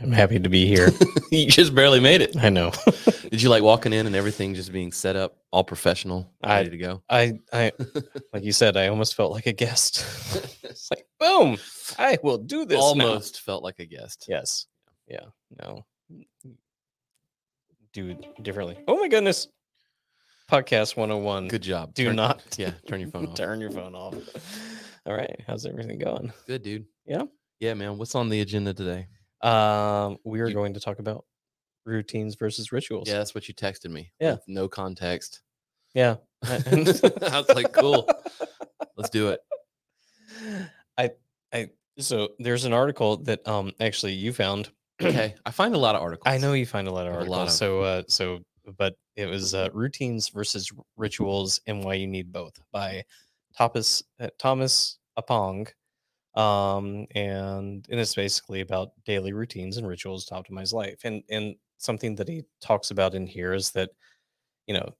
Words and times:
I'm 0.00 0.12
happy 0.12 0.38
to 0.38 0.48
be 0.48 0.66
here. 0.66 0.90
you 1.30 1.46
just 1.46 1.74
barely 1.74 2.00
made 2.00 2.20
it. 2.20 2.36
I 2.36 2.50
know. 2.50 2.70
Did 3.30 3.42
you 3.42 3.48
like 3.48 3.62
walking 3.62 3.92
in 3.92 4.06
and 4.06 4.14
everything 4.14 4.54
just 4.54 4.72
being 4.72 4.92
set 4.92 5.16
up, 5.16 5.38
all 5.52 5.64
professional, 5.64 6.30
I- 6.42 6.56
ready 6.58 6.70
to 6.70 6.76
go? 6.78 7.02
I, 7.08 7.38
I, 7.52 7.72
like 8.32 8.44
you 8.44 8.52
said, 8.52 8.76
I 8.76 8.88
almost 8.88 9.14
felt 9.14 9.32
like 9.32 9.46
a 9.46 9.52
guest. 9.52 10.04
it's 10.62 10.90
like, 10.90 11.06
boom, 11.18 11.56
I 11.98 12.18
will 12.22 12.38
do 12.38 12.64
this. 12.66 12.76
now. 12.78 12.82
Almost 12.82 13.40
felt 13.40 13.62
like 13.62 13.78
a 13.78 13.86
guest. 13.86 14.26
Yes. 14.28 14.66
Yeah. 15.08 15.24
No. 15.62 15.84
Do 17.92 18.08
it 18.10 18.42
differently. 18.42 18.76
Oh 18.86 18.98
my 18.98 19.08
goodness. 19.08 19.48
Podcast 20.50 20.96
101. 20.96 21.48
Good 21.48 21.62
job. 21.62 21.94
Do 21.94 22.04
Turn- 22.06 22.16
not 22.16 22.42
Yeah, 22.58 22.72
turn 22.86 23.00
your 23.00 23.10
phone 23.10 23.26
off. 23.28 23.34
turn 23.34 23.60
your 23.60 23.70
phone 23.70 23.94
off. 23.94 24.14
All 25.06 25.14
right. 25.14 25.34
How's 25.46 25.64
everything 25.66 25.98
going? 25.98 26.32
Good, 26.46 26.62
dude. 26.62 26.84
Yeah? 27.06 27.22
Yeah, 27.58 27.74
man. 27.74 27.96
What's 27.98 28.14
on 28.14 28.28
the 28.28 28.40
agenda 28.42 28.74
today? 28.74 29.06
Um, 29.46 30.18
we 30.24 30.40
are 30.40 30.48
You- 30.48 30.54
going 30.54 30.74
to 30.74 30.80
talk 30.80 30.98
about 30.98 31.24
routines 31.84 32.34
versus 32.34 32.72
rituals. 32.72 33.08
Yeah, 33.08 33.18
that's 33.18 33.34
what 33.34 33.46
you 33.48 33.54
texted 33.54 33.90
me. 33.90 34.12
Yeah. 34.20 34.32
with 34.32 34.44
no 34.48 34.68
context. 34.68 35.40
Yeah. 35.94 36.16
I 36.42 36.62
was 36.72 37.48
like, 37.54 37.72
cool. 37.72 38.08
Let's 38.96 39.10
do 39.10 39.28
it. 39.28 39.40
I, 40.98 41.10
I, 41.52 41.70
so 41.98 42.30
there's 42.38 42.64
an 42.64 42.72
article 42.72 43.18
that 43.18 43.46
um 43.48 43.72
actually 43.80 44.12
you 44.14 44.32
found 44.32 44.70
Okay. 45.00 45.34
I 45.44 45.50
find 45.50 45.74
a 45.74 45.78
lot 45.78 45.94
of 45.94 46.02
articles. 46.02 46.22
I 46.34 46.38
know 46.38 46.54
you 46.54 46.64
find 46.66 46.88
a 46.88 46.90
lot 46.92 47.06
of 47.06 47.12
articles. 47.12 47.36
lot 47.36 47.46
of- 47.48 47.52
So, 47.52 47.80
uh, 47.82 48.02
so, 48.08 48.40
but 48.78 48.94
it 49.14 49.26
was 49.26 49.54
uh, 49.54 49.68
routines 49.72 50.28
versus 50.30 50.70
rituals 50.96 51.60
and 51.66 51.84
why 51.84 51.94
you 51.94 52.06
need 52.06 52.32
both 52.32 52.54
by 52.72 53.04
Thomas 53.56 54.02
uh, 54.20 54.28
Thomas 54.38 54.98
Oppong, 55.18 55.68
um, 56.36 57.06
and 57.14 57.86
and 57.90 58.00
it's 58.00 58.14
basically 58.14 58.60
about 58.60 58.92
daily 59.04 59.32
routines 59.32 59.78
and 59.78 59.86
rituals 59.88 60.24
to 60.26 60.34
optimize 60.34 60.72
life. 60.72 61.00
And 61.04 61.22
and 61.30 61.56
something 61.78 62.14
that 62.16 62.28
he 62.28 62.44
talks 62.60 62.90
about 62.90 63.14
in 63.14 63.26
here 63.26 63.54
is 63.54 63.70
that, 63.72 63.90
you 64.66 64.74
know, 64.74 64.94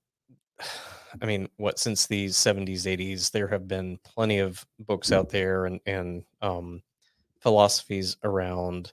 I 1.23 1.27
mean, 1.27 1.49
what 1.57 1.79
since 1.79 2.07
the 2.07 2.27
70s, 2.27 2.83
80s, 2.87 3.31
there 3.31 3.49
have 3.49 3.69
been 3.69 3.99
plenty 4.05 4.39
of 4.39 4.67
books 4.81 5.13
out 5.13 5.31
there 5.31 5.67
and 5.67 5.81
and 5.87 6.25
um, 6.43 6.83
philosophies 7.41 8.17
around 8.25 8.93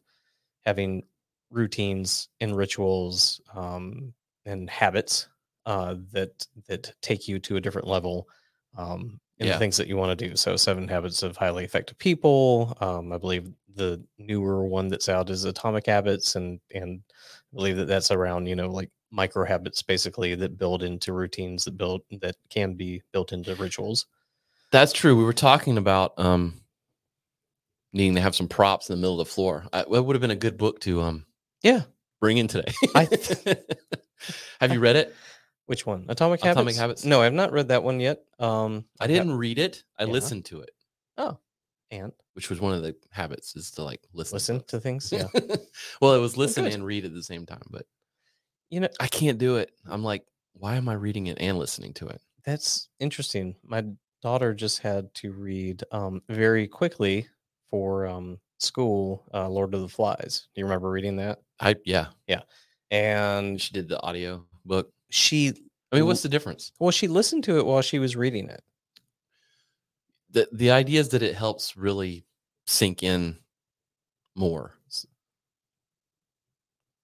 having 0.65 1.03
routines 1.51 2.29
and 2.41 2.55
rituals 2.55 3.41
um, 3.55 4.13
and 4.45 4.69
habits 4.69 5.27
uh, 5.65 5.95
that 6.11 6.45
that 6.67 6.93
take 7.01 7.27
you 7.27 7.39
to 7.39 7.57
a 7.57 7.61
different 7.61 7.87
level 7.87 8.27
um, 8.77 9.19
in 9.39 9.47
Yeah. 9.47 9.53
the 9.53 9.59
things 9.59 9.77
that 9.77 9.87
you 9.87 9.97
want 9.97 10.17
to 10.17 10.27
do. 10.29 10.35
So, 10.35 10.55
Seven 10.55 10.87
Habits 10.87 11.23
of 11.23 11.35
Highly 11.37 11.63
Effective 11.63 11.97
People. 11.97 12.77
Um, 12.81 13.11
I 13.11 13.17
believe 13.17 13.49
the 13.75 14.03
newer 14.17 14.65
one 14.67 14.87
that's 14.87 15.09
out 15.09 15.29
is 15.29 15.43
Atomic 15.45 15.87
Habits, 15.87 16.35
and 16.35 16.59
and 16.73 17.01
I 17.11 17.55
believe 17.55 17.77
that 17.77 17.85
that's 17.87 18.11
around 18.11 18.45
you 18.47 18.55
know 18.55 18.69
like 18.69 18.89
micro 19.11 19.45
habits 19.45 19.81
basically 19.83 20.33
that 20.35 20.57
build 20.57 20.81
into 20.83 21.13
routines 21.13 21.63
that 21.65 21.77
build 21.77 22.01
that 22.21 22.35
can 22.49 22.73
be 22.73 23.01
built 23.11 23.31
into 23.31 23.53
rituals. 23.55 24.05
That's 24.71 24.91
true. 24.93 25.15
We 25.15 25.23
were 25.23 25.33
talking 25.33 25.77
about 25.77 26.13
um 26.19 26.61
needing 27.91 28.15
to 28.15 28.21
have 28.21 28.35
some 28.35 28.47
props 28.47 28.89
in 28.89 28.95
the 28.95 29.01
middle 29.01 29.19
of 29.21 29.27
the 29.27 29.33
floor. 29.33 29.65
I, 29.71 29.85
that 29.91 30.03
would 30.03 30.15
have 30.15 30.21
been 30.21 30.31
a 30.31 30.35
good 30.35 30.57
book 30.57 30.79
to 30.81 31.01
um 31.01 31.25
Yeah. 31.61 31.81
bring 32.19 32.37
in 32.37 32.47
today. 32.47 32.73
I 32.95 33.07
have 34.61 34.71
you 34.71 34.79
read 34.79 34.95
it? 34.95 35.15
Which 35.65 35.85
one? 35.85 36.05
Atomic 36.09 36.41
Habits. 36.41 36.57
Atomic 36.57 36.75
Habits? 36.75 37.05
No, 37.05 37.21
I've 37.21 37.33
not 37.33 37.51
read 37.53 37.69
that 37.69 37.83
one 37.83 37.99
yet. 37.99 38.23
Um, 38.39 38.85
I 38.99 39.07
didn't 39.07 39.33
read 39.37 39.59
it. 39.59 39.83
I 39.97 40.03
Yeah. 40.03 40.11
listened 40.11 40.45
to 40.45 40.61
it, 40.61 40.71
Oh, 41.17 41.37
and 41.91 42.11
which 42.33 42.49
was 42.49 42.59
one 42.59 42.73
of 42.73 42.81
the 42.83 42.95
habits 43.11 43.55
is 43.55 43.71
to 43.71 43.83
like 43.83 44.01
listen. 44.13 44.35
listen 44.35 44.59
To 44.59 44.65
to 44.65 44.79
things. 44.81 45.11
Yeah. 45.11 45.27
well, 46.01 46.15
it 46.15 46.19
was 46.19 46.35
listen 46.37 46.65
and 46.67 46.85
read 46.85 47.05
at 47.05 47.13
the 47.13 47.23
same 47.23 47.45
time, 47.45 47.63
but 47.69 47.85
you 48.69 48.79
know, 48.79 48.89
I 48.99 49.07
can't 49.07 49.37
do 49.37 49.57
it. 49.57 49.71
I'm 49.85 50.03
like, 50.03 50.25
why 50.53 50.75
am 50.75 50.89
I 50.89 50.93
reading 50.93 51.27
it 51.27 51.37
and 51.39 51.57
listening 51.57 51.93
to 51.95 52.07
it? 52.07 52.21
that's 52.45 52.89
interesting. 52.99 53.55
My 53.63 53.85
daughter 54.21 54.53
just 54.53 54.79
had 54.79 55.13
to 55.15 55.31
read 55.31 55.81
um, 55.93 56.21
very 56.27 56.67
quickly 56.67 57.25
for 57.69 58.05
um, 58.05 58.37
school 58.59 59.23
uh, 59.33 59.47
Lord 59.47 59.73
of 59.73 59.79
the 59.81 59.87
Flies. 59.87 60.47
Do 60.53 60.59
you 60.59 60.65
remember 60.65 60.89
reading 60.89 61.15
that? 61.17 61.39
I 61.61 61.75
yeah 61.85 62.07
yeah. 62.27 62.41
And 62.91 63.61
She 63.61 63.71
did 63.73 63.87
the 63.87 64.01
audio 64.01 64.45
book. 64.65 64.91
She, 65.13 65.53
I 65.91 65.97
mean, 65.97 66.07
what's 66.07 66.23
the 66.23 66.29
difference? 66.29 66.71
well, 66.79 66.89
she 66.91 67.07
listened 67.07 67.43
to 67.43 67.57
it 67.59 67.65
while 67.65 67.81
she 67.83 67.99
was 67.99 68.15
reading 68.15 68.49
it. 68.49 68.63
The 70.31 70.47
the 70.51 70.71
idea 70.71 70.99
is 70.99 71.09
that 71.09 71.21
it 71.21 71.35
helps 71.35 71.77
really 71.77 72.25
sink 72.65 73.03
in 73.03 73.37
more. 74.35 74.73
It's 74.87 75.05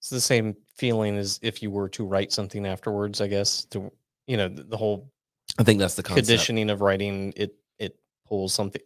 the 0.10 0.20
same 0.22 0.56
feeling 0.76 1.18
as 1.18 1.40
if 1.44 1.62
you 1.62 1.70
were 1.70 1.90
to 1.90 2.06
write 2.06 2.32
something 2.32 2.66
afterwards, 2.66 3.22
I 3.22 3.28
guess. 3.28 3.66
To 3.66 3.92
you 4.26 4.38
know, 4.38 4.48
the, 4.48 4.64
the 4.64 4.78
whole 4.78 5.12
I 5.60 5.64
think 5.64 5.80
that's 5.80 5.96
the 5.96 6.02
concept. 6.04 6.28
conditioning 6.28 6.70
of 6.72 6.82
writing 6.82 7.34
it 7.36 7.54
it 7.78 8.00
pulls 8.28 8.54
something 8.54 8.82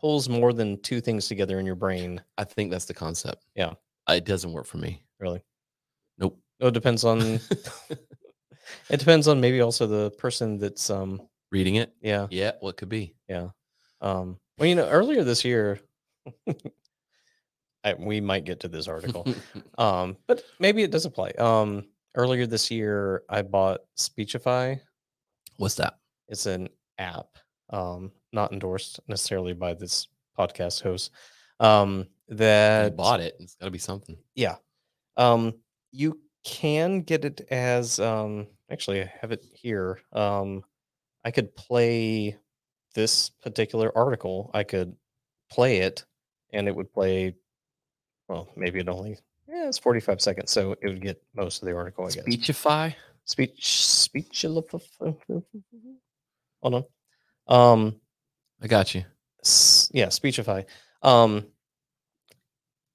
pulls 0.00 0.28
more 0.28 0.52
than 0.52 0.78
two 0.82 1.00
things 1.00 1.28
together 1.28 1.58
in 1.58 1.64
your 1.64 1.76
brain. 1.76 2.20
I 2.36 2.44
think 2.44 2.70
that's 2.70 2.84
the 2.84 2.92
concept. 2.94 3.46
Yeah. 3.54 3.72
It 4.08 4.26
doesn't 4.26 4.52
work 4.52 4.66
for 4.66 4.76
me. 4.76 5.02
Really, 5.18 5.42
Nope. 6.18 6.38
oh, 6.60 6.66
it 6.66 6.74
depends 6.74 7.04
on 7.04 7.40
it 8.90 8.98
depends 8.98 9.28
on 9.28 9.40
maybe 9.40 9.60
also 9.60 9.86
the 9.86 10.10
person 10.12 10.58
that's 10.58 10.90
um 10.90 11.20
Reading 11.50 11.76
it? 11.76 11.92
yeah 12.00 12.26
Yeah, 12.30 12.52
what 12.60 12.76
could 12.76 12.88
be? 12.88 13.14
yeah 13.28 13.48
um 14.00 14.38
well 14.58 14.68
you 14.68 14.74
know 14.74 14.88
earlier 14.88 15.24
this 15.24 15.44
year 15.44 15.80
I, 17.84 17.94
we 17.94 18.20
might 18.20 18.44
get 18.44 18.60
to 18.60 18.68
this 18.68 18.88
article 18.88 19.26
um 19.78 20.16
but 20.26 20.42
maybe 20.58 20.82
it 20.82 20.90
does 20.90 21.04
apply 21.04 21.30
um 21.38 21.84
earlier 22.16 22.46
this 22.46 22.70
year 22.70 23.22
i 23.28 23.42
bought 23.42 23.80
speechify 23.96 24.74
What's 25.58 25.76
that? 25.76 25.94
it's 26.28 26.46
an 26.46 26.68
app 26.98 27.26
um 27.70 28.10
not 28.32 28.52
endorsed 28.52 29.00
necessarily 29.08 29.52
by 29.52 29.74
this 29.74 30.08
podcast 30.38 30.82
host 30.82 31.10
um 31.60 32.06
I 32.30 32.34
that 32.36 32.96
bought 32.96 33.20
it. 33.20 33.36
It's 33.38 33.54
got 33.56 33.66
to 33.66 33.70
be 33.70 33.78
something. 33.78 34.16
yeah 34.34 34.56
um 35.16 35.52
you 35.92 36.18
can 36.44 37.02
get 37.02 37.24
it 37.24 37.42
as 37.50 38.00
um 38.00 38.46
actually 38.70 39.02
i 39.02 39.12
have 39.20 39.32
it 39.32 39.44
here 39.52 40.00
um 40.12 40.62
i 41.24 41.30
could 41.30 41.54
play 41.54 42.36
this 42.94 43.30
particular 43.42 43.96
article 43.96 44.50
i 44.54 44.62
could 44.62 44.94
play 45.50 45.78
it 45.78 46.04
and 46.52 46.68
it 46.68 46.74
would 46.74 46.92
play 46.92 47.34
well 48.28 48.48
maybe 48.56 48.78
it 48.80 48.88
only 48.88 49.18
yeah 49.48 49.68
it's 49.68 49.78
45 49.78 50.20
seconds 50.20 50.50
so 50.50 50.72
it 50.72 50.88
would 50.88 51.02
get 51.02 51.22
most 51.34 51.62
of 51.62 51.68
the 51.68 51.74
article 51.76 52.04
i 52.06 52.10
guess 52.10 52.24
Speechify. 52.24 52.90
speech 53.24 53.84
speech 53.86 54.44
hold 56.62 56.74
on 56.74 56.84
um 57.46 57.96
I 58.62 58.66
got 58.66 58.94
you. 58.94 59.04
yeah 59.92 60.08
speechify 60.08 60.62
um 61.02 61.46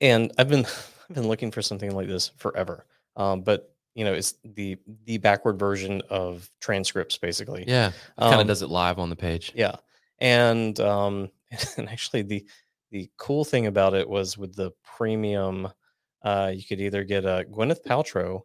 and 0.01 0.31
i've 0.37 0.49
been 0.49 0.65
i've 0.65 1.15
been 1.15 1.27
looking 1.27 1.51
for 1.51 1.61
something 1.61 1.93
like 1.93 2.07
this 2.07 2.31
forever 2.37 2.85
um 3.15 3.41
but 3.41 3.75
you 3.99 4.05
know 4.05 4.13
it's 4.13 4.35
the 4.43 4.77
the 5.05 5.17
backward 5.19 5.59
version 5.59 6.01
of 6.09 6.49
transcripts 6.61 7.17
basically 7.17 7.63
Yeah. 7.67 7.91
Kind 8.17 8.33
of 8.35 8.39
Um, 8.41 8.47
does 8.47 8.61
it 8.61 8.69
live 8.69 8.97
on 8.99 9.09
the 9.09 9.15
page. 9.27 9.51
yeah 9.55 9.75
and 10.19 10.79
um 10.79 11.29
and 11.77 11.89
actually 11.89 12.23
the 12.23 12.45
the 12.91 13.09
cool 13.17 13.43
thing 13.45 13.67
about 13.67 13.93
it 13.93 14.07
was 14.09 14.37
with 14.37 14.55
the 14.55 14.71
premium 14.97 15.67
uh 16.23 16.51
you 16.53 16.63
could 16.63 16.79
either 16.81 17.03
get 17.03 17.25
a 17.25 17.45
gwyneth 17.51 17.83
paltrow 17.85 18.41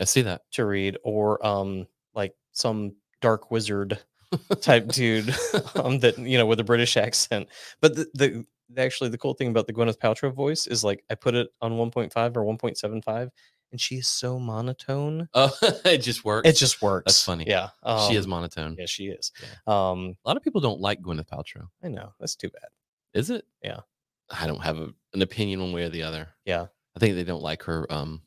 I 0.00 0.04
see 0.04 0.22
that. 0.22 0.42
to 0.52 0.64
read 0.64 0.96
or 1.04 1.44
um 1.46 1.86
like 2.14 2.34
some 2.52 2.94
dark 3.20 3.50
wizard 3.50 3.98
type 4.60 4.88
dude 5.00 5.28
um 5.76 5.98
that 6.00 6.18
you 6.18 6.38
know 6.38 6.46
with 6.46 6.60
a 6.60 6.64
british 6.64 6.96
accent 6.96 7.48
but 7.80 7.94
the, 7.96 8.06
the 8.14 8.46
actually 8.78 9.10
the 9.10 9.18
cool 9.18 9.34
thing 9.34 9.48
about 9.48 9.66
the 9.66 9.72
gwyneth 9.72 9.98
paltrow 9.98 10.32
voice 10.34 10.66
is 10.66 10.82
like 10.82 11.04
i 11.10 11.14
put 11.14 11.34
it 11.34 11.48
on 11.60 11.72
1.5 11.72 12.36
or 12.36 12.42
1.75 12.56 13.28
and 13.72 13.80
she 13.80 13.96
is 13.96 14.06
so 14.06 14.38
monotone 14.38 15.28
Oh, 15.34 15.50
it 15.84 15.98
just 15.98 16.24
works. 16.24 16.48
it 16.48 16.52
just 16.56 16.80
works 16.82 17.04
That's 17.06 17.24
funny. 17.24 17.44
yeah 17.48 17.70
she 18.08 18.14
is 18.14 18.24
um, 18.26 18.30
monotone. 18.30 18.76
yeah 18.78 18.86
she 18.86 19.06
is 19.08 19.32
um 19.66 20.14
A 20.24 20.28
lot 20.28 20.36
of 20.36 20.42
people 20.44 20.60
don't 20.60 20.80
like 20.80 21.00
Gwyneth 21.02 21.28
Paltrow. 21.28 21.66
i 21.82 21.88
know 21.88 22.12
that's 22.20 22.36
too 22.36 22.50
bad 22.50 22.68
Is 23.14 23.30
it? 23.30 23.44
Yeah. 23.62 23.80
I 24.30 24.46
don't 24.46 24.62
have 24.62 24.78
a, 24.78 24.88
an 25.12 25.20
opinion 25.22 25.60
one 25.60 25.72
way 25.72 25.82
or 25.84 25.90
the 25.90 26.04
other. 26.04 26.28
Yeah. 26.46 26.66
I 26.96 26.98
think 27.00 27.16
they 27.16 27.24
don't 27.24 27.42
like 27.42 27.62
her 27.64 27.90
um 27.92 28.22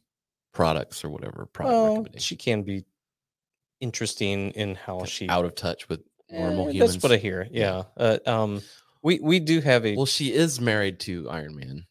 products 0.54 1.04
or 1.04 1.10
whatever 1.10 1.48
product 1.52 1.74
well, 1.74 2.06
she 2.18 2.36
can 2.36 2.62
be 2.64 2.86
interesting 3.82 4.52
in 4.52 4.76
how 4.76 5.04
she 5.06 5.28
out 5.30 5.46
of 5.46 5.56
touch 5.56 5.90
with 5.90 6.02
normal 6.30 6.68
Eh, 6.70 6.74
humans. 6.74 6.94
That's 6.94 7.04
what 7.04 7.12
I 7.12 7.18
hear. 7.18 7.48
Yeah. 7.52 7.84
Yeah. 7.98 8.18
Uh, 8.26 8.30
um, 8.30 8.62
we 9.04 9.20
we 9.20 9.40
do 9.40 9.62
have 9.62 9.86
a 9.86 9.96
Well, 9.96 10.06
she 10.06 10.32
is 10.34 10.62
married 10.62 11.00
to 11.02 11.28
Iron 11.30 11.56
Man. 11.56 11.86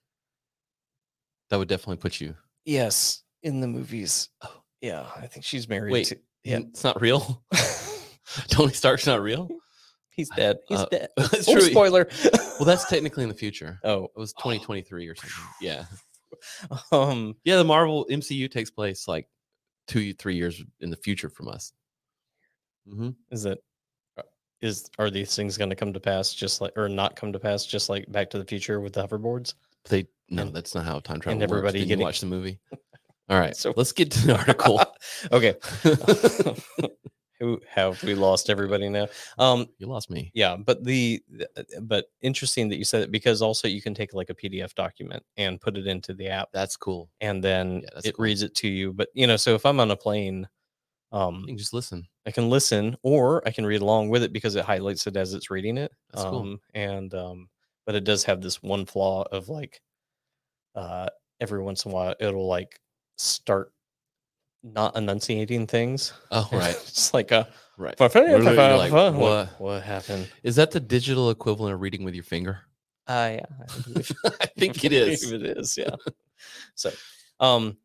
That 1.50 1.59
would 1.59 1.69
definitely 1.69 1.97
put 1.99 2.21
you. 2.21 2.37
yes 2.65 3.23
in 3.44 3.61
the 3.61 3.69
movies. 3.69 4.29
Oh, 4.43 4.62
yeah, 4.81 5.06
I 5.17 5.26
think 5.29 5.44
she's 5.44 5.69
married. 5.69 5.93
Wait, 5.93 6.06
to, 6.08 6.19
Yeah, 6.43 6.58
it's 6.58 6.82
not 6.85 7.00
real. 7.00 7.44
Tony 8.49 8.73
Stark's 8.73 9.06
not 9.06 9.23
real. 9.23 9.49
he's 10.11 10.29
dead. 10.31 10.58
He's 10.69 10.79
Uh, 10.81 10.87
dead. 10.87 11.08
That's 11.17 11.49
Oh, 11.49 11.52
true. 11.52 11.61
spoiler. 11.62 12.08
Well, 12.58 12.64
that's 12.67 12.88
technically 12.88 13.23
in 13.23 13.29
the 13.29 13.35
future. 13.35 13.79
oh, 13.85 14.05
It 14.05 14.11
was 14.17 14.32
2023 14.35 15.06
or 15.08 15.14
something. 15.14 15.37
Yeah, 15.61 15.85
um, 16.93 17.37
yeah. 17.44 17.56
The 17.56 17.64
Marvel 17.64 18.06
MCU 18.11 18.50
takes 18.50 18.70
place 18.70 19.06
like 19.06 19.29
two, 19.87 20.12
three 20.14 20.35
years 20.37 20.62
in 20.81 20.90
the 20.90 20.97
future 20.97 21.29
from 21.29 21.49
us. 21.49 21.73
hmm 22.88 23.11
is 23.31 23.44
it 23.47 23.62
uh, 24.19 24.23
are 24.99 25.11
these 25.11 25.35
things 25.37 25.56
going 25.58 25.70
to 25.70 25.76
come 25.76 25.93
to 25.93 26.00
pass 26.00 26.32
just 26.35 26.61
like 26.61 26.73
or 26.76 26.88
not 26.88 27.17
come 27.17 27.32
to 27.32 27.38
pass 27.38 27.64
just 27.67 27.88
like 27.88 28.11
Back 28.11 28.31
to 28.31 28.38
the 28.38 28.44
Future 28.44 28.81
with 28.81 28.94
the 28.94 29.06
hoverboards? 29.06 29.55
They 29.88 30.06
no, 30.31 30.43
And- 30.43 30.55
that's 30.55 30.75
not 30.75 30.85
how 30.85 31.00
time 31.00 31.20
travel 31.20 31.32
and 31.32 31.50
works. 31.50 31.50
everybody 31.58 31.79
Didn't 31.81 31.88
getting- 31.88 32.05
watch 32.05 32.20
the 32.20 32.26
movie. 32.26 32.58
All 33.29 33.38
right, 33.38 33.56
So- 33.56 33.73
let's 33.76 33.93
get 33.93 34.11
to 34.12 34.26
the 34.26 34.37
article. 34.38 34.81
okay. 35.32 35.55
Who 37.41 37.61
have 37.69 38.00
we 38.05 38.15
lost 38.15 38.49
everybody 38.49 38.88
now? 38.88 39.09
Um, 39.38 39.67
you 39.79 39.87
lost 39.88 40.09
me. 40.09 40.31
yeah 40.35 40.56
but 40.56 40.85
the 40.85 41.21
but 41.82 42.06
interesting 42.23 42.69
that 42.69 42.76
you 42.76 42.85
said 42.85 43.03
it 43.03 43.11
because 43.11 43.43
also 43.43 43.67
you 43.67 43.82
can 43.82 43.93
take 43.93 44.15
like 44.15 44.31
a 44.31 44.35
pdf 44.35 44.73
document 44.76 45.23
and 45.37 45.61
put 45.61 45.76
it 45.76 45.87
into 45.88 46.15
the 46.15 46.29
app 46.29 46.49
That's 46.53 46.76
cool. 46.76 47.11
and 47.21 47.43
then 47.43 47.82
Yeah, 47.82 48.00
it 48.05 48.15
cool. 48.17 48.23
reads 48.23 48.43
it 48.43 48.55
to 48.56 48.69
you 48.69 48.93
but 48.93 49.09
you 49.15 49.26
know 49.26 49.37
so 49.37 49.55
if 49.56 49.67
i'm 49.67 49.81
on 49.81 49.91
a 49.91 49.97
plane 49.97 50.47
um 51.11 51.41
You 51.41 51.49
can 51.49 51.59
just 51.59 51.75
listen. 51.75 52.06
i 52.25 52.31
can 52.31 52.49
listen 52.49 52.97
or 53.03 53.47
i 53.47 53.50
can 53.50 53.67
read 53.67 53.82
along 53.82 54.11
with 54.11 54.23
it 54.23 54.32
because 54.32 54.55
it 54.55 54.65
highlights 54.65 55.06
it 55.09 55.17
as 55.17 55.35
it's 55.35 55.50
reading 55.50 55.76
it 55.76 55.91
That's 56.12 56.25
cool. 56.25 56.41
um 56.43 56.61
and 56.73 57.12
um 57.15 57.49
but 57.85 57.97
it 57.97 58.05
does 58.05 58.23
have 58.25 58.41
this 58.43 58.62
one 58.62 58.87
flaw 58.87 59.25
of 59.32 59.49
like 59.49 59.81
uh 60.76 61.09
every 61.41 61.61
once 61.62 61.85
in 61.85 61.91
a 61.91 61.94
while 61.94 62.15
it'll 62.21 62.47
like 62.47 62.79
start 63.16 63.72
not 64.62 64.96
enunciating 64.96 65.66
things 65.66 66.12
Oh, 66.31 66.49
right, 66.52 66.75
it's 66.75 67.12
like 67.12 67.31
a 67.32 67.49
right. 67.76 67.99
what, 68.00 68.14
like, 68.14 68.93
what, 68.93 69.14
"What?" 69.14 69.61
what 69.61 69.82
happened 69.82 70.31
Is 70.43 70.56
that 70.56 70.70
the 70.70 70.81
digital 70.81 71.31
equivalent 71.31 71.75
of 71.75 71.81
reading 71.81 72.05
with 72.05 72.14
your 72.14 72.25
finger? 72.25 72.61
Uh, 73.06 73.37
yeah, 73.37 73.46
I 73.61 73.81
believe, 73.82 74.12
I 74.40 74.46
think 74.58 74.82
it 74.84 74.93
is. 74.93 75.31
it 75.32 75.43
is, 75.44 75.76
Yeah. 75.76 75.94
so, 76.75 76.90
um, 77.40 77.76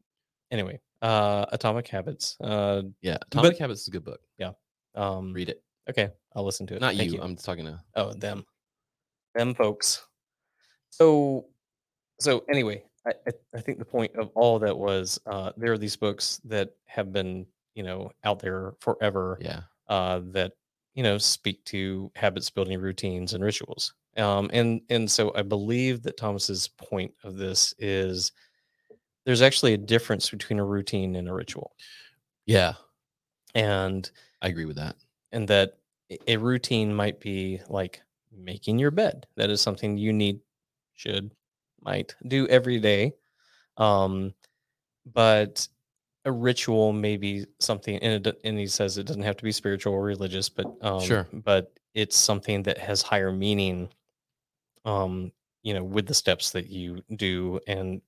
anyway, 0.49 0.79
uh, 1.01 1.45
Atomic 1.51 1.87
Habits. 1.89 2.37
Uh, 2.39 2.83
Yeah, 3.01 3.17
Atomic 3.27 3.51
But- 3.53 3.59
Habits 3.59 3.81
is 3.81 3.87
a 3.89 3.91
good 3.91 4.05
book. 4.05 4.21
Yeah, 4.37 4.51
um, 4.95 5.33
Read 5.33 5.49
it. 5.49 5.61
okay, 5.89 6.09
I'll 6.33 6.45
listen 6.45 6.65
to 6.67 6.75
it. 6.75 6.81
Not 6.81 6.95
Thank 6.95 7.11
you. 7.11 7.21
I'm 7.21 7.35
talking 7.35 7.65
to. 7.65 7.79
Oh, 7.95 8.13
them, 8.13 8.45
them 9.35 9.53
folks. 9.55 10.05
So, 10.91 11.47
so 12.21 12.45
anyway, 12.49 12.83
I, 13.05 13.13
I, 13.55 13.61
think 13.61 13.79
the 13.79 13.85
point 13.85 14.15
of 14.15 14.29
all 14.35 14.59
that 14.59 14.77
was 14.77 15.19
uh, 15.25 15.51
there 15.57 15.71
are 15.71 15.77
these 15.77 15.95
books 15.95 16.41
that 16.45 16.75
have 16.85 17.13
been 17.13 17.45
you 17.75 17.83
know 17.83 18.11
out 18.23 18.39
there 18.39 18.73
forever 18.79 19.37
Yeah, 19.41 19.61
uh, 19.87 20.21
that 20.31 20.53
you 20.93 21.03
know 21.03 21.17
speak 21.17 21.63
to 21.65 22.11
habits 22.15 22.49
building 22.49 22.79
routines 22.79 23.33
and 23.33 23.43
rituals 23.43 23.93
um, 24.17 24.49
and 24.51 24.81
and 24.89 25.09
so 25.09 25.31
i 25.35 25.41
believe 25.41 26.03
that 26.03 26.17
thomas's 26.17 26.67
point 26.67 27.13
of 27.23 27.37
this 27.37 27.73
is 27.79 28.31
there's 29.25 29.41
actually 29.41 29.73
a 29.73 29.77
difference 29.77 30.29
between 30.29 30.59
a 30.59 30.65
routine 30.65 31.15
and 31.15 31.29
a 31.29 31.33
ritual 31.33 31.71
yeah. 32.45 32.73
and 33.53 34.09
I 34.41 34.47
agree 34.47 34.65
with 34.65 34.77
that. 34.77 34.95
and 35.31 35.47
that 35.47 35.77
a 36.27 36.37
routine 36.37 36.93
might 36.93 37.19
be 37.19 37.61
like 37.69 38.01
making 38.35 38.79
your 38.79 38.91
bed 38.91 39.27
that 39.35 39.49
is 39.49 39.61
something 39.61 39.97
you 39.97 40.11
need 40.11 40.39
should 40.95 41.31
might 41.83 42.15
do 42.27 42.47
every 42.47 42.79
day 42.79 43.13
um 43.77 44.33
but 45.13 45.67
a 46.25 46.31
ritual 46.31 46.91
may 46.91 47.17
be 47.17 47.45
something 47.59 47.97
and, 47.97 48.27
it, 48.27 48.41
and 48.43 48.59
he 48.59 48.67
says 48.67 48.97
it 48.97 49.05
doesn't 49.07 49.23
have 49.23 49.37
to 49.37 49.43
be 49.43 49.51
spiritual 49.51 49.93
or 49.93 50.03
religious 50.03 50.49
but 50.49 50.67
um 50.81 51.01
Sure. 51.01 51.27
but 51.31 51.71
it's 51.95 52.17
something 52.17 52.63
that 52.63 52.77
has 52.77 53.01
higher 53.01 53.31
meaning 53.31 53.89
um 54.85 55.31
you 55.63 55.73
know 55.73 55.83
with 55.83 56.05
the 56.07 56.13
steps 56.13 56.51
that 56.51 56.67
you 56.67 57.01
do 57.15 57.59
and 57.67 58.01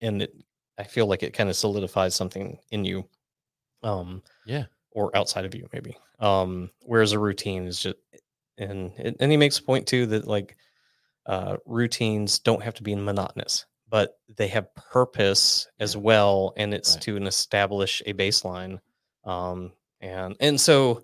and 0.00 0.22
it 0.22 0.34
i 0.78 0.82
feel 0.84 1.06
like 1.06 1.22
it 1.22 1.32
kind 1.32 1.48
of 1.48 1.56
solidifies 1.56 2.14
something 2.14 2.58
in 2.70 2.84
you 2.84 3.08
um 3.82 4.22
Yeah. 4.44 4.64
or 4.90 5.14
outside 5.16 5.44
of 5.44 5.54
you 5.54 5.68
maybe 5.72 5.96
um 6.18 6.70
whereas 6.82 7.12
a 7.12 7.18
routine 7.18 7.66
is 7.66 7.80
just 7.80 7.96
and 8.58 8.92
and 8.98 9.16
and 9.20 9.30
he 9.30 9.36
makes 9.36 9.58
a 9.58 9.62
point 9.62 9.86
too 9.86 10.06
that 10.06 10.26
like 10.26 10.56
uh 11.28 11.56
routines 11.66 12.38
don't 12.40 12.62
have 12.62 12.74
to 12.74 12.82
be 12.82 12.94
monotonous 12.96 13.66
but 13.90 14.18
they 14.36 14.48
have 14.48 14.74
purpose 14.74 15.68
as 15.78 15.96
well 15.96 16.52
and 16.56 16.74
it's 16.74 16.94
Right. 16.94 17.02
to 17.02 17.16
an 17.16 17.26
establish 17.26 18.02
a 18.06 18.12
baseline 18.14 18.80
um 19.24 19.72
and 20.00 20.36
and 20.40 20.60
so 20.60 21.02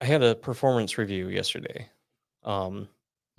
i 0.00 0.04
had 0.04 0.22
a 0.22 0.34
performance 0.34 0.98
review 0.98 1.28
yesterday 1.28 1.88
um 2.44 2.88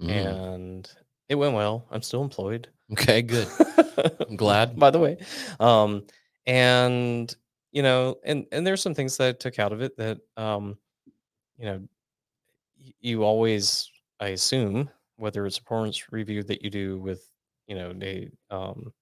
Mm. 0.02 0.10
and 0.10 0.90
it 1.30 1.36
went 1.36 1.54
well 1.54 1.86
i'm 1.92 2.02
still 2.02 2.24
employed 2.24 2.68
Okay, 2.94 3.22
good. 3.22 3.48
I'm 4.28 4.36
glad. 4.36 4.76
by 4.78 4.90
the 4.90 4.98
way 5.00 5.18
um 5.60 6.04
and 6.48 7.34
you 7.72 7.84
know 7.84 8.18
and 8.26 8.48
and 8.52 8.66
there's 8.66 8.82
some 8.82 8.96
things 8.96 9.18
that 9.18 9.28
i 9.28 9.32
took 9.34 9.60
out 9.60 9.72
of 9.74 9.82
it 9.82 9.96
that 9.98 10.18
um 10.38 10.78
you 11.58 11.66
know 11.66 11.82
you 13.00 13.24
always 13.24 13.90
i 14.20 14.30
assume 14.30 14.90
whether 15.18 15.46
it's 15.46 15.58
a 15.58 15.62
performance 15.62 16.12
review 16.12 16.44
that 16.44 16.62
you 16.64 16.70
do 16.70 17.00
with 17.00 17.30
you 17.68 17.76
know 17.76 17.94
a 18.02 18.30
um 18.50 18.94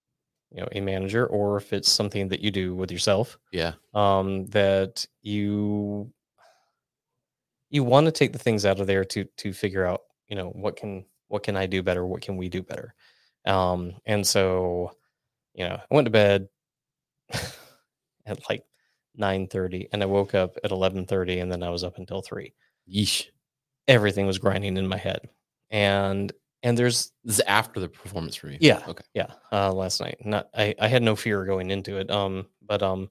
you 0.52 0.62
know 0.62 0.68
a 0.74 0.82
manager 0.82 1.28
or 1.28 1.58
if 1.58 1.74
it's 1.74 1.90
something 1.90 2.28
that 2.30 2.42
you 2.42 2.52
do 2.52 2.76
with 2.76 2.92
yourself 2.92 3.38
Yeah, 3.52 3.74
um 3.94 4.46
that 4.48 5.06
you 5.22 6.12
you 7.70 7.84
want 7.84 8.06
to 8.06 8.12
take 8.12 8.34
the 8.34 8.40
things 8.40 8.66
out 8.66 8.80
of 8.80 8.88
there 8.88 9.06
to 9.06 9.24
to 9.38 9.54
figure 9.54 9.86
out 9.86 10.02
you 10.28 10.36
know 10.36 10.50
what 10.50 10.76
can 10.76 11.06
what 11.28 11.44
can 11.44 11.56
i 11.56 11.66
do 11.66 11.84
better? 11.84 12.06
What 12.06 12.22
can 12.22 12.38
we 12.38 12.50
do 12.50 12.62
better? 12.64 12.94
Um 13.46 13.94
and 14.06 14.26
so 14.26 14.92
you 15.54 15.68
know 15.68 15.76
i 15.76 15.96
went 15.96 16.06
to 16.08 16.12
bed 16.12 16.50
at 18.26 18.50
like 18.50 18.66
9:30 19.16 19.88
and 19.94 20.04
i 20.04 20.06
woke 20.08 20.36
up 20.36 20.58
at 20.64 20.72
11:30 20.72 21.40
and 21.40 21.52
then 21.52 21.64
i 21.64 21.70
was 21.70 21.84
up 21.84 21.98
until 21.98 22.22
3 22.22 22.54
yeesh. 22.92 23.28
Everything 23.88 24.28
was 24.28 24.38
grinding 24.38 24.78
in 24.78 24.88
my 24.88 24.98
head 24.98 25.22
and 25.72 26.32
and 26.62 26.78
there's 26.78 27.12
This 27.24 27.36
is 27.40 27.42
after 27.48 27.80
the 27.80 27.88
performance 27.90 28.36
for 28.36 28.48
review. 28.48 28.60
Yeah. 28.68 28.82
Okay. 28.88 29.04
yeah 29.14 29.32
uh 29.52 29.72
last 29.72 30.02
night 30.02 30.18
not 30.26 30.50
i 30.54 30.76
i 30.80 30.88
had 30.88 31.02
no 31.04 31.16
fear 31.16 31.46
going 31.46 31.72
into 31.72 31.98
it 31.98 32.10
um 32.12 32.46
but 32.62 32.82
um 32.84 33.10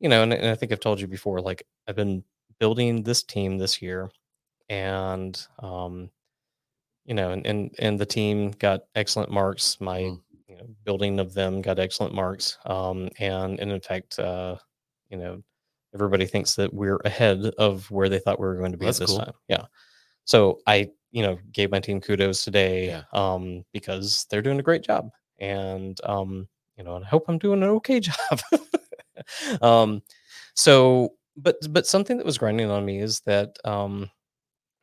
you 0.00 0.08
know 0.08 0.22
and, 0.22 0.32
and 0.32 0.46
i 0.48 0.54
think 0.54 0.70
i've 0.72 0.80
told 0.80 1.00
you 1.00 1.06
before 1.06 1.40
like 1.40 1.62
i've 1.88 1.96
been 1.96 2.22
building 2.60 3.02
this 3.02 3.22
team 3.22 3.58
this 3.58 3.80
year 3.82 4.10
and 4.68 5.46
um 5.60 6.10
you 7.04 7.14
know 7.14 7.30
and 7.30 7.46
and, 7.46 7.74
and 7.78 7.98
the 7.98 8.06
team 8.06 8.50
got 8.52 8.82
excellent 8.94 9.30
marks 9.30 9.80
my 9.80 10.00
Mm. 10.02 10.20
you 10.48 10.56
know 10.56 10.66
building 10.84 11.18
of 11.18 11.32
them 11.34 11.62
got 11.62 11.78
excellent 11.78 12.14
marks 12.14 12.58
um 12.66 13.08
and 13.18 13.58
and 13.60 13.72
in 13.72 13.80
fact 13.80 14.18
uh 14.18 14.56
you 15.10 15.16
know 15.16 15.42
everybody 15.94 16.26
thinks 16.26 16.54
that 16.56 16.72
we're 16.72 17.00
ahead 17.04 17.44
of 17.58 17.90
where 17.90 18.08
they 18.08 18.18
thought 18.18 18.38
we 18.40 18.46
were 18.46 18.56
going 18.56 18.72
to 18.72 18.78
be 18.78 18.86
That's 18.86 19.00
at 19.00 19.06
this 19.06 19.16
cool. 19.16 19.24
time 19.24 19.34
yeah 19.48 19.64
so 20.24 20.58
i 20.66 20.88
you 21.12 21.22
know 21.22 21.38
gave 21.52 21.70
my 21.70 21.80
team 21.80 22.00
kudos 22.00 22.44
today 22.44 22.86
Yeah. 22.88 23.02
um 23.12 23.64
because 23.72 24.26
they're 24.30 24.42
doing 24.42 24.58
a 24.58 24.62
great 24.62 24.82
job 24.82 25.10
and 25.38 25.98
um 26.04 26.48
you 26.76 26.84
know 26.84 26.96
and 26.96 27.04
i 27.04 27.08
hope 27.08 27.24
i'm 27.28 27.38
doing 27.38 27.62
an 27.62 27.68
okay 27.70 28.00
job 28.10 28.40
um 29.62 30.02
so 30.54 31.14
but 31.36 31.56
but 31.70 31.86
something 31.86 32.16
that 32.16 32.26
was 32.26 32.38
grinding 32.38 32.70
on 32.70 32.84
me 32.84 32.98
is 33.00 33.20
that 33.20 33.56
um 33.64 34.10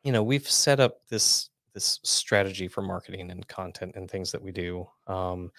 you 0.04 0.12
know 0.12 0.22
we've 0.22 0.48
set 0.48 0.80
up 0.80 0.98
this 1.08 1.50
this 1.74 2.00
strategy 2.02 2.68
for 2.68 2.82
marketing 2.82 3.30
and 3.30 3.46
content 3.48 3.92
and 3.96 4.10
things 4.10 4.30
that 4.32 4.42
we 4.42 4.52
do 4.52 4.86
um 5.06 5.50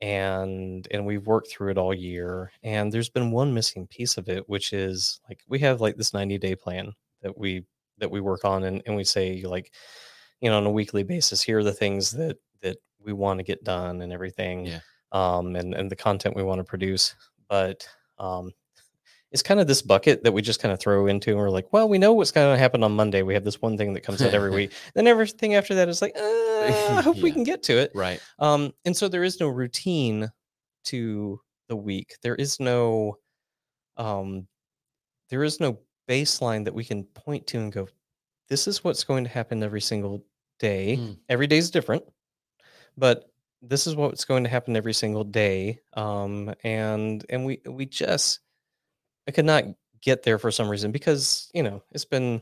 and 0.00 0.88
and 0.92 1.04
we've 1.04 1.26
worked 1.26 1.50
through 1.50 1.70
it 1.70 1.78
all 1.78 1.92
year 1.94 2.50
and 2.62 2.90
there's 2.90 3.10
been 3.10 3.30
one 3.30 3.52
missing 3.52 3.86
piece 3.86 4.16
of 4.16 4.28
it 4.28 4.48
which 4.48 4.72
is 4.72 5.20
like 5.28 5.42
we 5.48 5.58
have 5.58 5.80
like 5.80 5.96
this 5.96 6.14
90 6.14 6.38
day 6.38 6.54
plan 6.56 6.92
that 7.22 7.36
we 7.36 7.64
that 8.00 8.10
we 8.10 8.20
work 8.20 8.44
on 8.44 8.64
and, 8.64 8.82
and 8.86 8.96
we 8.96 9.04
say 9.04 9.42
like 9.42 9.72
you 10.40 10.50
know 10.50 10.56
on 10.56 10.66
a 10.66 10.70
weekly 10.70 11.02
basis 11.02 11.42
here 11.42 11.58
are 11.58 11.64
the 11.64 11.72
things 11.72 12.10
that 12.10 12.36
that 12.62 12.76
we 13.02 13.12
want 13.12 13.38
to 13.38 13.44
get 13.44 13.62
done 13.64 14.02
and 14.02 14.12
everything 14.12 14.66
Yeah. 14.66 14.80
um 15.12 15.54
and 15.56 15.74
and 15.74 15.90
the 15.90 15.96
content 15.96 16.36
we 16.36 16.42
want 16.42 16.58
to 16.58 16.64
produce 16.64 17.14
but 17.48 17.86
um 18.18 18.52
it's 19.32 19.42
kind 19.42 19.60
of 19.60 19.68
this 19.68 19.80
bucket 19.80 20.24
that 20.24 20.32
we 20.32 20.42
just 20.42 20.60
kind 20.60 20.72
of 20.72 20.80
throw 20.80 21.06
into 21.06 21.30
and 21.30 21.38
we're 21.38 21.50
like 21.50 21.72
well 21.72 21.88
we 21.88 21.98
know 21.98 22.12
what's 22.12 22.32
going 22.32 22.52
to 22.52 22.58
happen 22.58 22.82
on 22.82 22.92
monday 22.92 23.22
we 23.22 23.34
have 23.34 23.44
this 23.44 23.62
one 23.62 23.78
thing 23.78 23.92
that 23.94 24.00
comes 24.02 24.20
out 24.22 24.34
every 24.34 24.50
week 24.60 24.72
then 24.94 25.06
everything 25.06 25.54
after 25.54 25.74
that 25.76 25.88
is 25.88 26.02
like 26.02 26.16
uh, 26.16 26.20
i 26.20 27.00
hope 27.04 27.16
we 27.22 27.30
can 27.32 27.44
get 27.44 27.62
to 27.62 27.78
it 27.78 27.92
Right. 27.94 28.20
um, 28.40 28.72
and 28.84 28.96
so 28.96 29.08
there 29.08 29.22
is 29.24 29.38
no 29.40 29.48
routine 29.48 30.30
to 30.84 31.40
the 31.68 31.76
week. 31.76 32.16
There 32.22 32.34
is 32.34 32.58
no 32.58 33.16
um 33.96 34.48
there 35.28 35.44
is 35.44 35.60
no 35.60 35.78
baseline 36.10 36.64
that 36.64 36.74
we 36.74 36.84
can 36.84 37.04
point 37.04 37.46
to 37.46 37.58
and 37.58 37.72
go 37.72 37.88
this 38.48 38.66
is 38.66 38.82
what's 38.82 39.04
going 39.04 39.22
to 39.22 39.30
happen 39.30 39.62
every 39.62 39.80
single 39.80 40.24
day. 40.58 40.96
Mm. 40.98 41.18
Every 41.28 41.46
day 41.46 41.58
is 41.58 41.70
different, 41.70 42.02
but 42.96 43.30
this 43.62 43.86
is 43.86 43.94
what's 43.94 44.24
going 44.24 44.42
to 44.42 44.50
happen 44.50 44.74
every 44.74 44.92
single 44.92 45.22
day. 45.22 45.78
Um 45.94 46.52
and 46.64 47.24
and 47.30 47.46
we 47.46 47.60
we 47.64 47.86
just 47.86 48.40
I 49.28 49.30
could 49.30 49.44
not 49.44 49.64
get 50.02 50.22
there 50.24 50.38
for 50.38 50.50
some 50.50 50.68
reason 50.68 50.90
because, 50.92 51.48
you 51.54 51.62
know, 51.62 51.82
it's 51.92 52.06
been 52.06 52.40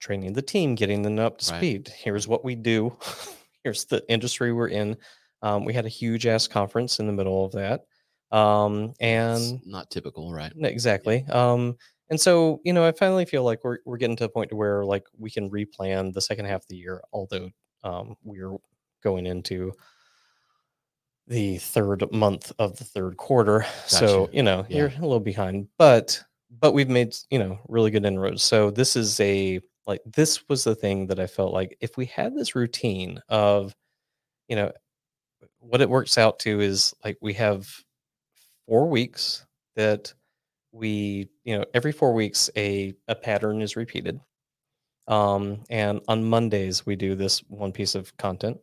training 0.00 0.32
the 0.32 0.42
team, 0.42 0.74
getting 0.74 1.02
them 1.02 1.18
up 1.18 1.38
to 1.38 1.52
Right. 1.52 1.58
speed. 1.58 1.88
Here's 1.88 2.26
what 2.26 2.44
we 2.44 2.54
do. 2.56 2.96
Here's 3.62 3.84
the 3.84 4.02
industry 4.08 4.52
we're 4.52 4.68
in. 4.68 4.96
Um, 5.42 5.64
we 5.64 5.74
had 5.74 5.86
a 5.86 5.90
huge 5.90 6.26
ass 6.26 6.48
conference 6.48 6.98
in 6.98 7.06
the 7.06 7.12
middle 7.12 7.44
of 7.44 7.52
that. 7.52 7.84
Um, 8.36 8.90
It's 8.90 8.98
and 9.00 9.66
not 9.66 9.90
typical, 9.90 10.32
right? 10.32 10.52
exactly. 10.58 11.24
Um, 11.30 11.76
and 12.10 12.20
so, 12.20 12.60
you 12.64 12.72
know, 12.72 12.84
I 12.86 12.92
finally 12.92 13.24
feel 13.24 13.44
like 13.44 13.64
we're, 13.64 13.78
we're 13.84 13.96
getting 13.96 14.16
to 14.16 14.24
a 14.24 14.28
point 14.28 14.50
to 14.50 14.56
where 14.56 14.84
like 14.84 15.04
we 15.16 15.30
can 15.30 15.50
replan 15.50 16.12
the 16.12 16.20
second 16.20 16.44
half 16.46 16.62
of 16.62 16.68
the 16.68 16.76
year, 16.76 17.00
although 17.12 17.50
um, 17.82 18.16
we're 18.22 18.56
going 19.02 19.26
into 19.26 19.72
the 21.26 21.56
third 21.58 22.04
month 22.12 22.52
of 22.58 22.76
the 22.76 22.84
third 22.84 23.16
quarter. 23.16 23.64
So, 23.86 24.28
you 24.32 24.42
know, 24.42 24.66
Yeah. 24.68 24.76
you're 24.78 24.88
a 24.88 25.00
little 25.00 25.20
behind, 25.20 25.68
but 25.78 26.22
but 26.60 26.72
we've 26.72 26.88
made, 26.88 27.14
you 27.30 27.38
know, 27.38 27.58
really 27.68 27.90
good 27.90 28.04
inroads. 28.04 28.42
So 28.44 28.70
this 28.70 28.94
is 28.96 29.18
a 29.20 29.60
like 29.86 30.00
this 30.04 30.48
was 30.48 30.64
the 30.64 30.74
thing 30.74 31.06
that 31.08 31.18
I 31.18 31.26
felt 31.26 31.52
like 31.52 31.76
if 31.80 31.96
we 31.96 32.06
had 32.06 32.34
this 32.34 32.54
routine 32.54 33.20
of, 33.28 33.74
you 34.48 34.56
know, 34.56 34.72
what 35.58 35.80
it 35.80 35.88
works 35.90 36.16
out 36.18 36.38
to 36.40 36.60
is 36.60 36.94
like 37.04 37.18
we 37.20 37.32
have 37.34 37.68
four 38.66 38.88
weeks 38.88 39.46
that 39.76 40.12
we 40.74 41.28
you 41.44 41.56
know 41.56 41.64
every 41.72 41.92
four 41.92 42.12
weeks 42.12 42.50
a 42.56 42.92
a 43.08 43.14
pattern 43.14 43.62
is 43.62 43.76
repeated 43.76 44.18
um 45.06 45.62
and 45.70 46.00
on 46.08 46.24
mondays 46.24 46.84
we 46.84 46.96
do 46.96 47.14
this 47.14 47.38
one 47.48 47.70
piece 47.72 47.94
of 47.94 48.14
content 48.16 48.58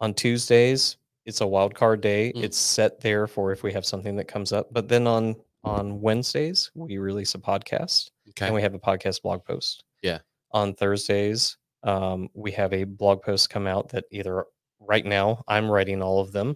on 0.00 0.12
tuesdays 0.12 0.98
it's 1.24 1.40
a 1.40 1.46
wild 1.46 1.74
card 1.74 2.00
day 2.02 2.32
Mm. 2.36 2.42
it's 2.44 2.58
set 2.58 3.00
there 3.00 3.26
for 3.26 3.50
if 3.52 3.62
we 3.62 3.72
have 3.72 3.86
something 3.86 4.14
that 4.16 4.28
comes 4.28 4.52
up 4.52 4.68
but 4.72 4.88
then 4.88 5.06
on 5.06 5.36
on 5.64 6.00
wednesdays 6.02 6.70
we 6.74 6.98
release 6.98 7.34
a 7.34 7.38
podcast 7.38 8.10
Okay. 8.30 8.46
and 8.46 8.54
we 8.54 8.60
have 8.62 8.74
a 8.74 8.78
podcast 8.78 9.22
blog 9.22 9.42
post. 9.44 9.84
Yeah. 10.02 10.18
On 10.52 10.74
Thursdays, 10.74 11.56
um, 11.82 12.28
we 12.34 12.52
have 12.52 12.72
a 12.74 12.84
blog 12.84 13.22
post 13.22 13.48
come 13.50 13.66
out 13.66 13.88
that 13.88 14.04
either 14.12 14.44
right 14.80 15.04
now 15.04 15.42
I'm 15.48 15.68
writing 15.70 16.02
all 16.02 16.20
of 16.20 16.30
them 16.32 16.54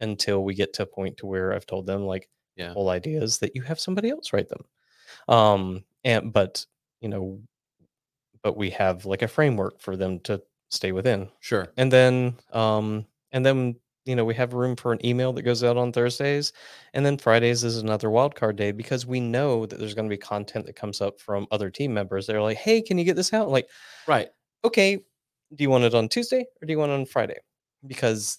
until 0.00 0.44
we 0.44 0.54
get 0.54 0.74
to 0.74 0.82
a 0.82 0.86
point 0.86 1.16
to 1.18 1.26
where 1.26 1.52
I've 1.54 1.64
told 1.66 1.86
them 1.86 2.02
like 2.02 2.28
Yeah. 2.56 2.72
whole 2.74 2.90
idea 2.90 3.22
is 3.22 3.38
that 3.38 3.54
you 3.56 3.62
have 3.62 3.80
somebody 3.80 4.10
else 4.10 4.32
write 4.32 4.48
them. 4.48 4.64
Um, 5.28 5.84
and 6.04 6.32
but 6.32 6.66
you 7.00 7.08
know, 7.08 7.40
but 8.42 8.56
we 8.56 8.70
have 8.70 9.04
like 9.06 9.22
a 9.22 9.28
framework 9.28 9.80
for 9.80 9.96
them 9.96 10.20
to 10.20 10.42
stay 10.70 10.92
within. 10.92 11.28
Sure. 11.40 11.68
And 11.76 11.92
then 11.92 12.36
um 12.52 13.06
and 13.32 13.44
then 13.46 13.76
you 14.04 14.16
know 14.16 14.24
we 14.24 14.34
have 14.34 14.52
room 14.54 14.74
for 14.76 14.92
an 14.92 15.04
email 15.06 15.32
that 15.34 15.42
goes 15.42 15.62
out 15.62 15.76
on 15.76 15.92
Thursdays 15.92 16.52
and 16.94 17.06
then 17.06 17.18
Fridays 17.18 17.62
is 17.64 17.78
another 17.78 18.10
wild 18.10 18.34
card 18.34 18.56
day 18.56 18.72
because 18.72 19.06
we 19.06 19.20
know 19.20 19.66
that 19.66 19.78
there's 19.78 19.94
going 19.94 20.08
to 20.08 20.12
be 20.12 20.18
content 20.18 20.66
that 20.66 20.74
comes 20.76 21.00
up 21.00 21.20
from 21.20 21.46
other 21.50 21.70
team 21.70 21.94
members. 21.94 22.26
They're 22.26 22.42
like, 22.42 22.58
"Hey, 22.58 22.82
can 22.82 22.98
you 22.98 23.04
get 23.04 23.16
this 23.16 23.32
out?" 23.32 23.48
Like, 23.48 23.68
Right. 24.06 24.30
"Okay, 24.64 24.96
do 24.96 25.62
you 25.64 25.70
want 25.70 25.84
it 25.84 25.94
on 25.94 26.08
Tuesday 26.08 26.46
or 26.62 26.66
do 26.66 26.72
you 26.72 26.78
want 26.78 26.90
it 26.92 26.94
on 26.96 27.06
Friday?" 27.06 27.38
Because 27.86 28.38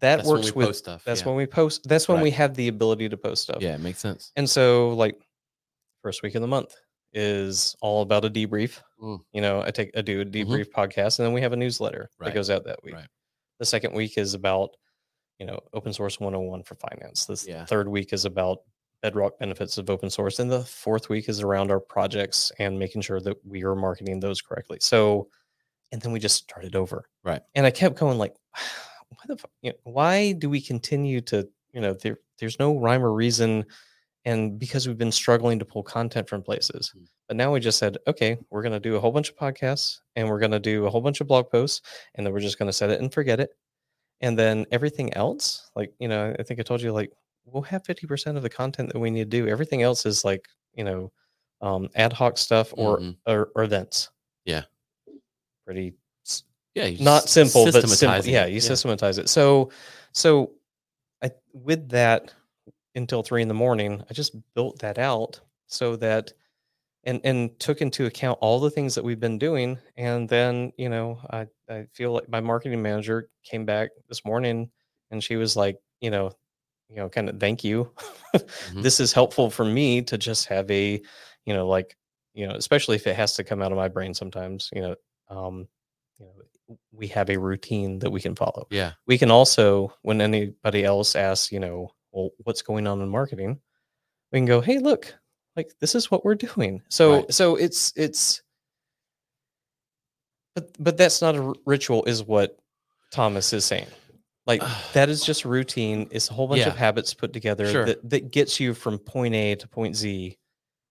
that 0.00 0.16
That's 0.16 0.28
works 0.28 0.54
with 0.54 0.76
stuff. 0.76 1.02
that's 1.04 1.22
yeah. 1.22 1.26
when 1.28 1.36
we 1.36 1.46
post 1.46 1.88
that's 1.88 2.08
when 2.08 2.20
we 2.20 2.30
have 2.32 2.54
the 2.54 2.68
ability 2.68 3.08
to 3.08 3.16
post 3.16 3.42
stuff. 3.44 3.62
Yeah, 3.62 3.74
it 3.74 3.80
makes 3.80 3.98
sense. 3.98 4.32
And 4.36 4.48
so 4.48 4.90
like 4.90 5.18
first 6.02 6.22
week 6.22 6.34
of 6.34 6.42
the 6.42 6.48
month 6.48 6.74
is 7.12 7.74
all 7.80 8.02
about 8.02 8.24
a 8.24 8.30
debrief. 8.30 8.80
Mm. 9.02 9.20
You 9.32 9.40
know, 9.40 9.62
I 9.62 9.70
take 9.70 9.90
I 9.96 10.02
do 10.02 10.20
a 10.20 10.24
Mhm. 10.24 10.32
debrief 10.46 10.66
podcast 10.70 11.18
and 11.18 11.26
then 11.26 11.32
we 11.32 11.40
have 11.40 11.52
a 11.52 11.56
newsletter 11.56 12.10
Right. 12.18 12.26
that 12.28 12.34
goes 12.34 12.50
out 12.50 12.64
that 12.64 12.82
week. 12.84 12.94
Right. 12.94 13.08
The 13.58 13.64
second 13.64 13.94
week 13.94 14.18
is 14.18 14.34
about, 14.34 14.76
you 15.38 15.46
know, 15.46 15.60
open 15.72 15.92
source 15.94 16.20
101 16.20 16.62
for 16.62 16.74
finance. 16.74 17.24
The 17.24 17.42
Yeah. 17.48 17.64
third 17.64 17.88
week 17.88 18.12
is 18.12 18.24
about 18.26 18.58
bedrock 19.02 19.38
benefits 19.38 19.78
of 19.78 19.88
open 19.88 20.10
source. 20.10 20.38
And 20.38 20.50
the 20.50 20.64
fourth 20.64 21.08
week 21.08 21.28
is 21.28 21.40
around 21.40 21.70
our 21.70 21.80
projects 21.80 22.52
and 22.58 22.78
making 22.78 23.02
sure 23.02 23.20
that 23.20 23.36
we 23.46 23.62
are 23.64 23.74
marketing 23.74 24.20
those 24.20 24.42
correctly. 24.42 24.78
So 24.80 25.28
and 25.92 26.02
then 26.02 26.10
we 26.12 26.18
just 26.18 26.36
started 26.42 26.74
over. 26.74 27.08
Right. 27.22 27.42
And 27.54 27.64
I 27.64 27.70
kept 27.70 27.96
going 27.96 28.18
like, 28.18 28.34
why 29.16 29.34
the 29.34 29.44
you 29.62 29.70
know, 29.70 29.76
why 29.84 30.32
do 30.32 30.48
we 30.50 30.60
continue 30.60 31.20
to, 31.22 31.48
you 31.72 31.80
know, 31.80 31.94
there 31.94 32.18
there's 32.38 32.58
no 32.58 32.78
rhyme 32.78 33.04
or 33.04 33.12
reason 33.12 33.64
and 34.24 34.58
because 34.58 34.86
we've 34.88 34.98
been 34.98 35.12
struggling 35.12 35.58
to 35.58 35.64
pull 35.64 35.82
content 35.82 36.28
from 36.28 36.42
places. 36.42 36.92
Mm. 36.96 37.06
But 37.28 37.36
now 37.36 37.52
we 37.52 37.60
just 37.60 37.78
said, 37.78 37.96
okay, 38.08 38.36
we're 38.50 38.62
going 38.62 38.72
to 38.72 38.80
do 38.80 38.96
a 38.96 39.00
whole 39.00 39.12
bunch 39.12 39.30
of 39.30 39.36
podcasts 39.36 40.00
and 40.16 40.28
we're 40.28 40.40
going 40.40 40.50
to 40.52 40.60
do 40.60 40.86
a 40.86 40.90
whole 40.90 41.00
bunch 41.00 41.20
of 41.20 41.26
blog 41.28 41.50
posts 41.50 41.82
and 42.14 42.26
then 42.26 42.32
we're 42.32 42.40
just 42.40 42.58
going 42.58 42.68
to 42.68 42.72
set 42.72 42.90
it 42.90 43.00
and 43.00 43.12
forget 43.14 43.40
it. 43.40 43.50
And 44.20 44.38
then 44.38 44.66
everything 44.72 45.12
else, 45.14 45.70
like, 45.76 45.92
you 46.00 46.08
know, 46.08 46.34
I 46.38 46.42
think 46.42 46.58
I 46.58 46.62
told 46.62 46.82
you, 46.82 46.92
like, 46.92 47.12
we'll 47.44 47.62
have 47.64 47.82
50% 47.84 48.36
of 48.36 48.42
the 48.42 48.48
content 48.50 48.92
that 48.92 48.98
we 48.98 49.10
need 49.10 49.30
to 49.30 49.38
do. 49.42 49.46
Everything 49.48 49.82
else 49.82 50.06
is 50.06 50.24
like, 50.24 50.46
you 50.74 50.84
know, 50.84 51.12
um, 51.60 51.88
ad 51.94 52.12
hoc 52.12 52.38
stuff 52.38 52.72
or, 52.76 52.98
Mhm. 52.98 53.16
or, 53.26 53.50
or 53.54 53.62
events. 53.64 54.10
Yeah. 54.44 54.62
Pretty 55.64 55.94
Yeah. 56.76 57.02
not 57.02 57.28
simple, 57.28 57.64
but 57.64 57.88
simple. 57.88 58.30
Yeah, 58.30 58.44
you 58.46 58.60
systematize 58.60 59.18
it. 59.18 59.28
So, 59.30 59.70
so 60.12 60.52
I 61.22 61.30
with 61.54 61.88
that 61.88 62.34
until 62.94 63.22
three 63.22 63.42
in 63.42 63.48
the 63.48 63.54
morning, 63.54 64.04
I 64.10 64.14
just 64.14 64.36
built 64.54 64.78
that 64.80 64.98
out 64.98 65.40
so 65.66 65.96
that 65.96 66.32
and 67.04 67.20
and 67.24 67.58
took 67.58 67.80
into 67.80 68.04
account 68.04 68.38
all 68.42 68.60
the 68.60 68.70
things 68.70 68.94
that 68.94 69.04
we've 69.04 69.20
been 69.20 69.38
doing. 69.38 69.78
And 69.96 70.28
then, 70.28 70.72
you 70.76 70.90
know, 70.90 71.18
I 71.30 71.46
I 71.70 71.86
feel 71.92 72.12
like 72.12 72.28
my 72.28 72.40
marketing 72.40 72.82
manager 72.82 73.30
came 73.42 73.64
back 73.64 73.90
this 74.08 74.24
morning 74.24 74.70
and 75.10 75.24
she 75.24 75.36
was 75.36 75.56
like, 75.56 75.78
you 76.00 76.10
know, 76.10 76.32
you 76.90 76.96
know, 76.96 77.08
kind 77.08 77.30
of 77.30 77.40
thank 77.40 77.64
you. 77.64 77.90
Mm-hmm. 78.34 78.82
This 78.82 79.00
is 79.00 79.14
helpful 79.14 79.48
for 79.50 79.64
me 79.64 80.02
to 80.02 80.18
just 80.18 80.46
have 80.48 80.70
a, 80.70 81.00
you 81.46 81.54
know, 81.54 81.66
like, 81.66 81.96
you 82.34 82.46
know, 82.46 82.54
especially 82.54 82.96
if 82.96 83.06
it 83.06 83.16
has 83.16 83.34
to 83.36 83.44
come 83.44 83.62
out 83.62 83.72
of 83.72 83.78
my 83.78 83.88
brain 83.88 84.12
sometimes, 84.12 84.68
you 84.74 84.82
know, 84.82 84.94
um, 85.30 85.66
you 86.18 86.26
know, 86.26 86.32
we 86.92 87.06
have 87.08 87.30
a 87.30 87.38
routine 87.38 87.98
that 88.00 88.10
we 88.10 88.20
can 88.20 88.34
follow 88.34 88.66
Yeah. 88.70 88.92
we 89.06 89.18
can 89.18 89.30
also 89.30 89.92
when 90.02 90.20
anybody 90.20 90.84
else 90.84 91.14
asks 91.16 91.52
you 91.52 91.60
know 91.60 91.90
well 92.12 92.30
what's 92.44 92.62
going 92.62 92.86
on 92.86 93.00
in 93.00 93.08
marketing 93.08 93.60
we 94.32 94.38
can 94.38 94.46
go 94.46 94.60
hey 94.60 94.78
look 94.78 95.14
like 95.56 95.70
this 95.80 95.94
is 95.94 96.10
what 96.10 96.24
we're 96.24 96.34
doing 96.34 96.82
so 96.88 97.16
Right. 97.16 97.32
so 97.32 97.56
it's 97.56 97.92
it's 97.96 98.42
but 100.54 100.70
but 100.82 100.96
that's 100.96 101.20
not 101.22 101.36
a 101.36 101.54
ritual 101.66 102.04
is 102.04 102.22
what 102.24 102.58
thomas 103.12 103.52
is 103.52 103.64
saying 103.64 103.86
like 104.46 104.62
that 104.92 105.08
is 105.08 105.24
just 105.24 105.44
routine 105.44 106.08
it's 106.10 106.30
a 106.30 106.34
whole 106.34 106.48
bunch 106.48 106.60
Yeah. 106.60 106.68
of 106.68 106.76
habits 106.76 107.14
put 107.14 107.32
together 107.32 107.70
Sure. 107.70 107.84
that, 107.86 108.08
that 108.10 108.30
gets 108.30 108.58
you 108.58 108.74
from 108.74 108.98
point 108.98 109.34
a 109.34 109.54
to 109.56 109.68
point 109.68 109.94
z 109.96 110.36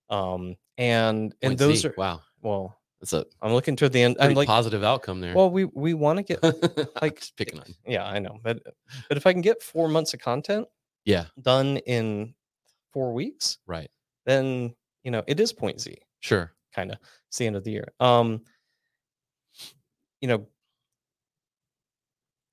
um 0.09 0.55
and 0.77 1.33
and 1.41 1.57
those 1.57 1.79
Z. 1.81 1.89
are 1.89 1.93
wow. 1.97 2.21
well 2.41 2.77
That's 3.01 3.13
a 3.13 3.25
i'm 3.41 3.51
looking 3.53 3.75
toward 3.75 3.91
the 3.91 4.01
end 4.01 4.17
i'm 4.19 4.33
like 4.33 4.47
positive 4.47 4.83
outcome 4.83 5.19
there. 5.21 5.35
well 5.35 5.49
we 5.49 5.65
we 5.65 5.93
want 5.93 6.17
to 6.17 6.23
get 6.23 6.41
like- 7.01 7.19
just 7.19 7.35
picking 7.37 7.59
on. 7.59 7.65
yeah 7.85 8.05
i 8.05 8.19
know 8.19 8.39
but 8.43 8.61
but 9.09 9.17
if 9.17 9.27
i 9.27 9.33
can 9.33 9.41
get 9.41 9.61
four 9.61 9.87
months 9.89 10.13
of 10.13 10.19
content 10.21 10.67
Yeah. 11.05 11.25
done 11.41 11.77
in 11.85 12.33
four 12.93 13.13
weeks, 13.13 13.57
Right. 13.67 13.91
then 14.25 14.73
you 15.03 15.11
know 15.11 15.23
it 15.27 15.39
is 15.39 15.51
point 15.53 15.79
Z, 15.81 15.97
Sure. 16.21 16.53
kind 16.73 16.91
of. 16.91 16.97
It's 17.27 17.37
the 17.37 17.45
end 17.47 17.57
of 17.57 17.63
the 17.65 17.71
year. 17.71 17.87
Um, 17.99 18.41
you 20.21 20.27
know, 20.29 20.47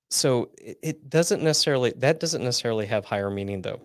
so 0.09 0.51
it, 0.57 0.77
it 0.83 1.09
doesn't 1.09 1.41
necessarily 1.41 1.93
that 1.97 2.19
doesn't 2.19 2.43
necessarily 2.43 2.85
have 2.85 3.05
higher 3.05 3.29
meaning 3.29 3.61
though. 3.61 3.81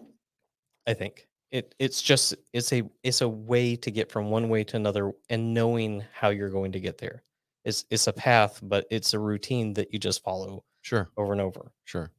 I 0.87 0.95
think 0.95 1.29
it 1.51 1.75
it's 1.79 2.03
just 2.03 2.35
it's 2.53 2.73
a 2.73 2.83
it's 3.03 3.21
a 3.23 3.29
way 3.29 3.75
to 3.77 3.91
get 3.91 4.11
from 4.13 4.31
one 4.31 4.49
way 4.49 4.65
to 4.65 4.77
another 4.77 5.13
and 5.31 5.55
knowing 5.55 6.05
how 6.13 6.29
you're 6.29 6.51
going 6.51 6.73
to 6.73 6.81
get 6.81 6.99
there. 6.99 7.23
It's 7.65 7.85
it's 7.91 8.07
a 8.07 8.13
path, 8.13 8.61
but 8.63 8.87
it's 8.91 9.15
a 9.15 9.19
routine 9.19 9.73
that 9.75 9.93
you 9.93 9.99
just 9.99 10.23
follow 10.23 10.65
Sure. 10.83 11.09
over 11.17 11.33
and 11.33 11.41
over. 11.41 11.73
Sure. 11.85 12.11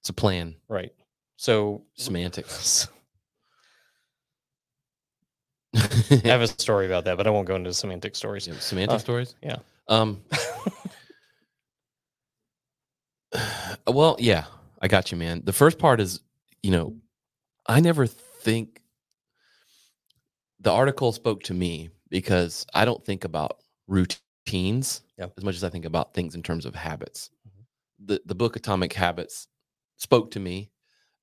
It's 0.00 0.08
a 0.08 0.12
plan. 0.14 0.54
Right. 0.68 0.92
So 1.36 1.84
Semantics. 1.96 2.88
I 5.76 6.20
have 6.24 6.40
a 6.42 6.46
story 6.48 6.86
about 6.86 7.04
that, 7.04 7.16
but 7.16 7.26
I 7.26 7.30
won't 7.30 7.46
go 7.46 7.54
into 7.56 7.72
semantic 7.72 8.16
stories. 8.16 8.46
Yeah, 8.48 8.58
semantic 8.58 8.96
Uh, 8.96 8.98
stories. 8.98 9.34
yeah. 9.42 9.56
Um. 9.88 10.22
well, 13.86 14.16
yeah, 14.18 14.44
I 14.80 14.88
got 14.88 15.12
you, 15.12 15.18
man. 15.18 15.42
The 15.44 15.52
first 15.52 15.78
part 15.78 16.00
is, 16.00 16.20
you 16.62 16.70
know, 16.70 16.96
I 17.66 17.80
never 17.80 18.08
think 18.40 18.82
the 20.60 20.70
article 20.72 21.12
spoke 21.12 21.42
to 21.44 21.54
me 21.54 21.90
because 22.08 22.66
I 22.74 22.84
don't 22.84 23.04
think 23.04 23.24
about 23.24 23.62
routines 23.86 25.02
Yeah. 25.18 25.26
as 25.36 25.44
much 25.44 25.54
as 25.56 25.64
I 25.64 25.70
think 25.70 25.84
about 25.84 26.14
things 26.14 26.34
in 26.34 26.42
terms 26.42 26.66
of 26.66 26.74
habits. 26.74 27.30
Mhm. 27.46 27.64
The 28.06 28.22
the 28.26 28.34
book 28.34 28.56
Atomic 28.56 28.92
Habits 28.92 29.48
spoke 29.96 30.30
to 30.32 30.40
me 30.40 30.70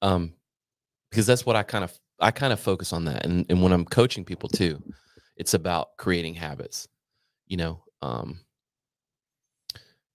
um, 0.02 0.34
because 1.10 1.26
that's 1.26 1.46
what 1.46 1.56
I 1.56 1.64
kind 1.64 1.84
of 1.84 1.98
I 2.20 2.32
kind 2.32 2.54
of 2.54 2.60
focus 2.60 2.94
on 2.94 3.06
that, 3.06 3.26
and 3.26 3.46
and 3.50 3.62
when 3.62 3.72
I'm 3.74 3.86
coaching 3.86 4.26
people 4.26 4.50
too, 4.50 4.82
it's 5.36 5.54
about 5.54 5.98
creating 5.98 6.36
habits. 6.36 6.88
You 7.48 7.58
know, 7.58 7.84
um, 8.02 8.40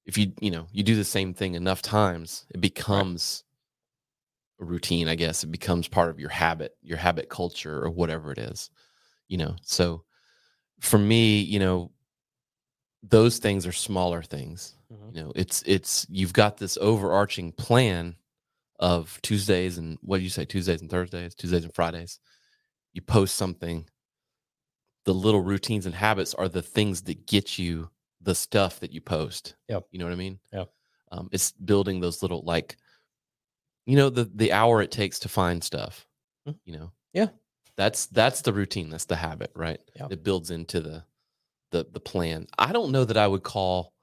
if 0.05 0.19
you 0.19 0.33
you 0.41 0.51
know 0.51 0.67
you 0.73 0.83
do 0.83 0.97
the 0.97 1.05
same 1.05 1.35
thing 1.35 1.55
enough 1.55 1.83
times, 1.83 2.47
it 2.51 2.61
becomes 2.61 3.45
routine. 4.62 5.09
I 5.09 5.14
guess 5.14 5.45
it 5.45 5.50
becomes 5.50 5.88
part 5.88 6.11
of 6.11 6.19
your 6.21 6.28
habit, 6.31 6.76
your 6.83 6.99
habit 6.99 7.28
culture, 7.28 7.83
or 7.83 7.90
whatever 7.90 8.33
it 8.33 8.38
is. 8.38 8.71
You 9.28 9.38
know, 9.38 9.57
so 9.62 10.04
for 10.81 10.99
me, 10.99 11.40
you 11.40 11.59
know, 11.59 11.90
those 13.02 13.38
things 13.38 13.66
are 13.66 13.73
smaller 13.73 14.23
things. 14.23 14.76
Mhm. 14.92 15.14
You 15.16 15.23
know, 15.25 15.33
it's 15.35 15.62
it's 15.66 16.07
you've 16.09 16.33
got 16.33 16.57
this 16.59 16.76
overarching 16.81 17.52
plan 17.52 18.16
of 18.78 19.21
Tuesdays 19.23 19.78
and 19.78 19.99
what 20.02 20.19
do 20.19 20.25
you 20.25 20.31
say 20.31 20.45
Tuesdays 20.45 20.81
and 20.81 20.90
Thursdays, 20.90 21.35
Tuesdays 21.35 21.64
and 21.64 21.75
Fridays. 21.75 22.21
You 22.92 23.02
post 23.02 23.37
something. 23.37 23.88
The 25.04 25.14
little 25.14 25.40
routines 25.40 25.87
and 25.87 25.95
habits 25.95 26.33
are 26.35 26.49
the 26.49 26.62
things 26.62 27.02
that 27.02 27.26
get 27.26 27.59
you 27.59 27.90
the 28.21 28.35
stuff 28.37 28.78
that 28.81 28.92
you 28.92 29.00
post. 29.00 29.57
Yep. 29.69 29.87
You 29.90 29.99
know 29.99 30.04
what 30.04 30.12
I 30.12 30.16
mean? 30.16 30.38
yeah 30.52 30.64
Um, 31.11 31.28
it's 31.33 31.50
building 31.52 31.99
those 32.00 32.23
little 32.23 32.42
like, 32.42 32.76
you 33.87 33.97
know, 33.97 34.11
the 34.11 34.31
the 34.35 34.53
hour 34.53 34.83
it 34.83 34.91
takes 34.91 35.19
to 35.21 35.29
find 35.29 35.62
stuff. 35.62 36.07
Mm. 36.49 36.57
You 36.65 36.73
know. 36.79 36.93
Yeah. 37.12 37.29
That's 37.77 38.07
that's 38.07 38.43
the 38.43 38.53
routine. 38.53 38.91
That's 38.91 39.07
the 39.07 39.17
habit, 39.17 39.51
right? 39.55 39.81
Yeah. 39.97 40.09
It 40.11 40.23
builds 40.25 40.51
into 40.51 40.81
the 40.81 41.05
the 41.73 41.87
the 41.93 42.01
plan. 42.01 42.47
I 42.59 42.73
don't 42.73 42.93
know 42.93 43.05
that 43.05 43.17
I 43.17 43.27
would 43.27 43.43
call 43.43 43.95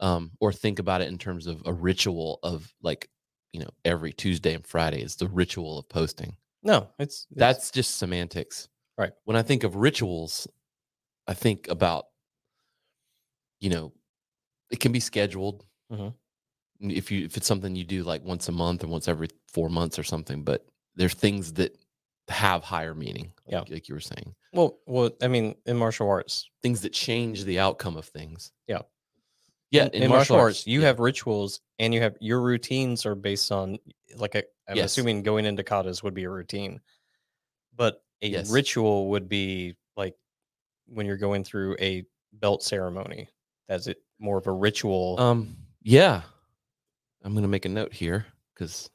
um 0.00 0.32
or 0.40 0.52
think 0.52 0.78
about 0.78 1.00
it 1.02 1.08
in 1.08 1.18
terms 1.18 1.46
of 1.46 1.62
a 1.66 1.72
ritual 1.72 2.40
of 2.42 2.72
like, 2.82 3.08
you 3.52 3.60
know, 3.60 3.70
every 3.84 4.12
Tuesday 4.12 4.54
and 4.54 4.66
Friday 4.66 5.02
is 5.02 5.16
the 5.16 5.28
ritual 5.28 5.78
of 5.78 5.88
posting. 5.88 6.36
No, 6.62 6.88
it's, 6.98 7.26
it's 7.30 7.38
That's 7.38 7.70
just 7.70 7.98
semantics. 7.98 8.68
Right. 8.98 9.12
When 9.24 9.36
I 9.36 9.42
think 9.42 9.62
of 9.64 9.76
rituals, 9.76 10.48
I 11.28 11.34
think 11.34 11.68
about, 11.68 12.06
you 13.60 13.70
know, 13.70 13.92
it 14.70 14.80
can 14.80 14.92
be 14.92 15.00
scheduled. 15.00 15.64
Mhm. 15.92 16.14
If 16.80 17.10
you 17.10 17.24
if 17.24 17.36
it's 17.36 17.46
something 17.46 17.74
you 17.74 17.84
do 17.84 18.02
like 18.04 18.22
once 18.24 18.48
a 18.48 18.52
month 18.52 18.84
or 18.84 18.88
once 18.88 19.08
every 19.08 19.28
four 19.48 19.68
months 19.70 19.98
or 19.98 20.02
something, 20.04 20.42
but 20.42 20.66
there's 20.94 21.14
things 21.14 21.52
that 21.54 21.76
have 22.28 22.62
higher 22.64 22.94
meaning. 22.94 23.32
Yeah. 23.46 23.60
Like, 23.60 23.70
like 23.70 23.88
you 23.88 23.94
were 23.94 24.00
saying. 24.00 24.34
well, 24.52 24.78
well, 24.86 25.10
I 25.22 25.28
mean, 25.28 25.54
in 25.66 25.76
martial 25.76 26.08
arts, 26.08 26.50
Things 26.62 26.80
that 26.82 26.92
change 26.92 27.44
the 27.44 27.58
outcome 27.60 27.96
of 27.96 28.06
things. 28.06 28.52
Yeah. 28.66 28.82
Yeah. 29.70 29.88
in, 29.92 30.04
in 30.04 30.10
martial 30.10 30.36
arts, 30.36 30.66
you 30.66 30.80
yeah. 30.80 30.86
have 30.86 30.98
rituals 30.98 31.60
and 31.78 31.94
you 31.94 32.00
have 32.00 32.16
your 32.20 32.40
routines 32.40 33.06
are 33.06 33.14
based 33.14 33.52
on 33.52 33.78
like 34.16 34.34
a, 34.34 34.42
I'm 34.68 34.76
Yes. 34.76 34.86
assuming 34.86 35.22
going 35.22 35.44
into 35.46 35.62
katas 35.62 36.02
would 36.02 36.14
be 36.14 36.24
a 36.24 36.30
routine, 36.30 36.80
but 37.76 38.02
a 38.22 38.28
Yes. 38.28 38.50
ritual 38.50 39.08
would 39.10 39.28
be 39.28 39.76
like 39.96 40.14
when 40.86 41.06
you're 41.06 41.16
going 41.16 41.44
through 41.44 41.76
a 41.80 42.04
belt 42.32 42.62
ceremony. 42.62 43.28
That's 43.68 43.86
it 43.86 43.98
more 44.18 44.38
of 44.38 44.46
a 44.46 44.52
ritual. 44.52 45.20
Um, 45.20 45.56
yeah. 45.82 46.22
I'm 47.26 47.32
going 47.32 47.42
to 47.42 47.48
make 47.48 47.64
a 47.64 47.68
note 47.68 47.92
here 47.92 48.24
because 48.54 48.88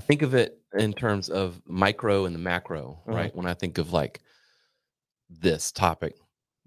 I 0.00 0.04
think 0.04 0.22
of 0.22 0.32
it 0.32 0.56
in 0.78 0.92
terms 0.92 1.28
of 1.28 1.60
micro 1.66 2.26
and 2.26 2.34
the 2.34 2.38
macro, 2.38 3.02
Mhm. 3.08 3.12
right? 3.14 3.34
When 3.34 3.46
I 3.46 3.54
think 3.54 3.78
of 3.78 3.92
like 3.92 4.20
this 5.28 5.72
topic 5.72 6.14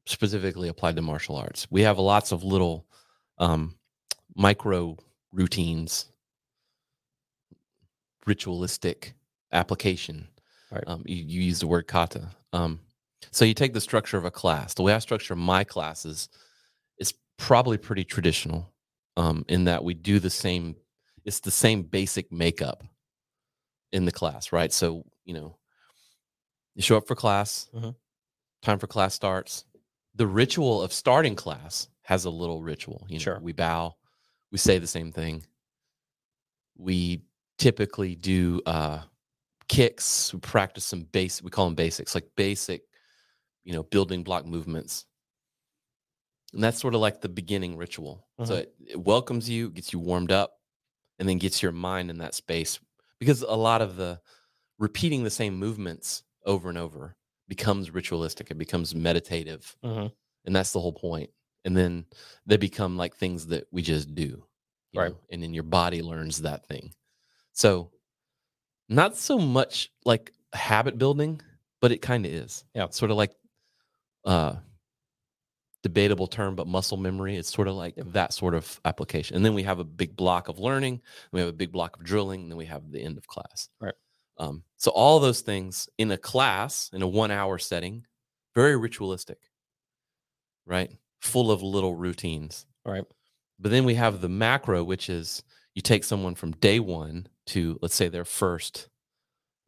specifically 0.06 0.68
applied 0.68 0.98
to 0.98 1.02
martial 1.02 1.38
arts, 1.38 1.72
we 1.72 1.84
have 1.84 1.98
lots 1.98 2.34
of 2.34 2.44
little 2.44 2.86
um, 3.38 3.80
micro 4.36 4.98
routines, 5.32 6.12
ritualistic 8.26 9.14
application. 9.54 10.28
Right. 10.70 10.84
Um, 10.86 11.04
you, 11.06 11.16
you 11.16 11.42
use 11.44 11.62
the 11.62 11.68
word 11.68 11.88
kata. 11.88 12.32
Um, 12.52 12.82
so 13.32 13.46
you 13.46 13.54
take 13.54 13.72
the 13.74 13.80
structure 13.80 14.18
of 14.18 14.26
a 14.26 14.32
class. 14.32 14.74
The 14.74 14.84
way 14.84 14.94
I 14.94 15.00
structure 15.00 15.34
my 15.34 15.64
classes 15.64 16.28
is 16.98 17.14
probably 17.38 17.78
pretty 17.78 18.04
traditional 18.04 18.74
um, 19.18 19.46
in 19.50 19.66
that 19.66 19.84
we 19.84 19.96
do 19.96 20.20
the 20.20 20.30
same. 20.30 20.78
It's 21.26 21.42
the 21.42 21.52
same 21.52 21.84
basic 21.84 22.32
makeup 22.32 22.84
in 23.92 24.06
the 24.06 24.12
class, 24.12 24.52
right? 24.52 24.72
So 24.72 25.04
you 25.26 25.34
know, 25.34 25.58
you 26.76 26.82
show 26.82 26.98
up 26.98 27.08
for 27.08 27.16
class. 27.16 27.70
Mhm. 27.74 27.96
Time 28.62 28.80
for 28.80 28.88
class 28.88 29.14
starts. 29.16 29.66
The 30.16 30.28
ritual 30.28 30.82
of 30.82 30.94
starting 30.94 31.36
class 31.36 31.90
has 32.04 32.26
a 32.26 32.30
little 32.30 32.64
ritual. 32.64 33.06
You 33.10 33.20
know, 33.20 33.24
Sure. 33.24 33.40
we 33.40 33.54
bow, 33.54 33.96
we 34.52 34.58
say 34.58 34.80
the 34.80 34.88
same 34.88 35.12
thing. 35.12 35.46
We 36.78 37.24
typically 37.58 38.16
do 38.16 38.62
uh, 38.66 39.04
kicks. 39.68 40.34
We 40.34 40.40
practice 40.40 40.86
some 40.86 41.04
basic. 41.04 41.44
We 41.44 41.52
call 41.52 41.66
them 41.66 41.76
basics, 41.76 42.16
like 42.16 42.30
basic, 42.36 42.84
you 43.64 43.74
know, 43.74 43.84
building 43.84 44.24
block 44.24 44.46
movements. 44.46 45.06
And 46.54 46.64
that's 46.64 46.80
sort 46.80 46.96
of 46.96 47.02
like 47.02 47.22
the 47.22 47.30
beginning 47.30 47.78
ritual. 47.78 48.28
So 48.44 48.56
Mhm. 48.56 48.60
it, 48.60 48.76
it 48.88 49.00
welcomes 49.00 49.50
you, 49.50 49.70
gets 49.70 49.92
you 49.94 50.00
warmed 50.00 50.32
up, 50.32 50.60
and 51.20 51.28
then 51.28 51.38
gets 51.40 51.62
your 51.62 51.72
mind 51.72 52.10
in 52.10 52.20
that 52.20 52.34
space. 52.36 52.80
Because 53.20 53.42
a 53.42 53.52
lot 53.56 53.82
of 53.82 53.96
the 53.98 54.22
repeating 54.80 55.24
the 55.24 55.30
same 55.30 55.56
movements 55.58 56.24
over 56.46 56.70
and 56.70 56.78
over 56.78 57.16
becomes 57.48 57.92
ritualistic. 57.92 58.52
It 58.52 58.58
becomes 58.58 58.94
meditative. 58.96 59.76
Mhm. 59.84 60.12
And 60.46 60.56
that's 60.56 60.72
the 60.72 60.80
whole 60.82 60.94
point. 60.94 61.32
And 61.66 61.76
then 61.76 62.06
they 62.46 62.58
become 62.58 62.96
like 62.98 63.16
things 63.16 63.48
that 63.48 63.68
we 63.72 63.82
just 63.82 64.14
do. 64.16 64.44
you 64.94 65.02
Right. 65.02 65.12
know, 65.12 65.20
And 65.32 65.44
then 65.44 65.54
your 65.54 65.64
body 65.64 66.02
learns 66.02 66.42
that 66.44 66.66
thing. 66.66 66.94
So 67.52 67.92
not 68.90 69.18
so 69.18 69.38
much 69.38 69.92
like 70.06 70.32
habit 70.54 70.98
building, 70.98 71.42
but 71.82 71.92
it 71.92 72.02
kind 72.02 72.26
of 72.26 72.32
is. 72.32 72.64
Yeah. 72.74 72.88
Sort 72.90 73.12
of 73.12 73.18
like 73.18 73.36
uh 74.26 74.58
debatable 75.84 76.28
term, 76.28 76.56
but 76.56 76.68
muscle 76.68 76.98
memory. 76.98 77.36
It's 77.36 77.52
sort 77.52 77.68
of 77.68 77.76
like 77.76 77.96
that 77.98 78.34
sort 78.34 78.54
of 78.54 78.80
application. 78.86 79.36
And 79.36 79.46
then 79.46 79.54
we 79.54 79.64
have 79.64 79.80
a 79.80 79.84
big 79.84 80.16
block 80.16 80.48
of 80.48 80.60
learning, 80.60 81.02
we 81.32 81.40
have 81.40 81.50
a 81.50 81.54
big 81.54 81.72
block 81.72 81.98
of 81.98 82.04
drilling, 82.04 82.42
and 82.42 82.52
then 82.52 82.58
we 82.58 82.66
have 82.66 82.92
the 82.92 83.02
end 83.02 83.18
of 83.18 83.28
class. 83.28 83.70
Right. 83.80 83.94
Um, 84.38 84.64
so 84.78 84.92
all 84.92 85.20
those 85.20 85.42
things 85.42 85.90
in 85.98 86.12
a 86.12 86.18
class, 86.18 86.90
in 86.94 87.02
a 87.02 87.08
one 87.08 87.32
hour 87.32 87.58
setting, 87.58 88.06
very 88.54 88.76
ritualistic, 88.76 89.40
right? 90.66 90.92
Full 91.22 91.52
of 91.52 91.64
little 91.64 91.96
routines. 91.96 92.66
Right. 92.86 93.04
But 93.60 93.72
then 93.72 93.86
we 93.86 93.96
have 93.96 94.22
the 94.22 94.30
macro, 94.30 94.84
which 94.84 95.10
is 95.10 95.44
you 95.74 95.82
take 95.82 96.04
someone 96.04 96.36
from 96.36 96.52
day 96.52 96.80
one 96.80 97.28
to 97.48 97.80
let's 97.82 97.96
say 97.96 98.10
their 98.10 98.26
first, 98.26 98.90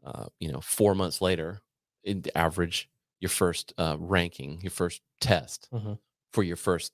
uh, 0.05 0.25
you 0.39 0.51
know, 0.51 0.61
four 0.61 0.95
months 0.95 1.21
later, 1.21 1.61
in 2.03 2.21
the 2.21 2.37
average, 2.37 2.89
your 3.19 3.29
first 3.29 3.73
uh, 3.77 3.97
ranking, 3.99 4.61
your 4.61 4.71
first 4.71 5.01
test 5.19 5.67
Mhm. 5.73 5.99
for 6.31 6.43
your 6.43 6.55
first 6.55 6.93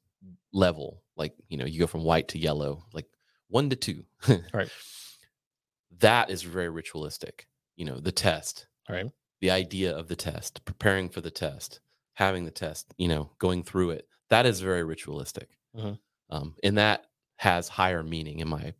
level. 0.53 1.03
Like 1.15 1.33
you 1.49 1.57
know, 1.57 1.65
you 1.65 1.79
go 1.79 1.87
from 1.87 2.03
white 2.03 2.27
to 2.29 2.39
yellow, 2.39 2.85
like 2.93 3.07
one 3.47 3.69
to 3.69 3.75
two. 3.75 4.05
Right. 4.53 4.69
That 5.99 6.29
is 6.29 6.43
very 6.43 6.69
ritualistic. 6.69 7.47
You 7.77 7.85
know, 7.85 7.99
the 7.99 8.11
test, 8.11 8.67
Right. 8.89 9.09
the 9.41 9.51
idea 9.51 9.95
of 9.95 10.07
the 10.07 10.15
test, 10.15 10.63
preparing 10.65 11.09
for 11.09 11.21
the 11.21 11.31
test, 11.31 11.79
having 12.13 12.45
the 12.45 12.51
test, 12.51 12.93
you 12.97 13.07
know, 13.07 13.31
going 13.39 13.63
through 13.63 13.91
it. 13.91 14.07
That 14.29 14.45
is 14.45 14.59
very 14.59 14.83
ritualistic, 14.83 15.57
Mhm. 15.75 15.99
um, 16.29 16.55
and 16.63 16.77
that 16.77 17.05
has 17.37 17.67
higher 17.69 18.03
meaning 18.03 18.39
in 18.39 18.47
my 18.49 18.73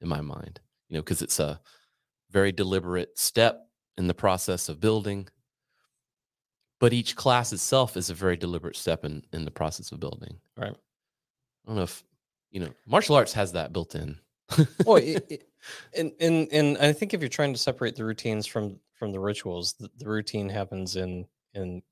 in 0.00 0.08
my 0.08 0.20
mind. 0.20 0.60
You 0.88 0.94
know, 0.96 1.02
because 1.02 1.22
it's 1.22 1.38
a 1.40 1.60
very 2.30 2.52
deliberate 2.52 3.18
step 3.18 3.68
in 3.96 4.06
the 4.08 4.14
process 4.14 4.68
of 4.68 4.80
building. 4.80 5.28
But 6.78 6.92
each 6.92 7.16
class 7.16 7.52
itself 7.52 7.96
is 7.96 8.10
a 8.10 8.14
very 8.14 8.36
deliberate 8.36 8.76
step 8.76 9.04
in 9.04 9.24
in 9.32 9.44
the 9.44 9.50
process 9.50 9.92
of 9.92 10.00
building. 10.00 10.36
Right. 10.56 10.72
I 10.72 11.68
don't 11.68 11.76
know 11.76 11.82
if 11.82 12.04
you 12.50 12.60
know 12.60 12.70
martial 12.86 13.16
arts 13.16 13.32
has 13.32 13.52
that 13.52 13.72
built 13.72 13.94
in. 13.94 14.18
well, 14.84 14.96
it, 14.96 15.26
it, 15.30 15.48
and 15.96 16.12
and 16.20 16.48
and 16.52 16.78
I 16.78 16.92
think 16.92 17.14
if 17.14 17.20
you're 17.20 17.28
trying 17.28 17.52
to 17.52 17.58
separate 17.58 17.96
the 17.96 18.04
routines 18.04 18.46
from 18.46 18.78
from 18.92 19.12
the 19.12 19.20
rituals, 19.20 19.74
the, 19.74 19.90
the 19.98 20.08
routine 20.08 20.48
happens 20.48 20.96
in 20.96 21.26
in 21.54 21.82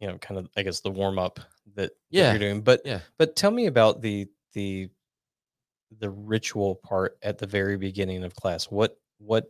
you 0.00 0.08
know 0.08 0.18
kind 0.18 0.38
of 0.38 0.48
I 0.56 0.62
guess 0.62 0.80
the 0.80 0.90
warm 0.90 1.18
up 1.18 1.40
that, 1.74 1.90
that 2.10 2.30
you're 2.30 2.38
doing. 2.38 2.60
But 2.60 2.82
yeah. 2.84 3.00
but 3.16 3.36
tell 3.36 3.50
me 3.50 3.66
about 3.66 4.02
the 4.02 4.28
the 4.52 4.88
the 5.98 6.10
ritual 6.10 6.76
part 6.76 7.16
at 7.22 7.38
the 7.38 7.46
very 7.46 7.76
beginning 7.76 8.24
of 8.24 8.34
class. 8.34 8.66
What 8.66 8.98
what 9.18 9.46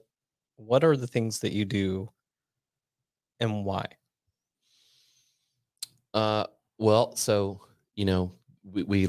what 0.57 0.85
are 0.85 0.97
the 0.97 1.07
things 1.07 1.41
that 1.41 1.53
you 1.53 1.65
do 1.65 2.11
and 3.41 3.65
why? 3.65 3.87
Uh, 6.15 6.45
well, 6.79 7.15
so 7.17 7.61
you 7.95 8.05
know, 8.05 8.33
we, 8.65 8.83
we 8.85 9.09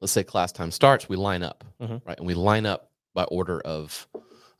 let's 0.00 0.12
say 0.12 0.24
class 0.24 0.52
time 0.52 0.70
starts, 0.70 1.08
we 1.08 1.16
line 1.16 1.42
up, 1.42 1.64
Mhm. 1.80 2.04
right, 2.04 2.18
and 2.18 2.26
we 2.26 2.34
line 2.34 2.66
up 2.66 2.90
by 3.14 3.24
order 3.24 3.60
of 3.60 4.06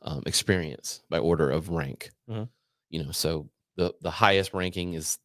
um, 0.01 0.21
experience, 0.25 1.01
by 1.09 1.17
order 1.17 1.49
of 1.49 1.69
rank. 1.69 2.11
Mhm. 2.29 2.49
You 2.89 3.03
know, 3.03 3.11
so 3.11 3.49
the 3.75 3.93
the 4.01 4.11
highest 4.11 4.53
ranking 4.53 4.93
is 4.93 5.17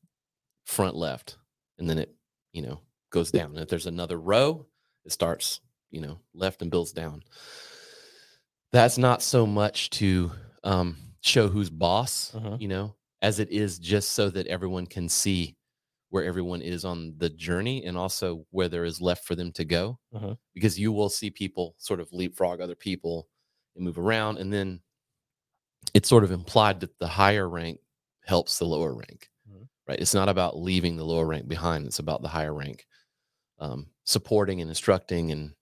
front 0.64 0.94
left, 0.94 1.36
and 1.78 1.88
then 1.90 1.98
it 1.98 2.14
you 2.52 2.62
know 2.62 2.80
goes 3.10 3.30
down. 3.30 3.50
And 3.50 3.58
if 3.58 3.68
there's 3.68 3.86
another 3.86 4.18
row, 4.20 4.66
it 5.04 5.12
starts 5.12 5.60
you 5.90 6.00
know 6.00 6.20
left 6.34 6.62
and 6.62 6.70
builds 6.70 6.92
down. 6.92 7.22
that's 8.70 8.98
not 8.98 9.22
so 9.22 9.46
much 9.46 9.88
to 9.88 10.30
um, 10.62 10.98
show 11.22 11.48
who's 11.48 11.70
boss, 11.70 12.32
Mhm. 12.32 12.60
you 12.60 12.68
know, 12.68 12.94
as 13.22 13.38
it 13.38 13.50
is 13.50 13.78
just 13.78 14.12
so 14.12 14.28
that 14.28 14.46
everyone 14.46 14.86
can 14.86 15.08
see 15.08 15.56
where 16.10 16.24
everyone 16.24 16.62
is 16.62 16.84
on 16.84 17.14
the 17.18 17.30
journey 17.30 17.84
and 17.84 17.96
also 17.96 18.46
where 18.50 18.68
there 18.68 18.84
is 18.84 19.00
left 19.00 19.24
for 19.26 19.34
them 19.34 19.52
to 19.52 19.64
go. 19.64 19.98
Mhm. 20.12 20.38
Because 20.54 20.78
you 20.78 20.92
will 20.92 21.10
see 21.10 21.30
people 21.30 21.74
sort 21.78 22.00
of 22.00 22.12
leapfrog 22.12 22.60
other 22.60 22.74
people 22.76 23.28
and 23.76 23.84
move 23.84 23.98
around. 23.98 24.38
And 24.38 24.52
then 24.52 24.82
it's 25.94 26.08
sort 26.08 26.24
of 26.24 26.32
implied 26.32 26.80
that 26.80 26.98
the 26.98 27.08
higher 27.08 27.48
rank 27.48 27.80
helps 28.24 28.58
the 28.58 28.66
lower 28.66 28.94
rank, 28.94 29.30
Mhm. 29.48 29.68
right? 29.86 29.98
It's 30.00 30.14
not 30.14 30.28
about 30.28 30.58
leaving 30.58 30.96
the 30.96 31.04
lower 31.04 31.26
rank 31.26 31.48
behind, 31.48 31.86
it's 31.86 31.98
about 31.98 32.22
the 32.22 32.28
higher 32.28 32.54
rank 32.54 32.86
um, 33.60 33.90
supporting 34.04 34.60
and 34.60 34.70
instructing 34.70 35.32
and 35.32 35.54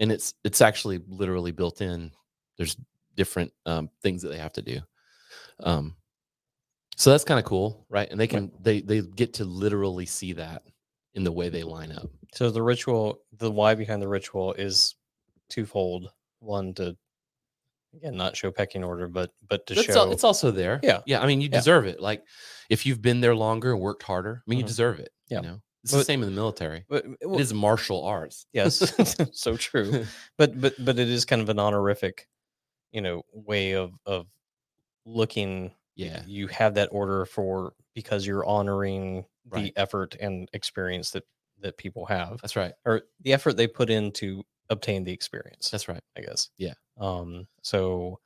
and 0.00 0.12
it's 0.12 0.34
it's 0.44 0.62
actually 0.62 0.98
literally 1.08 1.52
built 1.52 1.82
in 1.82 2.12
there's 2.58 2.76
different 3.16 3.52
um, 3.66 3.90
things 4.02 4.22
that 4.22 4.30
they 4.30 4.38
have 4.38 4.54
to 4.54 4.62
do 4.62 4.80
um, 5.60 5.97
so 6.98 7.10
that's 7.10 7.24
kind 7.24 7.38
of 7.38 7.44
cool 7.46 7.86
right 7.88 8.08
and 8.10 8.18
they 8.20 8.26
can 8.26 8.50
they 8.60 8.80
they 8.80 9.00
get 9.00 9.32
to 9.34 9.44
literally 9.44 10.04
see 10.06 10.32
that 10.32 10.62
in 11.14 11.24
the 11.24 11.32
way 11.32 11.48
they 11.48 11.62
line 11.62 11.92
up 11.92 12.08
So 12.34 12.50
the 12.50 12.62
ritual, 12.62 13.20
the 13.38 13.50
why 13.50 13.74
behind 13.74 14.02
the 14.02 14.08
ritual 14.08 14.52
is 14.54 14.94
twofold. 15.48 16.10
One 16.40 16.74
to 16.74 16.96
again 17.94 18.16
not 18.16 18.36
show 18.36 18.50
pecking 18.52 18.84
order, 18.84 19.08
but 19.08 19.30
but 19.48 19.66
to 19.66 19.74
it's, 19.74 19.84
show 19.84 19.94
al- 20.00 20.12
it's 20.12 20.22
also 20.24 20.50
there 20.50 20.78
Yeah. 20.82 21.00
yeah 21.06 21.20
i 21.22 21.26
mean 21.26 21.40
you 21.40 21.48
Yeah. 21.50 21.58
deserve 21.58 21.86
it 21.86 22.00
like 22.00 22.22
if 22.68 22.84
you've 22.84 23.00
been 23.00 23.20
there 23.20 23.34
longer 23.34 23.72
and 23.72 23.80
worked 23.80 24.02
harder 24.02 24.42
i 24.46 24.50
mean 24.50 24.58
you 24.58 24.64
Mhm. 24.64 24.68
deserve 24.74 25.00
it 25.00 25.10
Yeah. 25.28 25.40
you 25.40 25.46
know 25.48 25.62
it's 25.84 25.92
the 25.92 26.04
same 26.04 26.22
in 26.22 26.28
the 26.28 26.34
military 26.34 26.84
but, 26.88 27.04
it 27.06 27.40
is 27.40 27.54
martial 27.54 28.04
arts 28.04 28.46
yes, 28.52 28.72
so 29.32 29.56
true. 29.56 30.04
But 30.36 30.60
but 30.60 30.74
but 30.84 30.98
it 30.98 31.08
is 31.08 31.24
kind 31.24 31.40
of 31.40 31.48
an 31.48 31.58
honorific, 31.58 32.28
you 32.92 33.00
know, 33.00 33.22
way 33.32 33.72
of 33.72 33.92
of 34.04 34.26
looking. 35.06 35.72
Yeah 35.98 36.22
You 36.26 36.46
have 36.48 36.72
that 36.74 36.88
order 36.92 37.26
for 37.26 37.74
because 37.94 38.26
you're 38.26 38.46
honoring 38.46 39.26
the 39.52 39.72
effort 39.76 40.14
and 40.20 40.48
experience 40.54 41.10
that 41.12 41.24
that 41.60 41.76
people 41.76 42.06
have, 42.06 42.40
that's 42.40 42.56
right 42.56 42.72
or 42.86 43.02
the 43.20 43.32
effort 43.34 43.54
they 43.58 43.66
put 43.66 43.90
in 43.90 44.12
to 44.12 44.42
obtain 44.70 45.04
the 45.04 45.12
experience. 45.12 45.70
that's 45.70 45.88
right 45.88 46.02
I 46.16 46.20
guess. 46.22 46.48
Yeah. 46.56 46.74
Um. 46.98 47.46
So, 47.62 48.20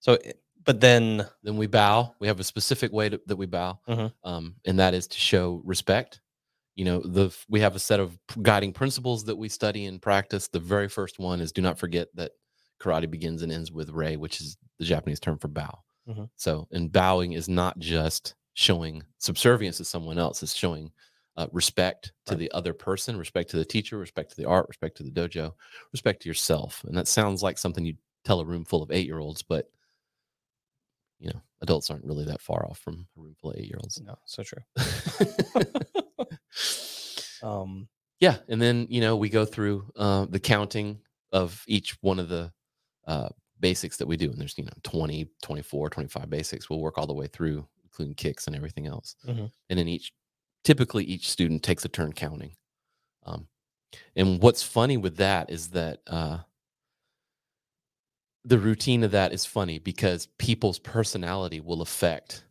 so, 0.00 0.14
it- 0.14 0.40
but 0.64 0.80
then, 0.80 1.26
then 1.42 1.56
we 1.56 1.66
bow. 1.66 2.14
We 2.18 2.26
have 2.26 2.40
a 2.40 2.44
specific 2.44 2.92
way 2.92 3.08
to, 3.08 3.18
that 3.26 3.36
we 3.36 3.46
bow, 3.46 3.78
Mhm. 3.88 4.12
um, 4.22 4.56
and 4.66 4.78
that 4.80 4.92
is 4.92 5.06
to 5.06 5.18
show 5.18 5.62
respect. 5.64 6.20
You 6.74 6.84
know, 6.84 7.00
the 7.00 7.34
we 7.48 7.60
have 7.60 7.74
a 7.74 7.78
set 7.78 8.00
of 8.00 8.18
guiding 8.42 8.72
principles 8.74 9.24
that 9.24 9.36
we 9.36 9.48
study 9.48 9.86
and 9.86 10.00
practice. 10.02 10.48
The 10.48 10.60
very 10.60 10.88
first 10.88 11.18
one 11.18 11.40
is 11.40 11.52
do 11.52 11.62
not 11.62 11.78
forget 11.78 12.08
that 12.16 12.32
karate 12.80 13.10
begins 13.10 13.40
and 13.42 13.50
ends 13.50 13.72
with 13.72 13.88
rei, 13.90 14.16
which 14.16 14.40
is 14.42 14.56
the 14.78 14.84
Japanese 14.84 15.20
term 15.20 15.38
for 15.38 15.48
bow. 15.48 15.78
Mhm. 16.08 16.30
So, 16.36 16.66
and 16.72 16.90
bowing 16.92 17.32
is 17.32 17.48
not 17.48 17.78
just 17.78 18.34
showing 18.54 19.02
subservience 19.18 19.76
to 19.78 19.84
someone 19.84 20.18
else; 20.18 20.42
it's 20.42 20.54
showing 20.54 20.92
uh, 21.36 21.46
respect 21.52 22.12
to 22.26 22.32
Right. 22.34 22.40
the 22.40 22.50
other 22.52 22.72
person, 22.74 23.16
respect 23.16 23.50
to 23.50 23.56
the 23.58 23.64
teacher, 23.64 23.98
respect 23.98 24.30
to 24.30 24.36
the 24.36 24.44
art, 24.46 24.66
respect 24.68 24.96
to 24.98 25.02
the 25.04 25.10
dojo, 25.10 25.54
respect 25.92 26.22
to 26.22 26.28
yourself. 26.28 26.82
And 26.84 26.96
that 26.96 27.08
sounds 27.08 27.42
like 27.42 27.58
something 27.58 27.84
you 27.84 27.96
tell 28.24 28.40
a 28.40 28.44
room 28.44 28.64
full 28.64 28.82
of 28.82 28.90
eight 28.90 29.06
year 29.06 29.18
olds, 29.18 29.42
but 29.42 29.70
you 31.20 31.28
know, 31.30 31.40
adults 31.62 31.90
aren't 31.90 32.04
really 32.04 32.24
that 32.24 32.40
far 32.40 32.64
off 32.68 32.78
from 32.78 33.06
a 33.16 33.20
room 33.20 33.34
full 33.40 33.50
of 33.50 33.56
eight 33.58 33.66
year 33.66 33.78
olds. 33.80 34.00
no, 34.00 34.16
so 34.24 34.42
true. 34.42 34.62
Um. 37.42 37.88
yeah. 38.20 38.38
And 38.48 38.60
then, 38.60 38.86
you 38.90 39.00
know, 39.00 39.16
we 39.16 39.28
go 39.28 39.44
through 39.44 39.90
uh, 39.96 40.26
the 40.28 40.40
counting 40.40 41.00
of 41.32 41.62
each 41.68 41.96
one 42.00 42.18
of 42.18 42.28
the 42.28 42.52
uh, 43.06 43.28
basics 43.60 43.96
that 43.98 44.06
we 44.06 44.16
do. 44.16 44.30
And 44.30 44.40
there's, 44.40 44.56
you 44.58 44.64
know, 44.64 44.72
20, 44.82 45.30
24, 45.42 45.90
25 45.90 46.30
basics. 46.30 46.70
We'll 46.70 46.80
work 46.80 46.98
all 46.98 47.06
the 47.06 47.14
way 47.14 47.26
through, 47.26 47.66
including 47.84 48.14
kicks 48.14 48.46
and 48.46 48.56
everything 48.56 48.86
else. 48.86 49.16
Mhm. 49.24 49.52
And 49.70 49.78
then 49.78 49.88
each, 49.88 50.12
typically, 50.64 51.04
each 51.04 51.28
student 51.30 51.62
takes 51.62 51.84
a 51.84 51.88
turn 51.88 52.12
counting. 52.12 52.56
Um, 53.24 53.48
and 54.16 54.42
what's 54.42 54.62
funny 54.62 54.96
with 54.96 55.16
that 55.18 55.50
is 55.50 55.70
that 55.70 56.02
uh, 56.06 56.40
the 58.44 58.58
routine 58.58 59.04
of 59.04 59.10
that 59.12 59.32
is 59.32 59.44
funny 59.44 59.78
because 59.78 60.26
people's 60.38 60.78
personality 60.78 61.60
will 61.60 61.82
affect 61.82 62.44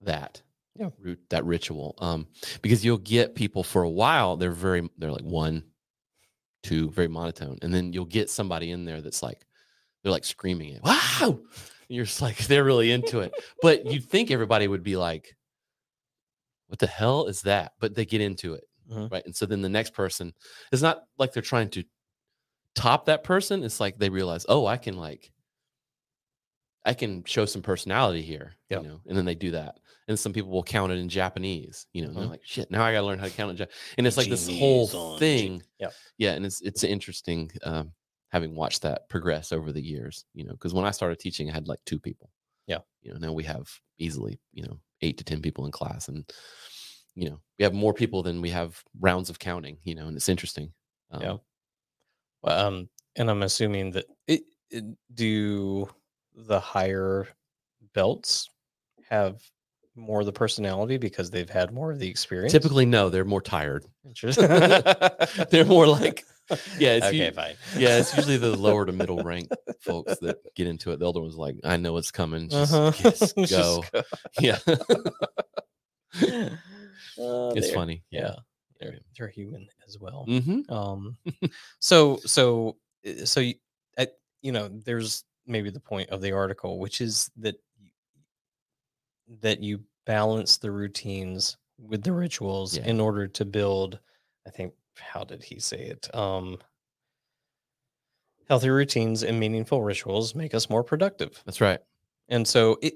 that 0.00 0.42
Yeah. 0.74 0.90
root 0.98 1.20
that 1.30 1.44
ritual 1.44 1.94
um 1.98 2.26
because 2.62 2.84
you'll 2.84 2.98
get 2.98 3.34
people 3.34 3.62
for 3.62 3.82
a 3.82 3.90
while 3.90 4.36
they're 4.36 4.50
very 4.52 4.88
they're 4.98 5.12
like 5.12 5.24
one 5.24 5.64
two 6.62 6.90
very 6.90 7.08
monotone 7.08 7.58
and 7.62 7.72
then 7.74 7.92
you'll 7.92 8.04
get 8.06 8.30
somebody 8.30 8.70
in 8.70 8.84
there 8.84 9.00
that's 9.02 9.22
like 9.22 9.46
they're 10.02 10.12
like 10.12 10.24
screaming 10.24 10.70
it 10.74 10.82
wow! 10.82 10.98
And 11.28 11.40
you're 11.88 12.04
just 12.04 12.22
like 12.22 12.38
they're 12.46 12.64
really 12.64 12.90
into 12.92 13.20
it. 13.20 13.32
But 13.62 13.86
you'd 13.86 14.04
think 14.04 14.30
everybody 14.30 14.66
would 14.68 14.82
be 14.82 14.96
like 14.96 15.36
what 16.68 16.78
the 16.78 16.86
hell 16.86 17.26
is 17.26 17.42
that? 17.42 17.72
But 17.80 17.94
they 17.94 18.04
get 18.04 18.20
into 18.20 18.54
it 18.54 18.64
Mhm. 18.90 19.10
right? 19.12 19.24
And 19.24 19.34
so 19.36 19.44
then 19.46 19.60
the 19.62 19.68
next 19.68 19.92
person 19.94 20.32
it's 20.72 20.82
not 20.82 21.02
like 21.18 21.32
they're 21.32 21.42
trying 21.42 21.68
to 21.70 21.84
top 22.74 23.06
that 23.06 23.24
person. 23.24 23.62
It's 23.64 23.80
like 23.80 23.98
they 23.98 24.08
realize 24.10 24.46
oh 24.48 24.66
i 24.66 24.76
can 24.76 24.96
like 24.96 25.32
i 26.86 26.94
can 26.94 27.22
show 27.24 27.44
some 27.44 27.60
personality 27.62 28.22
here 28.22 28.54
Yep. 28.70 28.82
you 28.82 28.88
know? 28.88 29.00
And 29.08 29.16
then 29.18 29.24
they 29.26 29.34
do 29.34 29.50
that. 29.50 29.76
And 30.08 30.18
some 30.18 30.32
people 30.32 30.50
will 30.50 30.62
count 30.62 30.92
it 30.92 30.98
in 30.98 31.08
japanese 31.08 31.86
you 31.92 32.02
know? 32.02 32.08
And 32.08 32.16
they're 32.16 32.24
like 32.26 32.40
shit 32.44 32.70
now 32.70 32.82
i 32.82 32.92
gotta 32.92 33.06
learn 33.06 33.18
how 33.18 33.26
to 33.26 33.32
count 33.32 33.50
it 33.50 33.54
in 33.60 33.66
Ja-" 33.66 33.72
and 33.98 34.06
it's 34.06 34.16
like 34.16 34.28
this 34.28 34.48
whole 34.48 35.18
thing. 35.18 35.62
Yep. 35.78 35.92
yeah 36.18 36.32
and 36.32 36.46
it's 36.46 36.60
it's 36.62 36.82
interesting 36.84 37.50
um 37.64 37.92
having 38.30 38.54
watched 38.54 38.82
that 38.82 39.08
progress 39.08 39.52
over 39.52 39.72
the 39.72 39.82
years 39.82 40.24
you 40.34 40.44
know 40.44 40.52
because 40.52 40.72
when 40.74 40.84
i 40.84 40.90
started 40.90 41.18
teaching 41.18 41.50
i 41.50 41.52
had 41.52 41.68
like 41.68 41.80
two 41.86 41.98
people 41.98 42.30
Yeah. 42.66 42.78
you 43.02 43.12
know 43.12 43.18
now 43.18 43.32
we 43.32 43.44
have 43.44 43.68
easily 43.98 44.40
you 44.52 44.62
know 44.64 44.78
eight 45.02 45.18
to 45.18 45.24
ten 45.24 45.40
people 45.42 45.66
in 45.66 45.72
class 45.72 46.08
and 46.08 46.24
you 47.14 47.28
know 47.28 47.40
we 47.58 47.64
have 47.64 47.74
more 47.74 47.92
people 47.94 48.22
than 48.22 48.40
we 48.40 48.50
have 48.50 48.82
rounds 49.00 49.30
of 49.30 49.38
counting 49.38 49.78
you 49.82 49.94
know 49.94 50.06
and 50.06 50.16
it's 50.16 50.28
interesting 50.28 50.72
um, 51.10 51.22
Yeah. 51.22 51.36
Well, 52.42 52.66
um, 52.66 52.88
and 53.16 53.28
I'm 53.30 53.42
assuming 53.42 53.90
that 53.92 54.06
it, 54.26 54.42
it 54.70 54.84
do 55.12 55.88
the 56.34 56.60
higher 56.60 57.28
belts 57.92 58.48
have 59.10 59.42
more 59.96 60.20
of 60.20 60.26
the 60.26 60.32
personality 60.32 60.96
because 60.96 61.30
they've 61.30 61.50
had 61.50 61.72
more 61.72 61.90
of 61.90 61.98
the 61.98 62.08
experience. 62.08 62.52
typically 62.52 62.86
no 62.86 63.08
they're 63.10 63.24
more 63.24 63.42
tired 63.42 63.84
Interesting. 64.06 64.46
they're 65.50 65.64
more 65.66 65.86
like 65.88 66.24
yeah 66.78 66.92
it's 66.94 67.06
okay, 67.06 67.26
u- 67.26 67.32
fine. 67.32 67.54
yeah 67.78 67.98
it's 67.98 68.14
usually 68.14 68.36
the 68.36 68.54
lower 68.56 68.84
to 68.86 68.92
middle 68.92 69.22
rank 69.22 69.48
folks 69.80 70.16
that 70.18 70.36
get 70.54 70.66
into 70.66 70.90
it 70.92 70.98
the 70.98 71.04
older 71.04 71.20
one's 71.20 71.36
like 71.36 71.56
i 71.64 71.76
know 71.76 71.96
it's 71.96 72.10
coming 72.10 72.48
just, 72.48 72.72
Uh-huh. 72.72 72.90
just 72.92 73.36
Just 73.46 73.50
go 73.52 73.84
go. 73.92 74.02
yeah 74.40 74.58
Uh, 77.18 77.52
it's 77.54 77.70
funny 77.70 78.02
Yeah, 78.10 78.34
they're 78.80 78.98
they're 79.16 79.28
human 79.28 79.68
as 79.86 79.98
well. 79.98 80.24
hmm 80.24 80.60
Um, 80.72 81.16
so 81.80 82.18
so 82.26 82.76
uh, 83.06 83.24
so 83.24 83.40
you, 83.40 83.54
I, 83.98 84.08
you 84.42 84.52
know, 84.52 84.68
there's 84.68 85.24
maybe 85.46 85.70
the 85.70 85.80
point 85.80 86.10
of 86.10 86.20
the 86.22 86.32
article, 86.32 86.78
which 86.78 87.00
is 87.00 87.30
that 87.38 87.56
that 89.40 89.62
you 89.62 89.80
balance 90.06 90.56
the 90.56 90.70
routines 90.70 91.56
with 91.78 92.02
the 92.02 92.12
rituals 92.12 92.76
Yeah. 92.76 92.84
in 92.86 93.00
order 93.00 93.26
to 93.28 93.44
build. 93.44 93.98
I 94.46 94.50
think 94.50 94.72
how 95.00 95.24
did 95.24 95.42
he 95.42 95.58
say 95.60 95.86
it? 95.86 96.14
Um, 96.14 96.58
healthy 98.48 98.68
routines 98.68 99.22
and 99.22 99.38
meaningful 99.40 99.82
rituals 99.82 100.34
make 100.34 100.54
us 100.54 100.68
more 100.68 100.84
productive. 100.84 101.44
that's 101.44 101.60
right 101.60 101.80
And 102.28 102.46
so 102.46 102.78
it 102.82 102.94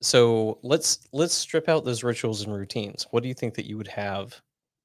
so 0.00 0.58
let's 0.62 1.06
let's 1.12 1.34
strip 1.34 1.68
out 1.68 1.84
those 1.84 2.02
rituals 2.02 2.42
and 2.42 2.52
routines. 2.54 3.06
What 3.10 3.22
do 3.22 3.28
you 3.28 3.34
think 3.34 3.54
that 3.54 3.66
you 3.66 3.76
would 3.76 3.88
have 3.88 4.40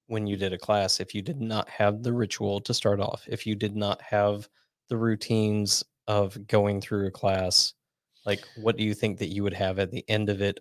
when 0.08 0.28
you 0.28 0.38
did 0.38 0.54
a 0.54 0.58
class 0.58 1.00
if 1.00 1.14
you 1.16 1.22
did 1.22 1.42
not 1.42 1.68
have 1.70 2.04
the 2.04 2.14
ritual 2.14 2.62
to 2.62 2.74
start 2.74 3.00
off? 3.00 3.26
If 3.28 3.46
you 3.48 3.56
did 3.56 3.76
not 3.76 4.02
have 4.02 4.48
the 4.90 4.98
routines 4.98 5.84
of 6.08 6.48
going 6.48 6.82
through 6.82 7.08
a 7.08 7.12
class, 7.12 7.74
like 8.26 8.46
what 8.56 8.78
do 8.78 8.84
you 8.84 8.94
think 8.94 9.20
that 9.20 9.30
you 9.30 9.44
would 9.44 9.54
have 9.54 9.80
at 9.80 9.92
the 9.92 10.06
end 10.10 10.30
of 10.30 10.42
it 10.42 10.60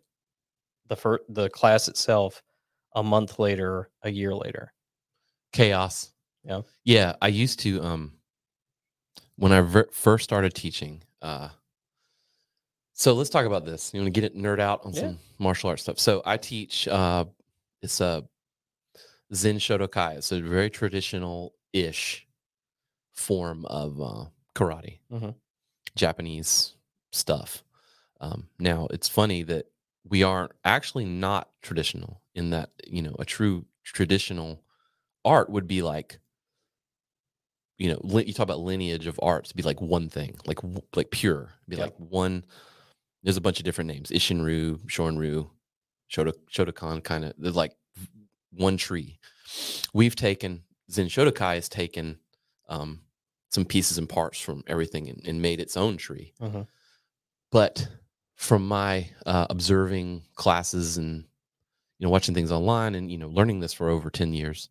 the 0.88 0.97
first 0.97 1.25
the 1.29 1.51
class 1.51 1.88
itself 1.88 2.42
a 2.95 3.03
month 3.03 3.38
later, 3.38 3.90
a 4.03 4.11
year 4.11 4.35
later? 4.35 4.73
Chaos 5.57 6.12
Yeah. 6.45 6.61
yeah 6.85 7.14
i 7.23 7.29
used 7.29 7.61
to 7.61 7.83
um 7.83 8.12
when 9.37 9.53
i 9.53 9.61
ver- 9.61 9.88
first 9.92 10.25
started 10.25 10.55
teaching 10.55 11.03
uh 11.23 11.49
so 12.92 13.12
let's 13.14 13.31
talk 13.31 13.47
about 13.47 13.64
this 13.64 13.92
you 13.92 14.01
want 14.01 14.12
to 14.12 14.21
get 14.21 14.25
it 14.31 14.37
nerd 14.37 14.61
out 14.61 14.85
on 14.85 14.92
Yeah. 14.92 15.01
some 15.01 15.19
martial 15.38 15.71
arts 15.71 15.83
stuff 15.83 15.99
so 15.99 16.23
i 16.25 16.37
teach 16.37 16.87
uh 16.88 17.25
it's 17.83 18.01
a 18.01 18.25
zen 19.35 19.59
shotokai 19.59 20.16
it's 20.19 20.33
a 20.33 20.40
very 20.40 20.71
traditional 20.71 21.55
ish 21.73 22.27
form 23.14 23.64
of 23.66 24.01
uh 24.01 24.25
karate 24.55 24.99
Mhm. 25.11 25.35
japanese 25.95 26.75
stuff 27.12 27.64
um 28.21 28.49
now 28.59 28.87
it's 28.90 29.09
funny 29.09 29.42
that 29.42 29.66
we 30.09 30.23
are 30.23 30.51
actually 30.64 31.05
not 31.05 31.51
traditional 31.62 32.23
in 32.35 32.51
that 32.51 32.71
you 32.87 33.03
know 33.03 33.16
a 33.19 33.25
true 33.25 33.64
traditional 33.83 34.62
art 35.27 35.51
would 35.51 35.67
be 35.67 35.83
like 35.83 36.19
you 37.79 37.91
know, 37.93 38.21
you 38.21 38.33
talk 38.33 38.45
about 38.45 38.61
lineage 38.61 39.07
of 39.07 39.21
arts 39.23 39.53
be 39.53 39.62
like 39.62 39.83
one 39.83 40.09
thing, 40.09 40.35
like 40.47 40.61
like 40.95 41.11
pure, 41.11 41.53
be 41.69 41.77
Yeah. 41.77 41.85
like 41.85 41.95
one. 41.99 42.43
There's 43.23 43.37
a 43.37 43.41
bunch 43.43 43.59
of 43.59 43.65
different 43.65 43.89
names: 43.89 44.09
Isshinryu, 44.11 44.79
Shorinryu, 44.87 45.51
Shoto 46.11 46.33
Shotokan. 46.51 47.05
Kind 47.05 47.27
of, 47.27 47.35
they're 47.37 47.53
like 47.53 47.75
one 48.53 48.79
tree. 48.79 49.19
We've 49.93 50.17
taken 50.17 50.62
Zen 50.91 51.09
Shotokai 51.09 51.57
has 51.57 51.69
taken 51.69 52.19
um, 52.71 53.03
some 53.51 53.67
pieces 53.67 53.99
and 53.99 54.09
parts 54.09 54.41
from 54.41 54.65
everything 54.67 55.11
and, 55.11 55.21
and 55.27 55.43
made 55.43 55.61
its 55.61 55.77
own 55.77 55.99
tree. 55.99 56.33
Mhm. 56.41 56.67
But 57.53 57.89
from 58.37 58.67
my 58.67 59.11
uh, 59.27 59.49
observing 59.51 60.23
classes 60.35 60.97
and 60.97 61.25
you 61.99 62.07
know 62.07 62.11
watching 62.11 62.35
things 62.35 62.51
online 62.53 62.95
and 62.95 63.11
you 63.11 63.19
know 63.19 63.29
learning 63.29 63.61
this 63.61 63.75
for 63.75 63.91
over 63.91 64.09
10 64.09 64.33
years 64.33 64.71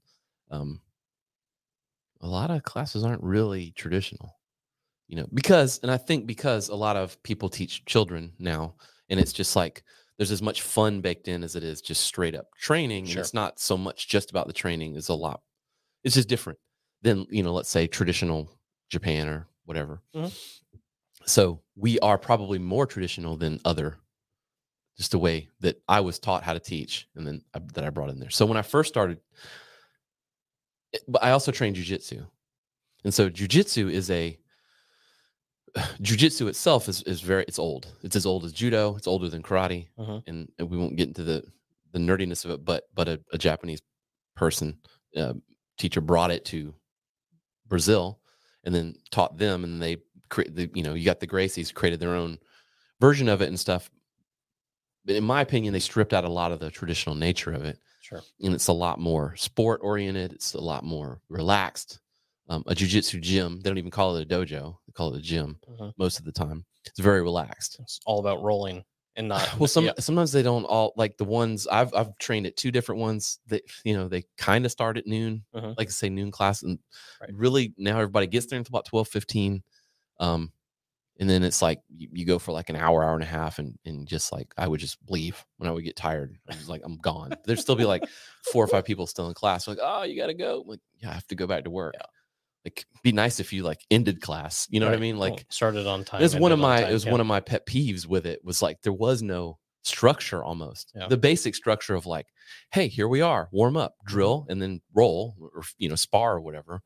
um, 0.51 0.81
a 2.21 2.27
lot 2.27 2.49
of 2.51 2.63
classes 2.63 3.03
aren't 3.03 3.23
really 3.23 3.71
traditional 3.75 4.37
you 5.07 5.15
know 5.15 5.27
because 5.33 5.79
and 5.83 5.91
i 5.91 5.97
think 5.97 6.25
because 6.25 6.69
a 6.69 6.75
lot 6.75 6.95
of 6.95 7.21
people 7.23 7.49
teach 7.49 7.85
children 7.85 8.33
now 8.39 8.73
and 9.09 9.19
it's 9.19 9.33
just 9.33 9.55
like 9.55 9.83
there's 10.17 10.31
as 10.31 10.41
much 10.41 10.61
fun 10.61 11.01
baked 11.01 11.27
in 11.27 11.43
as 11.43 11.55
it 11.55 11.63
is 11.63 11.81
just 11.81 12.03
straight 12.03 12.35
up 12.35 12.47
training 12.57 13.05
Sure. 13.05 13.11
and 13.11 13.19
it's 13.19 13.33
not 13.33 13.59
so 13.59 13.77
much 13.77 14.07
just 14.07 14.29
about 14.31 14.47
the 14.47 14.53
training 14.53 14.95
it's 14.95 15.09
a 15.09 15.13
lot 15.13 15.41
it's 16.03 16.15
just 16.15 16.29
different 16.29 16.57
than 17.01 17.27
you 17.29 17.43
know 17.43 17.53
let's 17.53 17.69
say 17.69 17.85
traditional 17.85 18.49
japan 18.89 19.27
or 19.27 19.47
whatever 19.65 20.01
Mhm. 20.15 20.31
so 21.25 21.61
we 21.75 21.99
are 21.99 22.17
probably 22.17 22.57
more 22.59 22.87
traditional 22.87 23.35
than 23.35 23.59
other 23.65 23.97
just 24.97 25.11
the 25.11 25.19
way 25.19 25.49
that 25.59 25.75
I 25.89 25.99
was 25.99 26.19
taught 26.19 26.43
how 26.43 26.53
to 26.53 26.59
teach 26.59 27.09
and 27.15 27.27
then 27.27 27.41
I, 27.53 27.59
that 27.73 27.83
I 27.83 27.89
brought 27.89 28.09
in 28.09 28.17
there. 28.17 28.29
So 28.29 28.45
when 28.45 28.55
I 28.55 28.61
first 28.61 28.87
started, 28.87 29.19
but 31.07 31.23
I 31.23 31.31
also 31.31 31.51
trained 31.51 31.75
jujitsu. 31.75 32.25
And 33.03 33.13
so 33.13 33.29
jujitsu 33.29 33.91
is 33.91 34.09
a 34.11 34.37
jujitsu 36.01 36.47
itself 36.47 36.87
is, 36.89 37.03
is 37.03 37.21
very, 37.21 37.45
it's 37.47 37.59
old. 37.59 37.87
It's 38.03 38.15
as 38.15 38.25
old 38.25 38.45
as 38.45 38.53
judo. 38.53 38.95
It's 38.95 39.07
older 39.07 39.29
than 39.29 39.43
karate. 39.43 39.87
Mhm. 39.97 40.23
And, 40.27 40.51
and 40.59 40.69
we 40.69 40.77
won't 40.77 40.95
get 40.95 41.07
into 41.07 41.23
the, 41.23 41.43
the 41.91 41.99
nerdiness 41.99 42.45
of 42.45 42.51
it, 42.51 42.65
but, 42.65 42.83
but 42.93 43.07
a, 43.07 43.19
a 43.31 43.37
Japanese 43.37 43.81
person, 44.35 44.77
uh, 45.15 45.33
teacher 45.77 46.01
brought 46.01 46.31
it 46.31 46.45
to 46.45 46.73
Brazil 47.67 48.19
and 48.63 48.73
then 48.73 48.95
taught 49.11 49.37
them 49.37 49.63
and 49.63 49.81
they 49.81 49.97
create 50.29 50.55
the, 50.55 50.69
you 50.73 50.83
know, 50.83 50.93
you 50.93 51.05
got 51.05 51.19
the 51.19 51.27
Gracies 51.27 51.73
created 51.73 51.99
their 51.99 52.15
own 52.15 52.37
version 52.99 53.27
of 53.29 53.41
it 53.41 53.49
and 53.49 53.59
stuff 53.59 53.89
in 55.07 55.23
my 55.23 55.41
opinion, 55.41 55.73
they 55.73 55.79
stripped 55.79 56.13
out 56.13 56.23
a 56.25 56.29
lot 56.29 56.51
of 56.51 56.59
the 56.59 56.71
traditional 56.71 57.15
nature 57.15 57.51
of 57.53 57.63
it, 57.65 57.79
Sure. 58.01 58.21
and 58.41 58.53
it's 58.53 58.67
a 58.67 58.73
lot 58.73 58.99
more 58.99 59.35
sport 59.35 59.81
oriented. 59.83 60.33
It's 60.33 60.53
a 60.53 60.61
lot 60.61 60.83
more 60.83 61.21
relaxed. 61.29 61.99
Um, 62.47 62.63
a 62.67 62.75
jujitsu 62.75 63.21
gym, 63.21 63.59
they 63.61 63.69
don't 63.69 63.77
even 63.79 63.89
call 63.91 64.15
it 64.17 64.23
a 64.23 64.25
dojo; 64.35 64.77
they 64.87 64.91
call 64.93 65.13
it 65.13 65.17
a 65.19 65.21
gym 65.21 65.59
Mhm. 65.67 65.93
most 65.97 66.19
of 66.19 66.25
the 66.25 66.31
time. 66.31 66.65
It's 66.85 66.99
very 66.99 67.23
relaxed. 67.23 67.77
It's 67.79 67.99
all 68.05 68.19
about 68.19 68.43
rolling 68.43 68.83
and 69.15 69.27
not. 69.29 69.49
Well, 69.59 69.67
some 69.67 69.85
yeah. 69.85 69.93
sometimes 69.99 70.31
they 70.31 70.43
don't 70.43 70.65
all 70.65 70.93
like 70.95 71.17
the 71.17 71.25
ones 71.25 71.65
I've 71.67 71.93
I've 71.95 72.15
trained 72.19 72.45
at 72.45 72.55
two 72.57 72.71
different 72.71 73.01
ones 73.01 73.39
that 73.47 73.63
you 73.83 73.95
know 73.95 74.07
they 74.07 74.25
kind 74.37 74.63
of 74.65 74.71
start 74.71 74.97
at 74.97 75.07
noon, 75.07 75.43
Mhm. 75.55 75.75
like 75.77 75.87
I 75.87 75.91
say 75.91 76.09
noon 76.09 76.29
class, 76.31 76.61
and 76.63 76.77
Right. 77.19 77.31
really 77.33 77.73
now 77.77 77.95
everybody 77.95 78.27
gets 78.27 78.45
there 78.47 78.59
until 78.59 78.73
about 78.73 78.85
12, 78.85 79.07
15. 79.07 79.63
Um, 80.19 80.51
and 81.19 81.29
then 81.29 81.43
it's 81.43 81.61
like 81.61 81.81
you, 81.89 82.07
you 82.11 82.25
go 82.25 82.39
for 82.39 82.51
like 82.51 82.69
an 82.69 82.75
hour, 82.75 83.03
hour 83.03 83.13
and 83.13 83.23
a 83.23 83.27
half, 83.27 83.59
and 83.59 83.77
and 83.85 84.07
just 84.07 84.31
like 84.31 84.53
I 84.57 84.67
would 84.67 84.79
just 84.79 84.97
leave 85.09 85.43
when 85.57 85.69
I 85.69 85.73
would 85.73 85.83
get 85.83 85.95
tired. 85.95 86.37
I 86.49 86.55
was 86.55 86.69
like, 86.69 86.81
I'm 86.83 86.97
gone. 86.97 87.33
There'd 87.45 87.59
still 87.59 87.75
be 87.75 87.85
like 87.85 88.03
four 88.51 88.63
or 88.63 88.67
five 88.67 88.85
people 88.89 89.07
still 89.07 89.27
in 89.27 89.33
class. 89.33 89.67
Like, 89.67 89.79
oh, 89.81 90.03
you 90.03 90.15
got 90.19 90.27
to 90.27 90.33
go. 90.33 90.61
I'm 90.61 90.67
like, 90.67 90.79
yeah, 91.01 91.11
I 91.11 91.13
have 91.13 91.27
to 91.27 91.35
go 91.35 91.47
back 91.47 91.63
to 91.65 91.69
work. 91.69 91.93
Yeah. 91.97 92.05
Like, 92.65 92.85
be 93.03 93.11
nice 93.11 93.39
if 93.39 93.53
you 93.53 93.61
like 93.63 93.79
ended 93.91 94.21
class. 94.21 94.67
You 94.71 94.79
know 94.79 94.87
what 94.87 94.93
I 94.93 94.95
Right. 94.95 95.01
mean? 95.01 95.17
Well, 95.19 95.29
Like, 95.31 95.45
started 95.49 95.85
on 95.87 96.03
time. 96.03 96.19
it 96.21 96.23
was 96.23 96.35
one 96.35 96.51
of 96.51 96.59
my 96.59 96.81
time, 96.81 96.89
it 96.89 96.93
was 96.93 97.05
yeah. 97.05 97.11
one 97.11 97.21
of 97.21 97.27
my 97.27 97.39
pet 97.39 97.65
peeves 97.67 98.07
with 98.07 98.25
it 98.25 98.43
was 98.43 98.61
like 98.61 98.81
there 98.81 98.91
was 98.93 99.21
no 99.21 99.59
structure 99.83 100.43
almost 100.43 100.91
Yeah. 100.95 101.07
the 101.07 101.15
basic 101.17 101.53
structure 101.53 101.93
of 101.93 102.07
like 102.07 102.25
hey 102.71 102.87
here 102.87 103.07
we 103.07 103.21
are 103.21 103.49
warm 103.51 103.77
up 103.77 103.91
Mm-hmm. 103.99 104.13
drill 104.15 104.45
and 104.49 104.59
then 104.59 104.81
roll 104.95 105.35
or 105.39 105.61
you 105.77 105.87
know 105.89 105.93
spar 105.95 106.33
or 106.37 106.41
whatever 106.41 106.81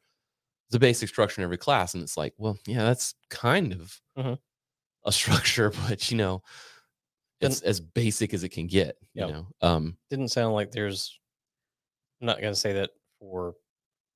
the 0.71 0.79
basic 0.79 1.09
structure 1.09 1.41
in 1.41 1.43
every 1.43 1.57
class 1.57 1.93
and 1.93 2.03
it's 2.03 2.17
like 2.17 2.33
well 2.37 2.57
yeah 2.67 2.83
that's 2.83 3.15
kind 3.29 3.73
of 3.73 3.99
Mhm. 4.17 4.37
a 5.05 5.11
structure 5.21 5.71
but 5.87 6.09
you 6.11 6.17
know 6.17 6.43
it's 7.41 7.61
as 7.61 7.79
basic 7.79 8.33
as 8.33 8.43
it 8.43 8.49
can 8.49 8.67
get 8.67 8.97
you 9.13 9.25
know 9.25 9.47
um 9.61 9.97
Didn't 10.09 10.27
sound 10.29 10.53
like 10.53 10.71
there's. 10.71 11.19
I'm 12.21 12.27
not 12.27 12.41
going 12.41 12.53
to 12.53 12.59
say 12.59 12.73
that 12.73 12.91
for. 13.19 13.55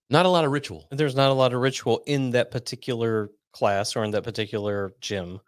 not 0.09 0.25
a 0.25 0.29
lot 0.29 0.43
of 0.45 0.51
ritual 0.51 0.87
There's 0.91 1.15
not 1.15 1.31
a 1.31 1.33
lot 1.33 1.53
of 1.53 1.61
ritual 1.61 2.03
in 2.05 2.31
that 2.31 2.51
particular 2.51 3.29
class 3.53 3.95
or 3.95 4.03
in 4.03 4.11
that 4.11 4.23
particular 4.23 4.93
gym 4.99 5.39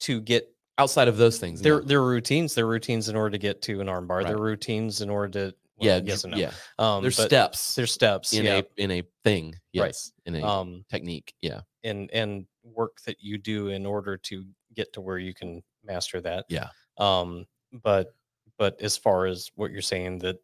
to 0.00 0.20
get 0.20 0.54
outside 0.78 1.08
of 1.08 1.16
those 1.16 1.38
things 1.38 1.60
their 1.62 1.80
no. 1.80 1.86
their 1.86 2.02
routines. 2.02 2.54
Their 2.54 2.66
routines 2.66 3.08
in 3.08 3.16
order 3.16 3.30
to 3.30 3.38
get 3.38 3.62
to 3.62 3.80
an 3.80 3.86
armbar. 3.86 4.24
Their 4.26 4.36
Right. 4.36 4.42
routines 4.42 5.00
in 5.00 5.08
order 5.10 5.50
to. 5.50 5.56
Well, 5.80 5.88
yeah 5.88 6.00
Yes 6.04 6.24
and 6.24 6.32
no. 6.32 6.38
yeah 6.38 6.52
Um, 6.78 7.02
there's 7.02 7.16
steps 7.16 7.74
There's 7.74 7.92
steps. 7.92 8.32
in 8.32 8.44
yeah. 8.44 8.58
a 8.58 8.64
in 8.82 8.90
a 8.90 9.02
thing 9.24 9.46
Right. 9.76 9.86
yes 9.88 10.12
in 10.26 10.34
a 10.36 10.42
um, 10.42 10.84
technique 10.90 11.34
yeah 11.42 11.60
and 11.84 12.10
and 12.12 12.46
work 12.62 12.98
that 13.06 13.16
you 13.20 13.38
do 13.38 13.68
in 13.68 13.86
order 13.86 14.16
to 14.18 14.44
get 14.74 14.92
to 14.92 15.00
where 15.00 15.18
you 15.18 15.32
can 15.34 15.62
master 15.82 16.20
that. 16.20 16.44
Yeah. 16.48 16.68
Um, 16.98 17.46
but 17.82 18.14
but 18.58 18.78
as 18.80 18.96
far 18.96 19.26
as 19.26 19.50
what 19.54 19.70
you're 19.72 19.80
saying 19.82 20.18
that 20.18 20.36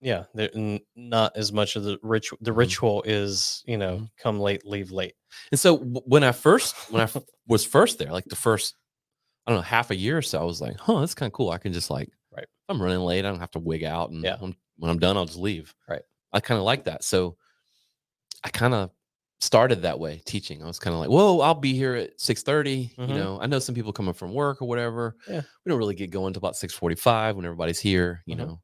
yeah, 0.00 0.24
there 0.34 0.50
n- 0.54 0.80
not 0.94 1.36
as 1.36 1.52
much 1.52 1.74
of 1.76 1.82
the 1.84 1.98
ritual. 2.02 2.38
The 2.40 2.52
Mhm. 2.52 2.56
ritual 2.56 3.02
is 3.04 3.62
you 3.66 3.76
know 3.76 3.98
Mhm. 3.98 4.10
come 4.18 4.38
late, 4.40 4.64
leave 4.66 4.90
late. 4.92 5.14
And 5.52 5.58
so 5.60 5.76
w- 5.78 6.02
when 6.06 6.24
I 6.24 6.32
first 6.32 6.74
when 6.90 7.00
I 7.00 7.04
f- 7.04 7.16
was 7.46 7.64
first 7.64 7.98
there, 7.98 8.12
like 8.12 8.24
the 8.26 8.36
first 8.36 8.74
I 9.46 9.50
don't 9.52 9.58
know 9.60 9.62
half 9.62 9.90
a 9.90 9.96
year 9.96 10.18
or 10.18 10.22
so, 10.22 10.40
I 10.40 10.44
was 10.44 10.60
like, 10.60 10.76
"Huh, 10.78 11.00
that's 11.00 11.14
kind 11.14 11.28
of 11.30 11.32
cool. 11.34 11.50
I 11.50 11.58
can 11.58 11.72
just 11.72 11.90
like, 11.90 12.10
Right. 12.38 12.44
if 12.44 12.70
I'm 12.70 12.82
running 12.82 13.00
late, 13.00 13.24
I 13.24 13.30
don't 13.30 13.40
have 13.40 13.50
to 13.52 13.58
wig 13.58 13.84
out, 13.84 14.10
and 14.10 14.22
Yeah. 14.22 14.36
when, 14.38 14.54
when 14.76 14.90
I'm 14.90 14.98
done, 14.98 15.16
I'll 15.16 15.26
just 15.26 15.38
leave." 15.38 15.74
Right. 15.88 16.02
I 16.32 16.40
kind 16.40 16.58
of 16.58 16.64
like 16.64 16.84
that. 16.84 17.02
So 17.04 17.36
I 18.44 18.50
kind 18.50 18.74
of 18.74 18.90
started 19.40 19.82
that 19.82 19.98
way 20.00 20.20
teaching. 20.26 20.62
I 20.62 20.66
was 20.66 20.78
kind 20.78 20.94
of 20.94 21.00
like, 21.00 21.10
"Whoa, 21.10 21.40
I'll 21.40 21.54
be 21.54 21.74
here 21.74 21.94
at 21.94 22.20
six 22.20 22.42
Mhm. 22.42 22.96
You 22.98 23.14
know, 23.14 23.40
I 23.40 23.46
know 23.46 23.58
some 23.60 23.74
people 23.74 23.92
coming 23.92 24.14
from 24.14 24.34
work 24.34 24.60
or 24.62 24.66
whatever. 24.68 25.16
Yeah. 25.28 25.42
We 25.64 25.70
don't 25.70 25.78
really 25.78 25.94
get 25.94 26.10
going 26.10 26.28
until 26.28 26.40
about 26.40 26.56
six 26.56 26.74
forty-five 26.74 27.36
when 27.36 27.44
everybody's 27.44 27.80
here. 27.80 28.22
You 28.26 28.34
Mhm. 28.34 28.38
know, 28.38 28.60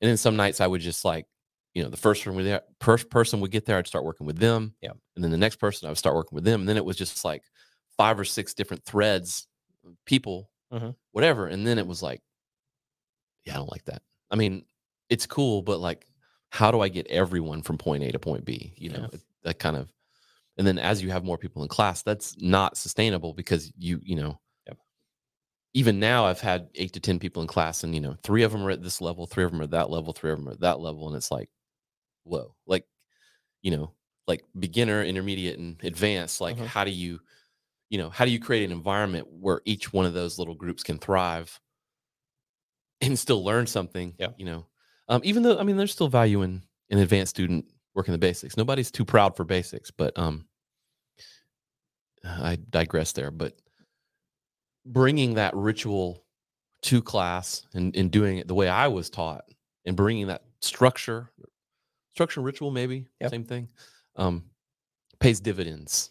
and 0.00 0.08
then 0.10 0.16
some 0.16 0.36
nights 0.36 0.60
I 0.60 0.66
would 0.66 0.80
just 0.80 1.04
like. 1.04 1.26
You 1.74 1.84
know, 1.84 1.90
the 1.90 1.96
first 1.98 2.26
one 2.26 2.34
we 2.34 2.42
there, 2.42 2.62
first 2.80 3.08
person 3.10 3.40
would 3.40 3.52
get 3.52 3.64
there, 3.66 3.76
I'd 3.76 3.86
start 3.86 4.04
working 4.04 4.26
with 4.26 4.38
them. 4.38 4.74
Yeah. 4.80 4.92
And 5.14 5.22
then 5.22 5.30
the 5.30 5.36
next 5.36 5.56
person, 5.56 5.86
I 5.86 5.90
would 5.90 5.98
start 5.98 6.16
working 6.16 6.34
with 6.34 6.42
them. 6.42 6.60
And 6.60 6.68
then 6.68 6.76
it 6.78 6.84
was 6.84 6.96
just 6.96 7.24
like 7.24 7.44
five 7.96 8.18
or 8.18 8.24
six 8.24 8.52
different 8.54 8.84
threads, 8.84 9.46
people, 10.04 10.50
Mhm. 10.72 10.96
whatever. 11.12 11.46
And 11.46 11.64
then 11.66 11.78
it 11.78 11.86
was 11.86 12.02
like, 12.02 12.20
yeah, 13.48 13.54
I 13.54 13.58
don't 13.58 13.70
like 13.72 13.84
that. 13.86 14.02
I 14.30 14.36
mean, 14.36 14.64
it's 15.10 15.26
cool, 15.26 15.62
but 15.62 15.80
like, 15.80 16.06
how 16.50 16.70
do 16.70 16.80
I 16.80 16.88
get 16.88 17.06
everyone 17.08 17.62
from 17.62 17.78
point 17.78 18.02
A 18.04 18.12
to 18.12 18.18
point 18.18 18.44
B? 18.44 18.74
You 18.76 18.90
know, 18.90 19.08
Yeah. 19.12 19.18
that 19.44 19.58
kind 19.58 19.76
of. 19.76 19.92
And 20.58 20.66
then 20.66 20.78
as 20.78 21.02
you 21.02 21.10
have 21.10 21.24
more 21.24 21.38
people 21.38 21.62
in 21.62 21.68
class, 21.68 22.02
that's 22.02 22.36
not 22.38 22.76
sustainable 22.76 23.34
because 23.34 23.72
you, 23.78 24.00
you 24.02 24.16
know, 24.16 24.40
Yep. 24.66 24.78
even 25.74 26.00
now 26.00 26.24
I've 26.26 26.40
had 26.40 26.70
eight 26.74 26.92
to 26.94 27.00
10 27.00 27.18
people 27.18 27.42
in 27.42 27.48
class 27.48 27.84
and, 27.84 27.94
you 27.94 28.00
know, 28.00 28.16
three 28.22 28.42
of 28.42 28.52
them 28.52 28.62
are 28.64 28.70
at 28.70 28.82
this 28.82 29.00
level, 29.00 29.26
three 29.26 29.44
of 29.44 29.50
them 29.50 29.60
are 29.60 29.64
at 29.64 29.70
that 29.70 29.90
level, 29.90 30.12
three 30.12 30.32
of 30.32 30.38
them 30.38 30.48
are 30.48 30.52
at 30.52 30.60
that 30.60 30.80
level. 30.80 31.06
And 31.08 31.16
it's 31.16 31.30
like, 31.30 31.50
whoa, 32.24 32.56
like, 32.66 32.86
you 33.62 33.72
know, 33.72 33.94
like 34.28 34.44
beginner, 34.58 35.02
intermediate, 35.04 35.58
and 35.58 35.82
advanced. 35.84 36.40
Like, 36.40 36.58
Mhm. 36.58 36.64
how 36.64 36.84
do 36.84 36.90
you, 36.92 37.20
you 37.90 37.98
know, 37.98 38.10
how 38.10 38.24
do 38.24 38.30
you 38.32 38.40
create 38.40 38.64
an 38.64 38.72
environment 38.72 39.28
where 39.30 39.62
each 39.66 39.92
one 39.92 40.06
of 40.06 40.14
those 40.14 40.38
little 40.38 40.54
groups 40.56 40.82
can 40.82 40.98
thrive 40.98 41.60
and 43.00 43.18
still 43.18 43.44
learn 43.44 43.66
something? 43.66 44.14
Yeah. 44.18 44.28
You 44.36 44.46
know, 44.46 44.66
um, 45.08 45.20
even 45.24 45.42
though, 45.42 45.58
I 45.58 45.62
mean, 45.62 45.76
there's 45.76 45.92
still 45.92 46.08
value 46.08 46.42
in 46.42 46.62
an 46.90 46.98
advanced 46.98 47.30
student 47.30 47.66
working 47.94 48.12
the 48.12 48.18
basics. 48.18 48.56
Nobody's 48.56 48.90
too 48.90 49.04
proud 49.04 49.36
for 49.36 49.44
basics, 49.44 49.90
but 49.90 50.16
um, 50.18 50.46
I 52.24 52.58
digress 52.70 53.12
there. 53.12 53.30
But 53.30 53.54
bringing 54.84 55.34
that 55.34 55.54
ritual 55.54 56.24
to 56.82 57.02
class 57.02 57.66
and, 57.74 57.94
and 57.96 58.10
doing 58.10 58.38
it 58.38 58.48
the 58.48 58.54
way 58.54 58.68
I 58.68 58.88
was 58.88 59.10
taught 59.10 59.44
and 59.84 59.96
bringing 59.96 60.28
that 60.28 60.42
structure, 60.60 61.30
structure 62.14 62.40
ritual, 62.40 62.70
maybe 62.70 63.06
Yep. 63.20 63.30
same 63.30 63.44
thing, 63.44 63.68
um, 64.16 64.44
pays 65.20 65.40
dividends 65.40 66.10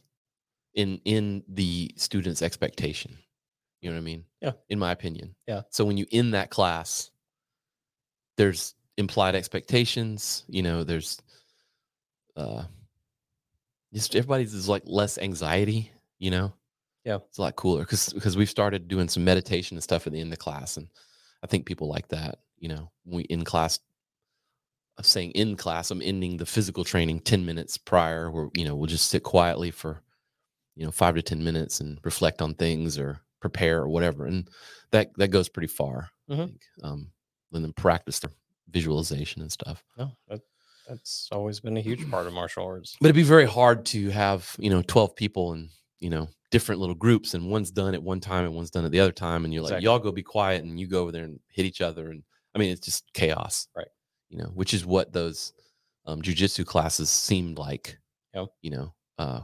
in 0.74 1.00
in 1.06 1.44
the 1.48 1.94
student's 1.98 2.42
expectation. 2.42 3.18
You 3.82 3.90
know 3.90 3.96
what 3.96 4.02
I 4.02 4.06
mean? 4.06 4.26
Yeah. 4.42 4.52
In 4.70 4.80
my 4.80 4.92
opinion. 4.92 5.36
Yeah. 5.48 5.62
So 5.70 5.86
when 5.86 5.98
you 5.98 6.06
in 6.12 6.32
that 6.32 6.50
class, 6.50 7.12
there's 8.38 8.76
implied 8.98 9.36
expectations. 9.36 10.44
You 10.48 10.64
know, 10.64 10.84
there's 10.84 11.22
uh, 12.36 12.64
just 13.94 14.16
everybody's 14.16 14.54
is 14.54 14.70
like 14.70 14.84
less 14.86 15.18
anxiety. 15.18 15.92
You 16.20 16.32
know. 16.32 16.54
Yeah. 17.04 17.20
It's 17.30 17.38
a 17.38 17.42
lot 17.42 17.56
cooler 17.56 17.82
because 17.82 18.12
because 18.12 18.36
we've 18.36 18.50
started 18.50 18.88
doing 18.88 19.08
some 19.08 19.24
meditation 19.24 19.78
and 19.78 19.84
stuff 19.84 20.08
at 20.08 20.14
the 20.14 20.20
end 20.20 20.34
of 20.34 20.40
class, 20.40 20.78
and 20.78 20.88
I 21.44 21.48
think 21.48 21.66
people 21.66 21.88
like 21.88 22.10
that. 22.10 22.40
You 22.58 22.70
know, 22.70 22.92
when 23.04 23.18
we 23.18 23.24
in 23.24 23.46
class 23.46 23.80
of 24.98 25.06
saying 25.06 25.32
in 25.32 25.56
class, 25.56 25.92
I'm 25.92 26.02
ending 26.02 26.38
the 26.38 26.46
physical 26.46 26.84
training 26.84 27.20
10 27.22 27.46
minutes 27.46 27.78
prior, 27.78 28.32
where, 28.32 28.50
you 28.56 28.66
know, 28.66 28.76
we'll 28.76 28.88
just 28.88 29.10
sit 29.10 29.24
quietly 29.24 29.72
for, 29.72 30.02
you 30.76 30.86
know, 30.86 30.92
five 30.92 31.16
to 31.16 31.22
10 31.22 31.44
minutes 31.44 31.80
and 31.80 32.00
reflect 32.04 32.42
on 32.42 32.56
things 32.56 32.98
or 32.98 33.22
prepare 33.40 33.80
or 33.82 33.90
whatever. 33.90 34.26
And 34.26 34.50
that, 34.92 35.12
that 35.18 35.30
goes 35.30 35.50
pretty 35.50 35.68
far. 35.68 36.10
I 36.30 36.34
Mhm. 36.34 36.48
think. 36.48 36.62
Um, 36.84 37.12
and 37.54 37.64
then 37.64 37.74
practice 37.74 38.20
the 38.20 38.30
visualization 38.70 39.42
and 39.42 39.52
stuff. 39.52 39.84
No, 39.98 40.12
that, 40.28 40.42
that's 40.88 41.30
always 41.32 41.60
been 41.60 41.78
a 41.78 41.82
huge 41.82 42.10
part 42.10 42.28
of 42.28 42.34
martial 42.34 42.66
arts. 42.66 42.96
But 43.00 43.08
it'd 43.08 43.16
be 43.16 43.24
very 43.24 43.46
hard 43.46 43.86
to 43.88 44.10
have, 44.10 44.56
you 44.60 44.70
know, 44.70 44.82
12 44.82 45.16
people 45.16 45.54
and, 45.54 45.70
you 46.00 46.10
know, 46.10 46.28
different 46.52 46.80
little 46.80 46.96
groups 46.96 47.34
and 47.34 47.50
one's 47.50 47.72
done 47.72 47.94
at 47.94 48.02
one 48.04 48.20
time 48.20 48.46
and 48.46 48.54
one's 48.56 48.72
done 48.72 48.86
at 48.86 48.92
the 48.92 49.00
other 49.00 49.12
time. 49.12 49.44
And 49.46 49.54
you're 49.54 49.64
like, 49.64 49.72
Exactly. 49.72 49.86
y'all 49.86 50.00
go 50.00 50.12
be 50.12 50.24
quiet 50.24 50.64
and 50.64 50.80
you 50.80 50.88
go 50.88 51.02
over 51.04 51.12
there 51.12 51.24
and 51.24 51.40
hit 51.50 51.66
each 51.66 51.82
other. 51.82 52.10
And 52.12 52.24
I 52.56 52.60
mean, 52.60 52.72
it's 52.72 52.86
just 52.86 53.12
chaos. 53.14 53.68
Right. 53.76 53.88
You 54.30 54.38
know, 54.40 54.50
which 54.54 54.74
is 54.74 54.86
what 54.86 55.12
those 55.14 55.54
um, 56.06 56.22
jujitsu 56.22 56.66
classes 56.66 57.10
seemed 57.10 57.58
like, 57.58 57.98
Yep. 58.34 58.48
you 58.62 58.72
know, 58.72 58.94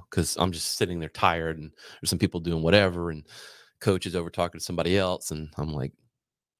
because 0.10 0.38
I'm 0.38 0.51
just 0.51 0.77
sitting 0.77 0.99
there 0.99 1.10
tired 1.10 1.58
and 1.58 1.71
there's 2.01 2.10
some 2.10 2.19
people 2.19 2.39
doing 2.39 2.62
whatever 2.62 3.10
and 3.12 3.25
coach 3.84 4.06
is 4.06 4.15
over 4.15 4.30
talking 4.30 4.60
to 4.60 4.63
somebody 4.65 4.98
else. 4.98 5.32
And 5.32 5.50
I'm 5.58 5.74
like, 5.74 5.91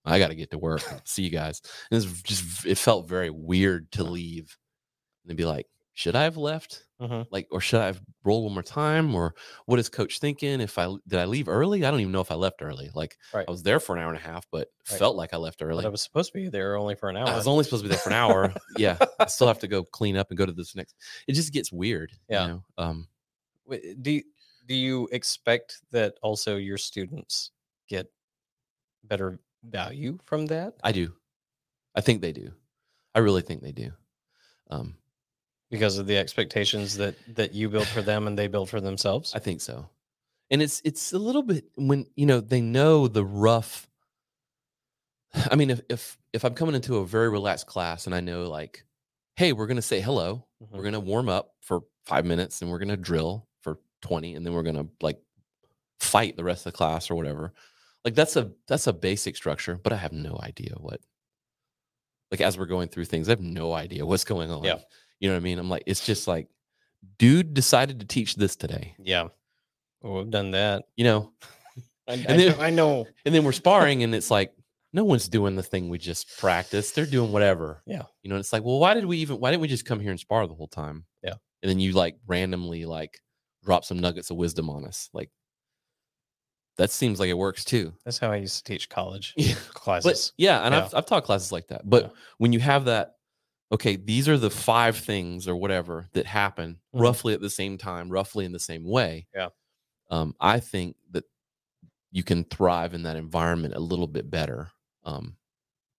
I 0.06 0.20
got 0.20 0.28
to 0.30 0.36
get 0.36 0.52
to 0.52 0.58
work. 0.58 0.82
See 1.06 1.24
you 1.24 1.30
guys. 1.30 1.62
And 1.90 2.04
it's 2.04 2.22
just, 2.24 2.66
it 2.66 2.78
felt 2.78 3.08
very 3.08 3.30
weird 3.30 3.92
to 3.94 4.04
leave 4.04 4.58
and 5.28 5.38
be 5.38 5.46
like, 5.46 5.68
should 5.94 6.16
I 6.16 6.24
have 6.24 6.38
left? 6.38 6.86
Mhm. 7.00 7.28
Like, 7.32 7.48
or 7.52 7.62
should 7.62 7.80
I 7.82 7.86
have 7.86 8.02
rolled 8.24 8.46
one 8.46 8.54
more 8.54 8.64
time? 8.64 9.14
Or 9.14 9.36
what 9.68 9.78
is 9.80 9.90
coach 9.90 10.20
thinking? 10.20 10.60
If 10.60 10.78
I 10.80 10.88
did 11.08 11.20
I 11.20 11.26
leave 11.26 11.48
early? 11.48 11.86
I 11.86 11.92
don't 11.92 12.00
even 12.00 12.12
know 12.12 12.22
if 12.22 12.32
I 12.32 12.36
left 12.36 12.62
early. 12.64 12.90
Like 12.96 13.16
Right. 13.34 13.46
I 13.48 13.52
was 13.52 13.62
there 13.62 13.80
for 13.80 13.96
an 13.96 14.02
hour 14.02 14.10
and 14.10 14.18
a 14.18 14.22
half, 14.22 14.46
but 14.52 14.70
Right. 14.90 14.98
felt 15.00 15.16
like 15.16 15.34
I 15.34 15.38
left 15.38 15.62
early. 15.62 15.84
But 15.84 15.88
I 15.90 15.92
was 15.92 16.02
supposed 16.02 16.32
to 16.32 16.38
be 16.40 16.50
there 16.50 16.76
only 16.78 16.96
for 16.96 17.10
an 17.10 17.18
hour. 17.18 17.28
I 17.28 17.36
was 17.36 17.46
only 17.48 17.64
supposed 17.64 17.84
to 17.84 17.90
be 17.90 17.94
there 17.94 18.02
for 18.02 18.10
an 18.10 18.16
hour. 18.16 18.54
yeah. 18.78 18.98
I 19.20 19.28
still 19.28 19.48
have 19.48 19.60
to 19.60 19.68
go 19.68 19.84
clean 19.84 20.18
up 20.18 20.30
and 20.32 20.38
go 20.38 20.46
to 20.46 20.52
this 20.54 20.76
next. 20.76 20.96
It 21.28 21.34
just 21.34 21.54
gets 21.54 21.72
weird. 21.72 22.12
Yeah. 22.30 22.42
You 22.44 22.48
know? 22.54 22.64
Um, 22.78 23.08
Wait, 23.66 24.02
Do 24.02 24.12
you, 24.12 24.24
do 24.65 24.76
you 24.76 25.08
expect 25.12 25.82
that 25.91 26.15
also 26.21 26.58
your 26.58 26.78
students 26.78 27.52
get 27.88 28.08
better 29.04 29.39
value 29.63 30.17
from 30.23 30.45
that? 30.47 30.76
I 30.84 30.91
do. 30.91 31.13
I 31.95 32.02
think 32.02 32.21
they 32.21 32.32
do. 32.32 32.54
I 33.15 33.19
really 33.19 33.41
think 33.41 33.62
they 33.62 33.71
do. 33.71 33.91
Um, 34.69 34.95
because 35.69 35.97
of 35.97 36.08
the 36.08 36.17
expectations 36.17 36.97
that 36.97 37.15
that 37.36 37.54
you 37.54 37.69
build 37.69 37.88
for 37.88 38.02
them 38.02 38.28
and 38.28 38.38
they 38.38 38.47
build 38.47 38.69
for 38.69 38.82
themselves. 38.82 39.34
I 39.36 39.39
think 39.39 39.62
so. 39.62 39.89
And 40.52 40.62
it's 40.62 40.82
it's 40.86 41.13
a 41.13 41.19
little 41.19 41.43
bit 41.43 41.65
when 41.76 42.06
you 42.15 42.26
know 42.26 42.39
they 42.41 42.62
know 42.62 43.08
the 43.08 43.26
rough. 43.26 43.88
I 45.52 45.56
mean, 45.56 45.69
if 45.69 45.82
if 45.89 46.17
if 46.34 46.45
I'm 46.45 46.54
coming 46.56 46.76
into 46.76 46.97
a 46.97 47.06
very 47.06 47.30
relaxed 47.30 47.67
class 47.67 48.06
and 48.06 48.15
I 48.15 48.19
know 48.21 48.49
like, 48.49 48.86
hey, 49.36 49.54
we're 49.54 49.67
gonna 49.67 49.82
say 49.82 49.99
hello, 50.02 50.45
we're 50.60 50.80
Mhm. 50.82 50.84
gonna 50.86 50.99
warm 50.99 51.30
up 51.30 51.56
for 51.62 51.82
five 52.06 52.26
minutes, 52.26 52.62
and 52.62 52.69
we're 52.71 52.80
gonna 52.80 52.97
drill 52.97 53.47
for 54.04 54.08
twenty, 54.08 54.36
and 54.36 54.46
then 54.46 54.54
we're 54.54 54.63
gonna 54.63 54.88
like 55.02 55.20
fight 56.00 56.36
the 56.38 56.44
rest 56.44 56.66
of 56.66 56.72
the 56.74 56.78
class 56.78 57.10
or 57.10 57.16
whatever. 57.16 57.54
Like 58.06 58.16
that's 58.16 58.36
a 58.36 58.52
that's 58.68 58.88
a 58.88 58.94
basic 58.94 59.36
structure, 59.36 59.80
but 59.82 59.94
I 59.94 59.98
have 59.98 60.12
no 60.12 60.39
idea 60.42 60.74
what. 60.78 61.00
Like 62.32 62.42
as 62.42 62.58
we're 62.58 62.66
going 62.66 62.88
through 62.89 63.06
things, 63.06 63.30
I 63.30 63.32
have 63.34 63.42
no 63.42 63.74
idea 63.74 64.06
what's 64.06 64.24
going 64.24 64.52
on. 64.52 64.63
Yeah. 64.63 64.80
You 65.20 65.30
know 65.30 65.36
what 65.36 65.42
I 65.42 65.44
mean? 65.44 65.60
I'm 65.60 65.70
like, 65.70 65.84
it's 65.86 66.06
just 66.06 66.28
like, 66.28 66.48
dude 67.18 67.54
decided 67.54 68.00
to 68.00 68.06
teach 68.06 68.36
this 68.36 68.56
today. 68.56 68.96
yeah, 69.00 69.28
well, 70.02 70.16
we've 70.16 70.30
done 70.32 70.52
that. 70.52 70.84
You 70.98 71.06
know, 71.06 71.34
I, 72.08 72.13
And 72.13 72.26
then- 72.39 72.58
know- 72.58 72.63
I 72.63 72.70
know. 72.70 73.08
and 73.26 73.34
then 73.34 73.44
we're 73.44 73.52
sparring 73.54 74.04
and 74.04 74.13
it's 74.13 74.30
like 74.32 74.54
no 74.92 75.04
one's 75.06 75.28
doing 75.30 75.56
the 75.56 75.63
thing 75.63 75.89
we 75.89 75.98
just 75.98 76.38
practiced 76.38 76.94
they're 76.94 77.06
doing 77.08 77.32
whatever 77.32 77.82
Yeah. 77.88 78.04
you 78.22 78.30
know 78.30 78.36
it's 78.36 78.54
like 78.54 78.63
well 78.63 78.78
why 78.80 78.94
did 78.94 79.06
we 79.06 79.18
even 79.20 79.39
why 79.39 79.50
didn't 79.50 79.62
we 79.62 79.68
just 79.68 79.86
come 79.86 80.00
here 80.00 80.12
and 80.12 80.20
spar 80.20 80.46
the 80.46 80.54
whole 80.54 80.68
time 80.68 81.06
Yeah. 81.24 81.34
and 81.63 81.70
then 81.70 81.80
you 81.80 81.94
like 81.94 82.18
randomly 82.28 82.86
like 82.86 83.20
drop 83.63 83.86
some 83.86 83.99
nuggets 83.99 84.30
of 84.30 84.38
wisdom 84.38 84.69
on 84.69 84.86
us 84.86 85.10
like 85.13 85.30
that 86.78 86.91
seems 86.91 87.19
like 87.19 87.30
it 87.30 87.38
works 87.38 87.63
too 87.63 87.93
That's 88.04 88.17
how 88.17 88.32
I 88.32 88.38
used 88.38 88.58
to 88.58 88.63
teach 88.63 88.89
college 88.89 89.34
yeah 89.38 89.56
classes. 89.73 90.32
but 90.36 90.41
yeah 90.41 90.62
and 90.65 90.73
Yeah. 90.73 90.86
I've, 90.86 90.93
I've 90.95 91.06
taught 91.06 91.23
classes 91.23 91.52
like 91.52 91.67
that 91.67 91.88
but 91.89 92.04
Yeah. 92.06 92.10
when 92.38 92.54
you 92.54 92.60
have 92.60 92.86
that 92.86 93.15
okay 93.71 93.95
these 93.95 94.28
are 94.28 94.38
the 94.38 94.49
five 94.49 94.97
things 94.97 95.47
or 95.47 95.56
whatever 95.56 96.08
that 96.13 96.26
happen 96.26 96.80
Mhm. 96.93 97.02
roughly 97.02 97.34
at 97.34 97.41
the 97.41 97.49
same 97.49 97.78
time 97.78 98.10
roughly 98.10 98.45
in 98.45 98.52
the 98.52 98.60
same 98.60 98.86
way 98.86 99.28
Yeah. 99.34 99.49
um, 100.10 100.36
i 100.39 100.60
think 100.60 100.95
that 101.12 101.26
you 102.12 102.23
can 102.23 102.43
thrive 102.43 102.93
in 102.93 103.04
that 103.04 103.15
environment 103.17 103.73
a 103.76 103.80
little 103.80 104.08
bit 104.08 104.30
better 104.30 104.69
um, 105.04 105.36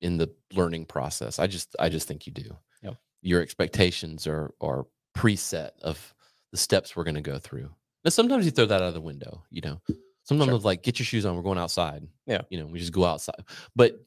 in 0.00 0.16
the 0.18 0.33
learning 0.53 0.85
process 0.87 1.38
i 1.38 1.46
just 1.46 1.74
i 1.79 1.88
just 1.88 2.07
think 2.09 2.27
you 2.27 2.33
do 2.33 2.57
Yep. 2.83 2.96
your 3.22 3.40
expectations 3.42 4.27
are 4.27 4.53
are 4.61 4.87
preset 5.16 5.70
of 5.83 6.13
the 6.55 6.59
steps 6.59 6.95
we're 6.95 7.05
going 7.05 7.14
to 7.17 7.21
go 7.33 7.38
through 7.38 7.69
now 8.05 8.11
sometimes 8.11 8.45
you 8.45 8.53
throw 8.53 8.64
that 8.67 8.81
out 8.81 8.88
of 8.88 8.95
the 8.95 9.01
window 9.01 9.43
you 9.51 9.61
know 9.61 9.81
sometimes 10.23 10.49
Sure. 10.49 10.57
it's 10.57 10.64
like 10.64 10.83
get 10.85 10.99
your 11.01 11.05
shoes 11.07 11.27
on 11.27 11.35
we're 11.37 11.43
going 11.43 11.59
outside 11.59 12.07
Yeah. 12.27 12.43
you 12.49 12.59
know 12.61 12.67
we 12.67 12.79
just 12.79 12.93
go 12.93 13.05
outside 13.05 13.43
but 13.75 13.99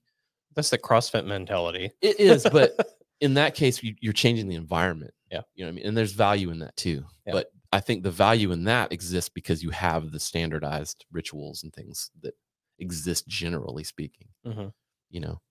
That's 0.55 0.69
the 0.69 0.77
CrossFit 0.77 1.25
mentality. 1.25 1.91
it 2.01 2.19
is, 2.19 2.47
but 2.51 2.71
in 3.21 3.33
that 3.36 3.53
case, 3.53 3.83
you, 3.83 3.93
you're 3.99 4.13
changing 4.13 4.47
the 4.47 4.55
environment. 4.55 5.13
Yeah. 5.31 5.41
You 5.55 5.63
know 5.65 5.69
what 5.69 5.73
I 5.73 5.75
mean? 5.75 5.86
And 5.88 5.97
there's 5.97 6.13
value 6.13 6.49
in 6.51 6.60
that 6.60 6.75
too. 6.77 7.03
Yeah. 7.27 7.33
But 7.33 7.51
I 7.71 7.79
think 7.79 8.01
the 8.03 8.10
value 8.12 8.51
in 8.51 8.63
that 8.63 8.91
exists 8.91 9.29
because 9.29 9.62
you 9.62 9.69
have 9.71 10.12
the 10.12 10.19
standardized 10.19 11.05
rituals 11.12 11.62
and 11.63 11.71
things 11.73 12.10
that 12.23 12.33
exist 12.79 13.27
generally 13.27 13.83
speaking. 13.83 14.29
Mhm. 14.47 14.71
You 15.12 15.19
know, 15.19 15.41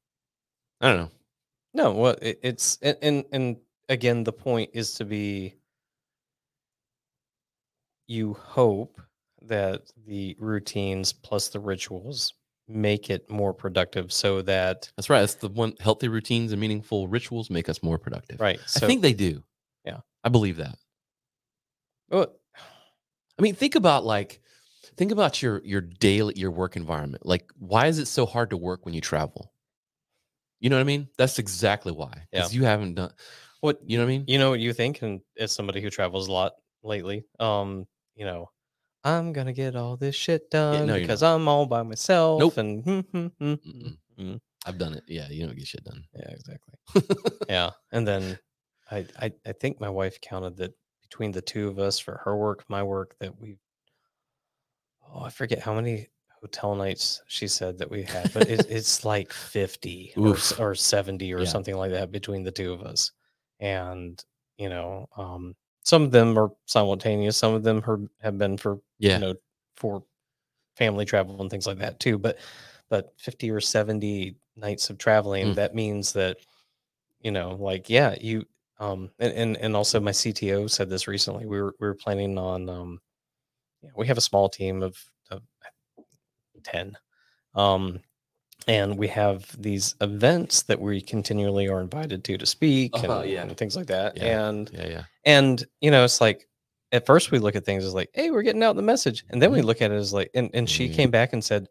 I 0.81 0.89
don't 0.89 0.97
know. 1.03 1.11
No, 1.75 1.93
well, 1.93 2.17
it, 2.23 2.41
it's 2.43 2.79
and, 2.83 2.97
and 3.03 3.25
and 3.33 3.57
again, 3.89 4.25
the 4.25 4.33
point 4.33 4.71
is 4.75 4.95
to 4.95 5.05
be. 5.05 5.55
You 8.07 8.35
hope 8.35 9.01
that 9.43 9.83
the 10.07 10.37
routines 10.39 11.13
plus 11.13 11.49
the 11.49 11.61
rituals 11.61 12.35
make 12.69 13.11
it 13.11 13.29
more 13.31 13.55
productive, 13.55 14.13
so 14.13 14.43
that 14.43 14.91
That's 14.97 15.09
right. 15.11 15.21
That's 15.21 15.35
the 15.35 15.49
one 15.49 15.75
healthy 15.81 16.09
routines 16.09 16.53
and 16.53 16.61
meaningful 16.61 17.09
rituals 17.09 17.51
make 17.51 17.69
us 17.69 17.83
more 17.83 17.99
productive. 17.99 18.41
right. 18.41 18.61
So 18.67 18.85
I 18.85 18.89
think 18.89 19.03
they 19.03 19.13
do. 19.13 19.43
Yeah. 19.85 19.99
I 20.25 20.29
believe 20.29 20.57
that. 20.57 20.77
well, 22.11 22.33
I 23.39 23.43
mean, 23.43 23.55
think 23.55 23.75
about 23.75 24.05
like, 24.05 24.41
think 24.97 25.13
about 25.13 25.43
your 25.43 25.63
your 25.65 25.81
daily 25.81 26.35
your 26.37 26.51
work 26.51 26.77
environment. 26.77 27.25
Like, 27.25 27.51
why 27.59 27.87
is 27.87 27.99
it 27.99 28.07
so 28.07 28.27
hard 28.27 28.51
to 28.51 28.57
work 28.57 28.85
when 28.85 28.95
you 28.95 29.01
travel? 29.01 29.53
You 30.59 30.71
know 30.71 30.77
what 30.77 30.81
I 30.81 30.85
mean? 30.85 31.09
That's 31.19 31.39
exactly 31.39 31.93
why. 31.93 32.27
Because 32.33 32.55
you 32.55 32.65
haven't 32.65 32.95
done 32.95 33.13
what 33.61 33.79
you 33.85 33.99
know 33.99 34.05
what 34.05 34.11
I 34.11 34.19
mean? 34.19 34.25
you 34.27 34.39
know 34.39 34.51
what 34.51 34.61
you 34.61 34.73
think, 34.73 35.03
and 35.03 35.21
as 35.39 35.53
somebody 35.53 35.81
who 35.81 35.91
travels 35.91 36.29
a 36.29 36.33
lot 36.33 36.53
lately, 36.83 37.25
um, 37.39 37.87
you 38.17 38.25
know, 38.25 38.51
I'm 39.05 39.33
gonna 39.33 39.53
get 39.53 39.77
all 39.77 39.97
this 39.97 40.17
shit 40.17 40.51
done 40.51 40.87
no, 40.89 40.95
you're 40.95 41.03
because 41.03 41.23
I'm 41.23 41.47
all 41.47 41.67
by 41.67 41.83
myself. 41.85 42.41
Nope. 42.41 42.57
And 42.57 42.83
hmm, 42.83 43.01
hmm, 43.01 43.27
hmm, 43.39 43.53
Mm-mm. 43.55 43.97
mm. 44.19 44.41
I've 44.67 44.79
done 44.79 44.95
it. 44.95 45.05
Yeah, 45.07 45.29
you 45.31 45.47
don't 45.47 45.57
get 45.57 45.69
shit 45.69 45.85
done. 45.85 46.03
yeah, 46.15 46.31
exactly. 46.31 46.75
yeah, 47.49 47.71
and 47.93 48.07
then 48.09 48.37
I, 48.91 49.07
I 49.21 49.33
I 49.47 49.53
think 49.53 49.81
my 49.81 49.91
wife 49.91 50.21
counted 50.21 50.57
that 50.57 50.73
between 51.03 51.31
the 51.31 51.43
two 51.43 51.69
of 51.69 51.79
us 51.79 52.01
for 52.01 52.21
her 52.25 52.37
work, 52.37 52.65
my 52.69 52.83
work, 52.83 53.15
that 53.21 53.39
we 53.41 53.59
oh 55.09 55.21
I 55.23 55.31
forget 55.31 55.61
how 55.61 55.75
many 55.75 56.09
hotel 56.41 56.75
nights 56.75 57.23
she 57.29 57.47
said 57.49 57.79
that 57.79 57.91
we 57.91 58.03
had, 58.03 58.33
but 58.35 58.49
it, 58.49 58.67
it's 58.69 59.05
like 59.05 59.33
fifty 59.33 60.13
or, 60.17 60.29
Oof. 60.29 60.59
or 60.59 60.75
seventy 60.75 61.33
or 61.33 61.41
Yeah. 61.41 61.45
something 61.47 61.77
like 61.77 61.93
that 61.93 62.11
between 62.11 62.43
the 62.43 62.51
two 62.53 62.73
of 62.73 62.83
us, 62.83 63.13
and 63.61 64.23
you 64.59 64.69
know, 64.69 65.07
um, 65.17 65.55
some 65.87 66.03
of 66.03 66.11
them 66.11 66.37
are 66.37 66.51
simultaneous, 66.67 67.37
some 67.37 67.55
of 67.55 67.63
them 67.63 67.81
have 68.21 68.37
been 68.37 68.59
for 68.59 68.81
yeah. 68.99 69.15
you 69.15 69.21
know 69.21 69.35
for 69.77 70.03
family 70.77 71.05
travel 71.05 71.41
and 71.41 71.49
things 71.49 71.67
like 71.67 71.79
that 71.79 72.01
too 72.01 72.19
but 72.19 72.39
but 72.91 73.13
50 73.19 73.51
or 73.53 73.61
70 73.61 74.35
nights 74.57 74.91
of 74.91 74.99
traveling 74.99 75.53
Mm. 75.53 75.55
that 75.55 75.75
means 75.75 76.13
that 76.13 76.39
you 77.21 77.31
know 77.31 77.55
like 77.55 77.89
yeah 77.89 78.17
you 78.21 78.45
um 78.81 79.11
and, 79.19 79.33
and 79.33 79.57
and 79.59 79.77
also 79.77 80.01
my 80.01 80.11
cto 80.11 80.69
said 80.69 80.91
this 80.91 81.07
recently 81.07 81.47
we 81.47 81.61
were 81.63 81.73
we 81.81 81.87
were 81.87 81.95
planning 81.95 82.37
on 82.37 82.69
um 82.69 83.01
yeah, 83.83 83.91
we 83.97 84.07
have 84.09 84.19
a 84.19 84.23
small 84.23 84.49
team 84.49 84.83
of, 84.83 84.99
of 85.31 85.43
10 86.65 86.97
um 87.55 88.01
and 88.67 88.99
we 88.99 89.07
have 89.09 89.55
these 89.61 89.95
events 90.01 90.63
that 90.65 90.81
we 90.81 91.01
continually 91.01 91.69
are 91.69 91.81
invited 91.81 92.25
to 92.25 92.37
to 92.39 92.47
speak 92.47 92.91
Uh-huh, 92.95 93.21
and, 93.21 93.31
yeah. 93.31 93.43
and 93.43 93.57
things 93.57 93.77
like 93.77 93.87
that 93.87 94.17
Yeah. 94.17 94.49
and 94.49 94.71
Yeah, 94.73 94.89
yeah. 94.89 95.05
and 95.25 95.65
you 95.81 95.91
know, 95.91 96.05
it's 96.05 96.21
like 96.21 96.49
at 96.93 97.05
first 97.07 97.31
we 97.31 97.39
look 97.39 97.57
at 97.57 97.65
things 97.65 97.85
as 97.85 97.95
like, 97.95 98.11
hey, 98.15 98.31
we're 98.31 98.43
getting 98.43 98.63
out 98.63 98.77
the 98.77 98.83
message. 98.83 99.25
And 99.31 99.43
then 99.43 99.51
we 99.51 99.61
Mhm. 99.61 99.65
look 99.65 99.83
at 99.83 99.91
it 99.91 99.97
as 99.97 100.13
like, 100.13 100.31
and, 100.35 100.51
and 100.55 100.71
she 100.71 100.89
Mhm. 100.89 100.95
came 100.95 101.11
back 101.11 101.33
and 101.33 101.43
said, 101.45 101.69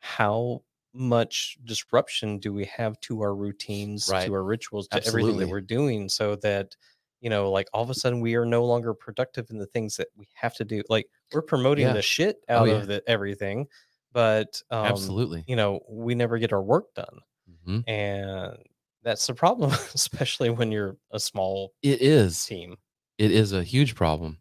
How 0.00 0.62
much 0.94 1.58
disruption 1.64 2.38
do 2.38 2.52
we 2.52 2.64
have 2.66 2.98
to 3.00 3.20
our 3.20 3.34
routines, 3.34 4.08
Right. 4.10 4.26
to 4.26 4.34
our 4.34 4.42
rituals, 4.44 4.88
to 4.88 5.04
everything 5.06 5.36
that 5.38 5.48
we're 5.48 5.60
doing 5.60 6.08
so 6.08 6.36
that 6.36 6.74
you 7.20 7.30
know, 7.30 7.50
like 7.50 7.66
all 7.72 7.82
of 7.82 7.90
a 7.90 7.94
sudden 7.94 8.20
we 8.20 8.36
are 8.36 8.46
no 8.46 8.64
longer 8.64 8.94
productive 8.94 9.50
in 9.50 9.58
the 9.58 9.66
things 9.66 9.96
that 9.96 10.06
we 10.16 10.28
have 10.34 10.54
to 10.54 10.64
do. 10.64 10.82
Like 10.88 11.08
we're 11.32 11.42
promoting 11.42 11.86
Yeah. 11.86 11.92
the 11.94 12.02
shit 12.02 12.36
Oh, 12.48 12.58
out 12.58 12.68
yeah. 12.68 12.74
of 12.74 12.86
the 12.86 13.02
everything, 13.08 13.66
but 14.12 14.60
um, 14.70 14.86
Absolutely. 14.86 15.44
you 15.46 15.56
know, 15.56 15.80
we 15.88 16.14
never 16.14 16.38
get 16.38 16.52
our 16.52 16.62
work 16.62 16.94
done 16.94 17.18
Mhm. 17.66 17.84
and 17.88 18.56
that's 19.02 19.26
the 19.26 19.34
problem, 19.34 19.70
especially 19.94 20.50
when 20.50 20.70
you're 20.72 20.96
a 21.12 21.20
small 21.20 21.72
It 21.82 22.02
is. 22.02 22.44
team. 22.44 22.76
It 23.18 23.30
is 23.32 23.52
a 23.52 23.62
huge 23.62 23.94
problem. 23.94 24.38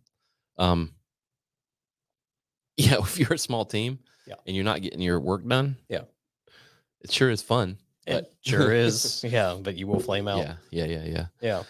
Um, 0.58 0.94
yeah, 2.78 2.98
if 3.00 3.20
you're 3.20 3.34
a 3.34 3.38
small 3.38 3.66
team 3.66 4.00
Yeah. 4.28 4.36
and 4.46 4.56
you're 4.56 4.66
not 4.66 4.82
getting 4.82 5.02
your 5.02 5.20
work 5.20 5.48
done, 5.48 5.78
Yeah. 5.90 6.04
it 7.02 7.12
sure 7.12 7.30
is 7.30 7.42
fun. 7.42 7.78
It 8.06 8.12
but- 8.14 8.34
sure 8.42 8.72
is. 8.74 9.24
Yeah, 9.24 9.58
but 9.62 9.76
you 9.76 9.88
will 9.88 10.00
flame 10.00 10.28
out. 10.28 10.40
Yeah, 10.40 10.56
yeah, 10.72 10.86
yeah, 10.86 11.04
yeah. 11.06 11.26
Yeah. 11.42 11.64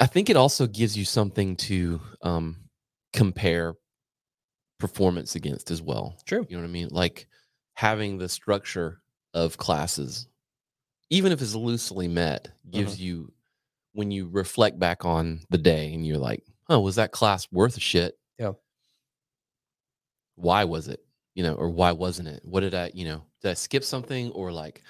I 0.00 0.06
think 0.06 0.30
it 0.30 0.36
also 0.36 0.66
gives 0.66 0.96
you 0.96 1.04
something 1.04 1.56
to 1.56 2.00
um, 2.22 2.56
compare 3.12 3.74
performance 4.78 5.34
against 5.34 5.70
as 5.70 5.82
well. 5.82 6.16
True. 6.26 6.46
You 6.48 6.56
know 6.56 6.62
what 6.62 6.68
I 6.68 6.72
mean? 6.72 6.88
Like 6.90 7.26
having 7.74 8.18
the 8.18 8.28
structure 8.28 9.00
of 9.34 9.56
classes, 9.56 10.26
even 11.10 11.32
if 11.32 11.40
it's 11.42 11.54
loosely 11.54 12.08
met, 12.08 12.48
gives 12.70 12.94
Mm-hmm. 12.94 13.02
you 13.04 13.32
when 13.92 14.10
you 14.10 14.28
reflect 14.28 14.78
back 14.78 15.04
on 15.04 15.40
the 15.50 15.58
day 15.58 15.92
and 15.92 16.06
you're 16.06 16.18
like, 16.18 16.44
oh, 16.68 16.80
was 16.80 16.96
that 16.96 17.10
class 17.12 17.48
worth 17.50 17.76
a 17.76 17.80
shit? 17.80 18.16
Yeah. 18.38 18.52
Why 20.36 20.64
was 20.64 20.88
it? 20.88 21.00
You 21.34 21.42
know, 21.42 21.54
or 21.54 21.68
why 21.68 21.92
wasn't 21.92 22.28
it? 22.28 22.40
What 22.44 22.60
did 22.60 22.74
I, 22.74 22.90
you 22.94 23.04
know, 23.04 23.24
did 23.42 23.50
I 23.50 23.54
skip 23.54 23.84
something 23.84 24.30
or 24.32 24.52
like 24.52 24.82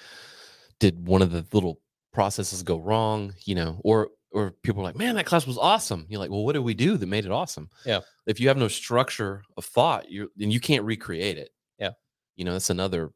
did 0.79 1.07
one 1.07 1.21
of 1.21 1.31
the 1.31 1.45
little 1.53 1.79
processes 2.13 2.63
go 2.63 2.77
wrong? 2.77 3.33
You 3.45 3.55
know, 3.55 3.81
or 3.83 4.09
or 4.31 4.51
people 4.63 4.81
are 4.81 4.83
like, 4.83 4.95
man, 4.97 5.15
that 5.15 5.25
class 5.25 5.47
was 5.47 5.57
awesome. 5.57 6.05
You're 6.09 6.19
like, 6.19 6.29
well, 6.29 6.43
what 6.45 6.53
did 6.53 6.59
we 6.59 6.73
do 6.73 6.97
that 6.97 7.05
made 7.07 7.25
it 7.25 7.31
awesome? 7.31 7.69
Yeah. 7.85 8.01
If 8.27 8.39
you 8.39 8.47
have 8.49 8.57
no 8.57 8.67
structure 8.67 9.43
of 9.57 9.65
thought, 9.65 10.11
you're 10.11 10.27
then 10.35 10.51
you 10.51 10.59
can't 10.59 10.83
recreate 10.83 11.37
it. 11.37 11.49
Yeah. 11.79 11.91
You 12.35 12.45
know, 12.45 12.53
that's 12.53 12.69
another 12.69 13.11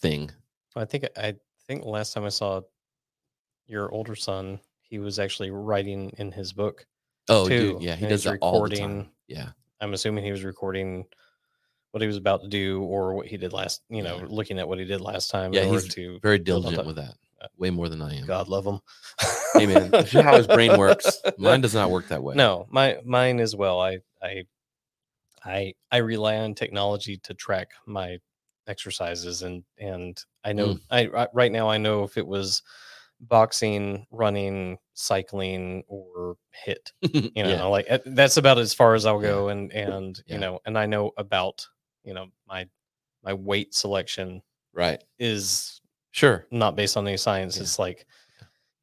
thing. 0.00 0.30
I 0.74 0.84
think 0.84 1.06
I 1.16 1.34
think 1.66 1.84
last 1.84 2.12
time 2.12 2.24
I 2.24 2.28
saw 2.30 2.60
your 3.66 3.90
older 3.92 4.14
son, 4.14 4.60
he 4.80 4.98
was 4.98 5.18
actually 5.18 5.50
writing 5.50 6.10
in 6.18 6.30
his 6.32 6.52
book. 6.52 6.86
Oh, 7.28 7.48
Too, 7.48 7.72
dude, 7.74 7.82
yeah, 7.82 7.96
he 7.96 8.06
does 8.06 8.22
that 8.24 8.38
all 8.40 8.62
the 8.62 8.76
time. 8.76 8.88
recording- 8.88 9.10
Yeah, 9.26 9.48
I'm 9.80 9.94
assuming 9.94 10.22
he 10.24 10.30
was 10.30 10.44
recording 10.44 11.06
what 11.90 12.00
he 12.02 12.06
was 12.06 12.16
about 12.18 12.42
to 12.42 12.48
do 12.48 12.82
or 12.82 13.14
what 13.14 13.26
he 13.26 13.36
did 13.36 13.52
last, 13.52 13.82
you 13.88 14.02
know, 14.02 14.18
Yeah. 14.18 14.26
looking 14.28 14.58
at 14.58 14.68
what 14.68 14.78
he 14.78 14.84
did 14.84 15.00
last 15.00 15.30
time 15.30 15.52
Yeah, 15.52 15.64
he's 15.64 15.88
to 15.94 16.20
very 16.20 16.38
diligent 16.38 16.86
with 16.86 16.96
that. 16.96 17.14
uh, 17.40 17.48
Way 17.56 17.70
more 17.70 17.88
than 17.88 18.02
I 18.02 18.14
am. 18.16 18.26
God 18.26 18.48
love 18.48 18.66
him. 18.66 18.80
Hey 19.58 19.66
man, 19.66 19.90
that's 19.92 20.12
how 20.12 20.36
his 20.36 20.46
brain 20.46 20.78
works. 20.78 21.20
Mine 21.38 21.60
does 21.60 21.74
not 21.74 21.90
work 21.90 22.08
that 22.08 22.22
way. 22.22 22.34
No, 22.34 22.66
my 22.70 22.98
mine 23.04 23.40
as 23.40 23.54
well. 23.56 23.80
I 23.80 23.98
I 24.22 24.44
I 25.44 25.74
I 25.92 25.98
rely 25.98 26.36
on 26.38 26.54
technology 26.54 27.16
to 27.18 27.34
track 27.34 27.70
my 27.86 28.18
exercises 28.66 29.42
and 29.42 29.64
and 29.78 30.22
I 30.44 30.52
know 30.52 30.74
Mm. 30.74 30.80
I 30.90 31.26
right 31.32 31.52
now 31.52 31.68
I 31.68 31.78
know 31.78 32.02
if 32.02 32.16
it 32.16 32.26
was 32.26 32.62
boxing, 33.20 34.06
running, 34.10 34.78
cycling 34.94 35.84
or 35.88 36.36
HIIT. 36.66 36.92
You 37.36 37.42
know, 37.44 37.50
yeah, 37.50 37.64
like 37.64 37.86
uh, 37.90 37.98
that's 38.06 38.36
about 38.38 38.58
as 38.58 38.74
far 38.74 38.94
as 38.94 39.06
I'll 39.06 39.20
go 39.20 39.48
and 39.48 39.72
and 39.72 40.20
Yeah. 40.26 40.34
you 40.34 40.40
know, 40.40 40.60
and 40.66 40.78
I 40.78 40.86
know 40.86 41.12
about, 41.16 41.66
you 42.04 42.14
know, 42.14 42.26
my 42.46 42.66
my 43.22 43.32
weight 43.34 43.74
selection 43.74 44.42
right. 44.72 45.02
is 45.18 45.80
Sure. 46.12 46.46
not 46.50 46.76
based 46.76 46.96
on 46.96 47.06
any 47.06 47.16
science. 47.18 47.56
Yeah. 47.56 47.62
It's 47.64 47.78
like, 47.78 48.06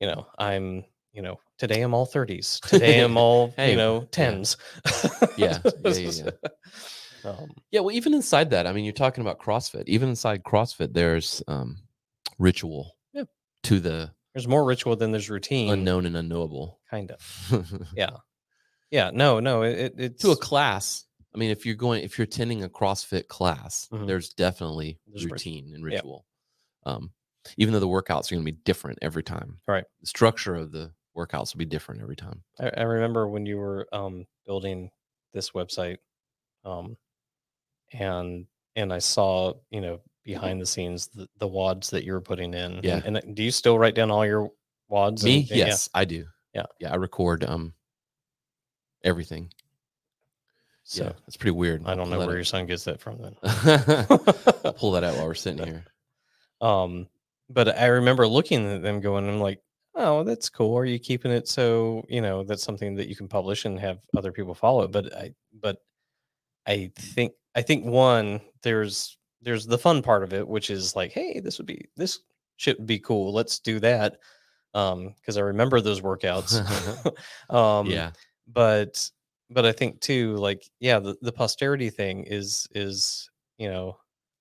you 0.04 0.10
know, 0.10 0.28
I'm, 0.38 0.84
you 1.14 1.22
know, 1.22 1.40
today 1.58 1.82
I'm 1.82 1.94
all 1.94 2.06
30s. 2.06 2.60
Today 2.68 3.00
I'm 3.00 3.16
all, 3.16 3.54
Hey, 3.56 3.72
you 3.72 3.78
know, 3.78 4.02
yeah. 4.02 4.06
tens. 4.12 4.58
Yeah, 5.38 5.60
yeah, 5.86 5.92
yeah, 5.94 6.30
Um, 7.24 7.52
Yeah, 7.72 7.80
well, 7.80 7.96
even 7.96 8.14
inside 8.14 8.50
that, 8.50 8.68
I 8.68 8.74
mean, 8.74 8.84
you're 8.84 8.94
talking 8.94 9.22
about 9.22 9.40
CrossFit. 9.40 9.86
Even 9.88 10.10
inside 10.10 10.44
CrossFit, 10.44 10.92
there's 10.94 11.42
um, 11.48 11.78
ritual 12.38 12.98
Yeah. 13.14 13.24
to 13.64 13.80
the 13.80 14.12
there's 14.34 14.48
more 14.48 14.66
ritual 14.66 14.98
than 14.98 15.12
there's 15.12 15.30
routine. 15.30 15.72
unknown 15.72 16.06
and 16.06 16.18
unknowable. 16.18 16.82
Kind 16.92 17.12
of. 17.12 17.88
Yeah. 17.96 18.18
Yeah. 18.92 19.12
No, 19.14 19.40
no. 19.40 19.62
It, 19.62 19.78
it, 19.80 19.94
it's 19.98 20.22
to 20.24 20.32
a 20.32 20.36
class, 20.36 21.06
I 21.34 21.38
mean, 21.38 21.50
if 21.52 21.66
you're 21.66 21.76
going, 21.76 22.04
if 22.04 22.18
you're 22.18 22.26
attending 22.26 22.62
a 22.66 22.70
CrossFit 22.70 23.28
class, 23.30 23.88
Mhm. 23.94 24.06
there's 24.08 24.30
definitely 24.34 25.00
There's 25.08 25.26
routine 25.26 25.72
and 25.74 25.82
yeah. 25.90 25.96
ritual. 25.96 26.26
Um, 26.86 27.12
even 27.58 27.74
though 27.74 27.80
the 27.80 27.88
workouts 27.88 28.32
are 28.32 28.36
going 28.36 28.46
to 28.46 28.52
be 28.52 28.58
different 28.64 29.00
every 29.02 29.24
time. 29.24 29.60
Right. 29.68 29.84
The 30.02 30.08
structure 30.08 30.56
of 30.56 30.72
the 30.72 30.92
workouts 31.16 31.54
will 31.54 31.60
be 31.60 31.66
different 31.66 32.02
every 32.02 32.16
time. 32.16 32.44
I, 32.60 32.72
I 32.78 32.82
remember 32.84 33.28
when 33.28 33.46
you 33.46 33.58
were 33.58 33.88
um, 33.94 34.26
building 34.46 34.90
this 35.34 35.52
website, 35.52 35.98
um, 36.66 36.98
and 37.92 38.46
and 38.76 38.92
I 38.94 39.00
saw 39.00 39.54
you 39.70 39.82
know 39.82 40.00
behind 40.24 40.62
the 40.62 40.66
scenes 40.66 41.08
the, 41.08 41.28
the 41.38 41.48
WODs 41.50 41.90
that 41.92 42.04
you 42.06 42.14
were 42.14 42.22
putting 42.22 42.54
in. 42.54 42.80
Yeah. 42.84 43.02
And, 43.06 43.18
and 43.18 43.36
do 43.36 43.44
you 43.44 43.52
still 43.52 43.78
write 43.78 43.94
down 43.96 44.10
all 44.10 44.26
your 44.26 44.50
WODs? 44.92 45.24
Me, 45.24 45.42
and- 45.42 45.50
and- 45.52 45.58
yeah. 45.60 45.66
yes, 45.68 45.90
I 45.94 46.06
do. 46.06 46.26
Yeah. 46.54 46.66
Yeah, 46.80 46.92
I 46.92 46.96
record 46.96 47.44
um 47.44 47.74
everything. 49.04 49.52
So 50.86 51.06
yeah, 51.06 51.12
it's 51.28 51.38
pretty 51.38 51.52
weird. 51.52 51.84
I 51.86 51.96
don't 51.96 52.10
know 52.10 52.20
where 52.20 52.36
your 52.36 52.44
son 52.44 52.66
gets 52.66 52.84
that 52.86 53.00
from 53.00 53.18
then. 53.22 53.36
I'll 54.66 54.74
pull 54.74 54.92
that 54.92 55.04
out 55.04 55.16
while 55.16 55.28
we're 55.28 55.34
sitting 55.36 55.66
here. 55.66 55.86
Um, 56.62 57.08
but 57.54 57.78
I 57.78 57.88
remember 57.88 58.28
looking 58.28 58.70
at 58.72 58.82
them 58.82 59.00
going, 59.00 59.28
I'm 59.28 59.40
like, 59.40 59.62
oh, 59.96 60.24
that's 60.24 60.50
cool. 60.50 60.76
Are 60.78 60.86
you 60.86 61.00
keeping 61.00 61.32
it 61.32 61.48
so 61.48 62.04
you 62.10 62.22
know 62.22 62.44
that's 62.44 62.64
something 62.64 62.96
that 62.96 63.08
you 63.08 63.16
can 63.16 63.28
publish 63.28 63.66
and 63.66 63.80
have 63.80 64.00
other 64.18 64.32
people 64.32 64.54
follow? 64.54 64.88
But 64.88 65.16
I, 65.16 65.34
but 65.62 65.78
I 66.66 66.92
think 66.98 67.34
I 67.56 67.62
think 67.62 67.86
one 67.86 68.42
there's 68.64 69.18
there's 69.42 69.66
the 69.66 69.78
fun 69.78 70.02
part 70.02 70.24
of 70.24 70.34
it, 70.34 70.48
which 70.48 70.70
is 70.70 70.96
like, 70.96 71.12
hey, 71.12 71.40
this 71.40 71.58
would 71.58 71.68
be 71.68 71.86
this 71.96 72.20
shit 72.58 72.78
would 72.78 72.88
be 72.88 73.00
cool. 73.00 73.34
Let's 73.34 73.60
do 73.60 73.80
that. 73.80 74.18
Um, 74.74 75.14
because 75.20 75.38
I 75.38 75.42
remember 75.42 75.82
those 75.82 76.02
workouts. 76.02 76.58
um, 77.56 77.88
yeah. 77.88 78.12
but 78.48 79.10
but 79.50 79.66
I 79.66 79.72
think 79.72 80.02
too, 80.02 80.36
like, 80.38 80.68
yeah, 80.80 81.00
the, 81.00 81.16
the 81.22 81.32
posterity 81.32 81.90
thing 81.90 82.24
is 82.24 82.68
is 82.74 83.30
you 83.58 83.70
know, 83.70 83.98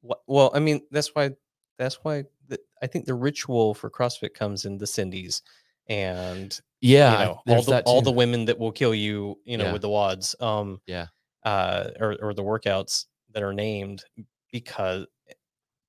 wh- 0.09 0.27
well, 0.27 0.51
I 0.55 0.61
mean, 0.61 0.81
that's 0.91 1.15
why 1.15 1.33
that's 1.79 1.97
why 2.03 2.25
the, 2.53 2.61
I 2.83 2.87
think 2.89 3.07
the 3.07 3.15
ritual 3.15 3.75
for 3.75 3.91
CrossFit 3.91 4.35
comes 4.35 4.65
in 4.67 4.79
the 4.79 4.87
Cindy's 4.87 5.43
and 5.89 6.59
Yeah. 6.81 7.13
you 7.13 7.19
know 7.19 7.43
all 7.49 7.63
the 7.63 7.75
all 7.85 8.03
the 8.03 8.13
women 8.13 8.47
that 8.47 8.59
will 8.59 8.73
kill 8.73 8.95
you, 8.95 9.41
you 9.45 9.59
know, 9.59 9.67
Yeah. 9.67 9.73
with 9.73 9.83
the 9.83 9.89
WODs, 9.91 10.35
um, 10.43 10.81
Yeah. 10.87 11.09
uh, 11.45 11.91
or 12.01 12.17
or 12.23 12.35
the 12.35 12.45
workouts 12.45 13.07
that 13.33 13.43
are 13.45 13.55
named 13.55 14.05
because 14.53 15.07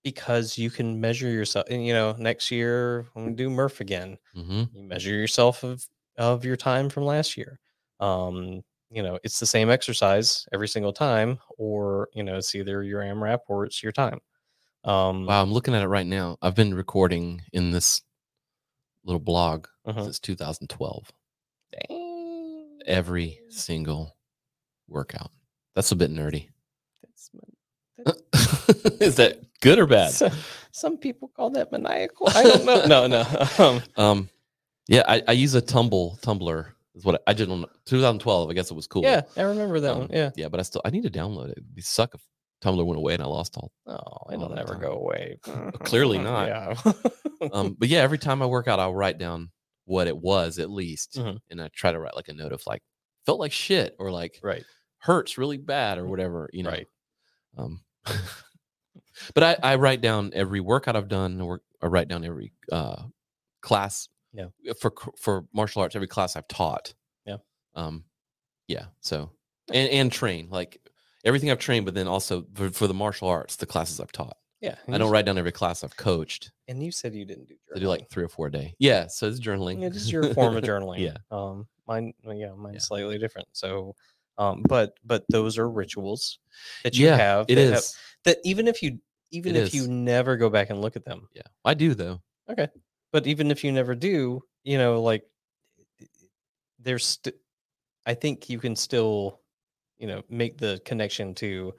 because 0.04 0.58
you 0.58 0.70
can 0.70 1.00
measure 1.02 1.30
yourself. 1.30 1.66
And 1.70 1.86
you 1.86 1.94
know, 1.94 2.14
next 2.20 2.52
year 2.52 3.08
when 3.14 3.28
we 3.28 3.34
do 3.34 3.50
Murph 3.50 3.80
again, 3.82 4.18
Mhm. 4.36 4.70
you 4.72 4.84
measure 4.84 5.14
yourself 5.14 5.64
of 5.64 5.88
of 6.18 6.46
your 6.46 6.58
time 6.58 6.90
from 6.90 7.06
last 7.06 7.38
year 7.38 7.60
um 8.02 8.62
you 8.92 9.04
know 9.04 9.20
it's 9.24 9.40
the 9.40 9.46
same 9.48 9.70
exercise 9.70 10.48
every 10.54 10.68
single 10.68 10.94
time 10.94 11.40
or 11.58 12.10
you 12.14 12.24
know 12.24 12.38
it's 12.38 12.56
either 12.56 12.84
your 12.84 13.02
amrap 13.02 13.40
or 13.50 13.66
it's 13.66 13.84
your 13.84 13.92
time 13.92 14.20
um 14.84 15.26
Wow, 15.26 15.42
I'm 15.42 15.52
looking 15.54 15.74
at 15.76 15.84
it 15.84 15.88
right 15.88 16.06
now. 16.06 16.38
I've 16.42 16.56
been 16.56 16.74
recording 16.74 17.42
in 17.54 17.72
this 17.72 18.02
little 19.04 19.20
blog 19.20 19.68
mhm. 19.88 20.04
since 20.04 20.20
2012. 20.20 21.12
Dang, 21.90 22.80
Every 22.86 23.40
single 23.50 24.16
workout. 24.88 25.32
That's 25.76 25.92
a 25.92 25.96
bit 25.96 26.12
nerdy. 26.12 26.50
that's 27.02 27.30
ma- 27.34 28.12
Is 29.00 29.16
that 29.16 29.40
good 29.62 29.80
or 29.80 29.86
bad? 29.88 30.12
so- 30.12 30.30
some 30.72 30.98
people 30.98 31.28
call 31.36 31.52
that 31.52 31.72
maniacal 31.72 32.28
i 32.30 32.42
don't 32.44 32.66
know 32.66 32.86
no 32.86 33.08
no 33.08 33.48
um 33.60 33.82
Um, 33.98 34.30
yeah, 34.88 35.04
I, 35.08 35.22
I 35.28 35.32
use 35.34 35.54
a 35.54 35.62
tumble 35.62 36.18
Tumblr. 36.24 36.66
Is 36.96 37.06
what 37.06 37.16
I, 37.28 37.32
I 37.32 37.34
did 37.34 37.50
on 37.50 37.64
2012. 37.86 38.50
I 38.50 38.54
guess 38.54 38.70
it 38.72 38.74
was 38.74 38.88
cool. 38.88 39.04
yeah 39.04 39.22
i 39.38 39.44
remember 39.44 39.80
that 39.80 39.92
Um, 39.94 40.00
one 40.00 40.10
yeah 40.12 40.32
yeah, 40.36 40.50
but 40.50 40.60
I 40.60 40.64
still 40.64 40.82
I 40.84 40.90
need 40.90 41.04
to 41.04 41.10
download 41.12 41.46
it. 41.50 41.52
It'd 41.58 41.76
be 41.76 41.82
suck 41.82 42.14
if 42.16 42.22
Tumblr 42.64 42.86
went 42.86 42.98
away 42.98 43.14
and 43.14 43.22
I 43.24 43.26
lost 43.26 43.58
all. 43.58 43.72
oh 43.88 44.32
it'll 44.34 44.50
the 44.50 44.56
never 44.56 44.74
time. 44.74 44.82
go 44.82 44.92
away 44.94 45.38
Clearly 45.84 46.18
not. 46.18 46.48
yeah 46.48 46.92
Um, 47.52 47.76
but 47.80 47.90
yeah, 47.90 48.00
every 48.00 48.18
time 48.18 48.42
I 48.42 48.46
work 48.46 48.68
out, 48.68 48.80
I'll 48.80 48.96
write 48.96 49.18
down 49.18 49.52
what 49.86 50.08
it 50.08 50.16
was 50.18 50.60
at 50.60 50.70
least, 50.70 51.16
Mhm. 51.18 51.40
and 51.50 51.62
I 51.62 51.70
try 51.74 51.92
to 51.92 52.00
write 52.00 52.16
like 52.16 52.30
a 52.30 52.34
note 52.34 52.54
of 52.54 52.62
like 52.66 52.82
felt 53.26 53.40
like 53.40 53.52
shit 53.52 53.96
or 54.00 54.12
like 54.12 54.40
right 54.42 54.64
hurts 55.00 55.38
really 55.38 55.58
bad 55.58 55.98
or 55.98 56.08
whatever, 56.08 56.50
you 56.54 56.64
know. 56.64 56.70
Right. 56.72 56.88
Um, 57.58 57.82
but 59.36 59.44
I, 59.44 59.58
I 59.74 59.76
write 59.76 60.02
down 60.02 60.32
every 60.34 60.60
workout 60.62 60.96
I've 60.96 61.08
done. 61.10 61.44
Work, 61.46 61.64
I 61.82 61.88
write 61.88 62.08
down 62.08 62.24
every 62.24 62.54
uh, 62.72 63.04
class. 63.62 64.08
Yeah. 64.34 64.46
For 64.80 64.94
for 65.20 65.46
martial 65.54 65.82
arts, 65.82 65.96
every 65.96 66.08
class 66.08 66.36
I've 66.36 66.48
taught. 66.48 66.94
Yeah. 67.26 67.38
Um, 67.76 68.06
yeah. 68.68 68.86
So 69.02 69.32
and 69.72 69.90
and 69.90 70.12
train 70.12 70.48
like 70.50 70.80
everything 71.24 71.52
I've 71.52 71.60
trained, 71.60 71.86
but 71.86 71.94
then 71.96 72.08
also 72.08 72.46
for, 72.54 72.70
for 72.70 72.88
the 72.88 72.94
martial 72.94 73.28
arts, 73.28 73.56
the 73.56 73.66
classes 73.66 74.00
I've 74.00 74.12
taught. 74.12 74.38
yeah 74.62 74.76
I 74.88 74.98
don't 74.98 75.12
write 75.12 75.26
down 75.26 75.38
every 75.38 75.52
class 75.52 75.84
I've 75.84 75.96
coached. 75.98 76.52
and 76.68 76.82
you 76.84 76.92
said 76.92 77.14
you 77.14 77.26
didn't 77.26 77.48
do 77.48 77.56
I 77.76 77.80
do 77.80 77.88
like 77.88 78.10
three 78.10 78.24
or 78.24 78.30
four 78.30 78.48
a 78.48 78.52
day. 78.52 78.76
Yeah. 78.80 79.08
So 79.08 79.28
it's 79.28 79.40
journaling. 79.40 79.82
Yeah, 79.82 79.88
it 79.88 79.96
is 79.96 80.12
your 80.12 80.34
form 80.34 80.56
of 80.58 80.64
journaling. 80.72 81.00
Yeah. 81.00 81.18
Um, 81.32 81.68
mine, 81.88 82.14
yeah, 82.24 82.54
mine's 82.56 82.76
Yeah. 82.76 82.80
slightly 82.80 83.18
different. 83.18 83.48
So, 83.52 83.96
um, 84.38 84.64
but 84.68 84.94
but 85.06 85.24
those 85.30 85.58
are 85.58 85.70
rituals 85.70 86.40
that 86.84 86.98
you 86.98 87.08
Yeah, 87.08 87.18
have. 87.18 87.46
It 87.50 87.56
that 87.56 87.62
is. 87.62 87.72
have- 87.72 87.84
that 88.26 88.38
even 88.46 88.68
if 88.68 88.82
you 88.82 89.00
even 89.32 89.56
It 89.56 89.64
if 89.64 89.74
you 89.74 89.88
never 89.88 90.38
go 90.38 90.50
back 90.50 90.70
and 90.70 90.82
look 90.82 90.96
at 90.96 91.04
them. 91.06 91.28
Yeah. 91.34 91.42
I 91.66 91.74
do 91.74 91.94
though. 91.94 92.22
Okay. 92.50 92.68
but 93.12 93.26
even 93.28 93.52
if 93.52 93.64
you 93.64 93.72
never 93.72 93.96
do, 93.96 94.42
you 94.64 94.78
know, 94.78 95.02
like 95.02 95.24
there's 96.80 97.06
st- 97.06 97.36
I 98.06 98.14
think 98.14 98.50
you 98.50 98.60
can 98.60 98.76
still, 98.76 99.40
you 100.04 100.08
know, 100.10 100.22
make 100.30 100.58
the 100.58 100.82
connection 100.84 101.34
to, 101.36 101.74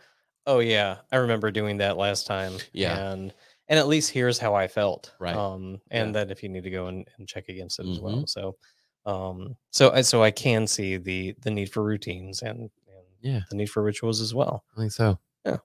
oh 0.47 0.61
yeah, 0.61 0.97
I 1.13 1.17
remember 1.17 1.51
doing 1.51 1.77
that 1.79 1.99
last 1.99 2.27
time. 2.27 2.55
Yeah. 2.73 2.97
And 3.13 3.35
and 3.69 3.79
at 3.79 3.87
least 3.87 4.11
here's 4.11 4.39
how 4.39 4.55
I 4.55 4.67
felt. 4.67 5.13
Right. 5.21 5.37
Um, 5.37 5.79
and 5.91 6.09
Yeah. 6.09 6.13
then 6.25 6.31
if 6.31 6.43
you 6.43 6.49
need 6.49 6.65
to 6.65 6.71
go 6.71 6.87
and, 6.87 7.07
and 7.19 7.29
check 7.29 7.49
against 7.51 7.81
it 7.81 7.87
as 7.87 8.01
well. 8.01 8.23
Mhm. 8.23 8.29
So 8.29 8.57
um 9.05 9.55
so 9.71 9.91
I 9.93 10.01
so 10.01 10.23
I 10.23 10.31
can 10.31 10.67
see 10.67 10.97
the 10.97 11.35
the 11.43 11.51
need 11.51 11.69
for 11.71 11.83
routines 11.85 12.41
and, 12.41 12.61
and 12.89 13.07
Yeah, 13.21 13.41
the 13.51 13.57
need 13.57 13.69
for 13.69 13.83
rituals 13.83 14.21
as 14.23 14.33
well. 14.33 14.65
I 14.75 14.81
think 14.81 14.93
so. 14.93 15.19
Yeah. 15.45 15.59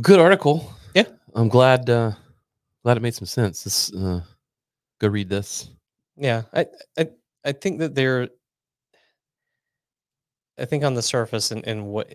Good 0.00 0.18
article. 0.20 0.72
Yeah. 0.94 1.08
I'm 1.34 1.48
glad. 1.48 1.90
uh 1.90 2.12
Glad 2.82 2.96
it 2.96 3.02
made 3.02 3.14
some 3.14 3.26
sense. 3.28 3.62
This. 3.64 3.92
Uh, 3.92 4.22
go 4.98 5.08
read 5.08 5.28
this. 5.28 5.68
Yeah, 6.16 6.42
I 6.54 6.64
I 6.98 7.10
I 7.44 7.52
think 7.52 7.80
that 7.80 7.94
they're. 7.94 8.28
I 10.60 10.64
think 10.66 10.84
on 10.84 10.94
the 10.94 11.02
surface, 11.02 11.50
and 11.50 11.66
and 11.66 11.86
what 11.86 12.14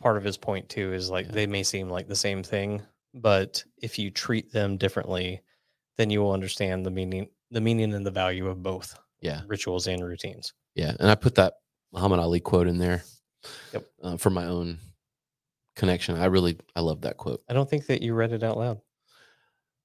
part 0.00 0.16
of 0.16 0.24
his 0.24 0.36
point 0.36 0.68
too 0.68 0.92
is 0.92 1.10
like 1.10 1.26
Yeah. 1.26 1.32
they 1.32 1.46
may 1.46 1.62
seem 1.62 1.88
like 1.88 2.08
the 2.08 2.16
same 2.16 2.42
thing, 2.42 2.82
but 3.14 3.62
if 3.78 3.98
you 3.98 4.10
treat 4.10 4.52
them 4.52 4.76
differently, 4.76 5.42
then 5.98 6.10
you 6.10 6.20
will 6.20 6.32
understand 6.32 6.84
the 6.84 6.90
meaning, 6.90 7.28
the 7.50 7.60
meaning 7.60 7.94
and 7.94 8.04
the 8.06 8.10
value 8.10 8.46
of 8.48 8.62
both 8.62 8.98
Yeah. 9.20 9.42
rituals 9.46 9.86
and 9.86 10.04
routines. 10.04 10.52
Yeah, 10.74 10.94
and 11.00 11.10
I 11.10 11.14
put 11.14 11.34
that 11.36 11.54
Muhammad 11.92 12.20
Ali 12.20 12.40
quote 12.40 12.66
in 12.68 12.78
there. 12.78 13.02
Yep. 13.72 13.86
Uh, 14.02 14.16
for 14.16 14.30
my 14.30 14.46
own 14.46 14.78
connection, 15.76 16.16
I 16.16 16.26
really 16.26 16.58
I 16.74 16.80
love 16.80 17.02
that 17.02 17.16
quote. 17.16 17.42
I 17.48 17.54
don't 17.54 17.68
think 17.68 17.86
that 17.86 18.02
you 18.02 18.12
read 18.14 18.32
it 18.32 18.42
out 18.42 18.58
loud. 18.58 18.80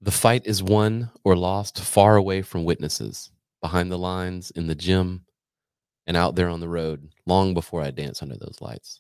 The 0.02 0.12
fight 0.12 0.46
is 0.48 0.64
won 0.64 1.12
or 1.24 1.36
lost 1.38 1.80
far 1.80 2.16
away 2.16 2.42
from 2.42 2.64
witnesses, 2.66 3.30
behind 3.62 3.92
the 3.92 3.98
lines, 4.00 4.50
in 4.52 4.66
the 4.68 4.76
gym, 4.76 5.26
and 6.12 6.18
out 6.18 6.36
there 6.36 6.50
on 6.50 6.60
the 6.60 6.68
road, 6.68 7.08
long 7.26 7.54
before 7.54 7.82
I 7.82 7.90
dance 7.90 8.22
under 8.22 8.36
those 8.36 8.58
lights. 8.60 9.00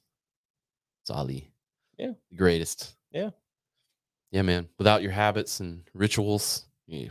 It's 1.03 1.09
Ali. 1.09 1.51
Yeah. 1.97 2.13
The 2.29 2.37
greatest. 2.37 2.95
Yeah. 3.11 3.31
Yeah, 4.31 4.43
man. 4.43 4.69
Without 4.77 5.01
your 5.01 5.11
habits 5.11 5.59
and 5.59 5.83
rituals, 5.93 6.63
you, 6.87 7.09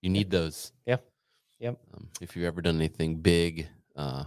you 0.00 0.08
need 0.08 0.30
those. 0.30 0.72
Yeah. 0.86 0.96
Yep. 1.60 1.78
Um, 1.92 2.08
if 2.22 2.34
you've 2.34 2.46
ever 2.46 2.62
done 2.62 2.76
anything 2.76 3.16
big, 3.16 3.68
uh, 3.96 4.24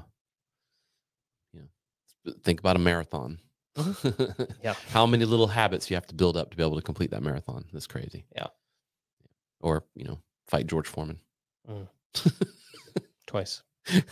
you 1.51 1.61
know, 1.61 2.33
think 2.43 2.59
about 2.59 2.75
a 2.75 2.79
marathon. 2.79 3.39
Mm-hmm. 3.75 4.43
Yeah. 4.63 4.75
How 4.89 5.07
many 5.07 5.25
little 5.25 5.47
habits 5.47 5.89
you 5.89 5.95
have 5.95 6.05
to 6.07 6.15
build 6.15 6.37
up 6.37 6.51
to 6.51 6.57
be 6.57 6.61
able 6.61 6.75
to 6.75 6.83
complete 6.83 7.09
that 7.09 7.23
marathon? 7.23 7.65
That's 7.73 7.87
crazy. 7.87 8.25
Yeah. 8.35 8.47
Or, 9.61 9.83
you 9.95 10.05
know, 10.05 10.19
fight 10.47 10.67
George 10.67 10.87
Foreman. 10.87 11.19
Twice. 13.25 13.63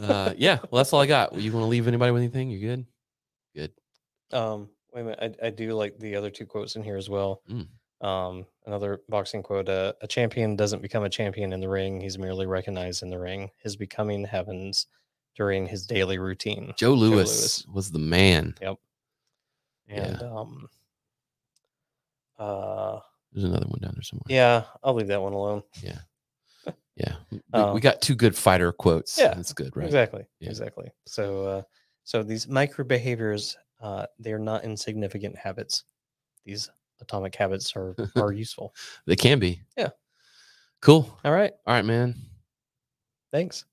uh, 0.00 0.32
yeah. 0.36 0.58
Well, 0.70 0.78
that's 0.80 0.92
all 0.92 1.00
I 1.00 1.06
got. 1.06 1.34
You 1.34 1.52
want 1.52 1.64
to 1.64 1.68
leave 1.68 1.88
anybody 1.88 2.12
with 2.12 2.22
anything? 2.22 2.50
You 2.50 2.60
good? 2.60 2.86
Good. 3.54 3.72
Um, 4.32 4.68
wait 4.92 5.02
a 5.02 5.04
minute. 5.04 5.38
I, 5.42 5.46
I 5.46 5.50
do 5.50 5.72
like 5.74 5.98
the 5.98 6.16
other 6.16 6.30
two 6.30 6.46
quotes 6.46 6.76
in 6.76 6.82
here 6.82 6.96
as 6.96 7.08
well. 7.08 7.42
Mm. 7.50 7.68
Um, 8.06 8.46
another 8.66 9.00
boxing 9.08 9.42
quote: 9.42 9.68
uh, 9.68 9.94
"A 10.02 10.06
champion 10.06 10.56
doesn't 10.56 10.82
become 10.82 11.04
a 11.04 11.08
champion 11.08 11.52
in 11.52 11.60
the 11.60 11.68
ring; 11.68 12.00
he's 12.00 12.18
merely 12.18 12.46
recognized 12.46 13.02
in 13.02 13.10
the 13.10 13.18
ring. 13.18 13.50
His 13.62 13.76
becoming 13.76 14.24
happens 14.24 14.86
during 15.34 15.66
his 15.66 15.86
daily 15.86 16.18
routine." 16.18 16.74
Joe 16.76 16.92
Louis, 16.92 17.14
Louis. 17.14 17.66
was 17.72 17.90
the 17.90 17.98
man. 17.98 18.54
Yep. 18.60 18.76
Yeah. 19.88 20.02
And 20.04 20.22
um, 20.22 20.68
uh, 22.38 22.98
There's 23.32 23.44
another 23.44 23.66
one 23.66 23.80
down 23.80 23.92
there 23.94 24.02
somewhere. 24.02 24.24
yeah, 24.28 24.64
I'll 24.82 24.94
leave 24.94 25.06
that 25.08 25.22
one 25.22 25.32
alone. 25.32 25.62
Yeah. 25.82 25.98
We, 27.30 27.40
Um, 27.52 27.74
we 27.74 27.80
got 27.80 28.00
two 28.00 28.14
good 28.14 28.36
fighter 28.36 28.72
quotes. 28.72 29.18
yeah, 29.18 29.34
That's 29.34 29.52
good, 29.52 29.76
right? 29.76 29.84
Exactly. 29.84 30.26
Yeah. 30.40 30.50
Exactly. 30.50 30.90
So, 31.06 31.44
uh, 31.44 31.62
so 32.04 32.22
these 32.22 32.48
micro 32.48 32.84
behaviors, 32.84 33.56
uh, 33.80 34.06
they're 34.18 34.38
not 34.38 34.64
insignificant 34.64 35.36
habits. 35.36 35.84
These 36.44 36.70
atomic 37.00 37.34
habits 37.34 37.74
are 37.76 37.94
are 38.16 38.32
useful. 38.32 38.74
They 39.06 39.16
can 39.16 39.38
be. 39.38 39.60
Yeah. 39.76 39.90
Cool. 40.80 41.18
All 41.24 41.32
right. 41.32 41.52
All 41.66 41.74
right, 41.74 41.84
man. 41.84 42.14
Thanks. 43.32 43.64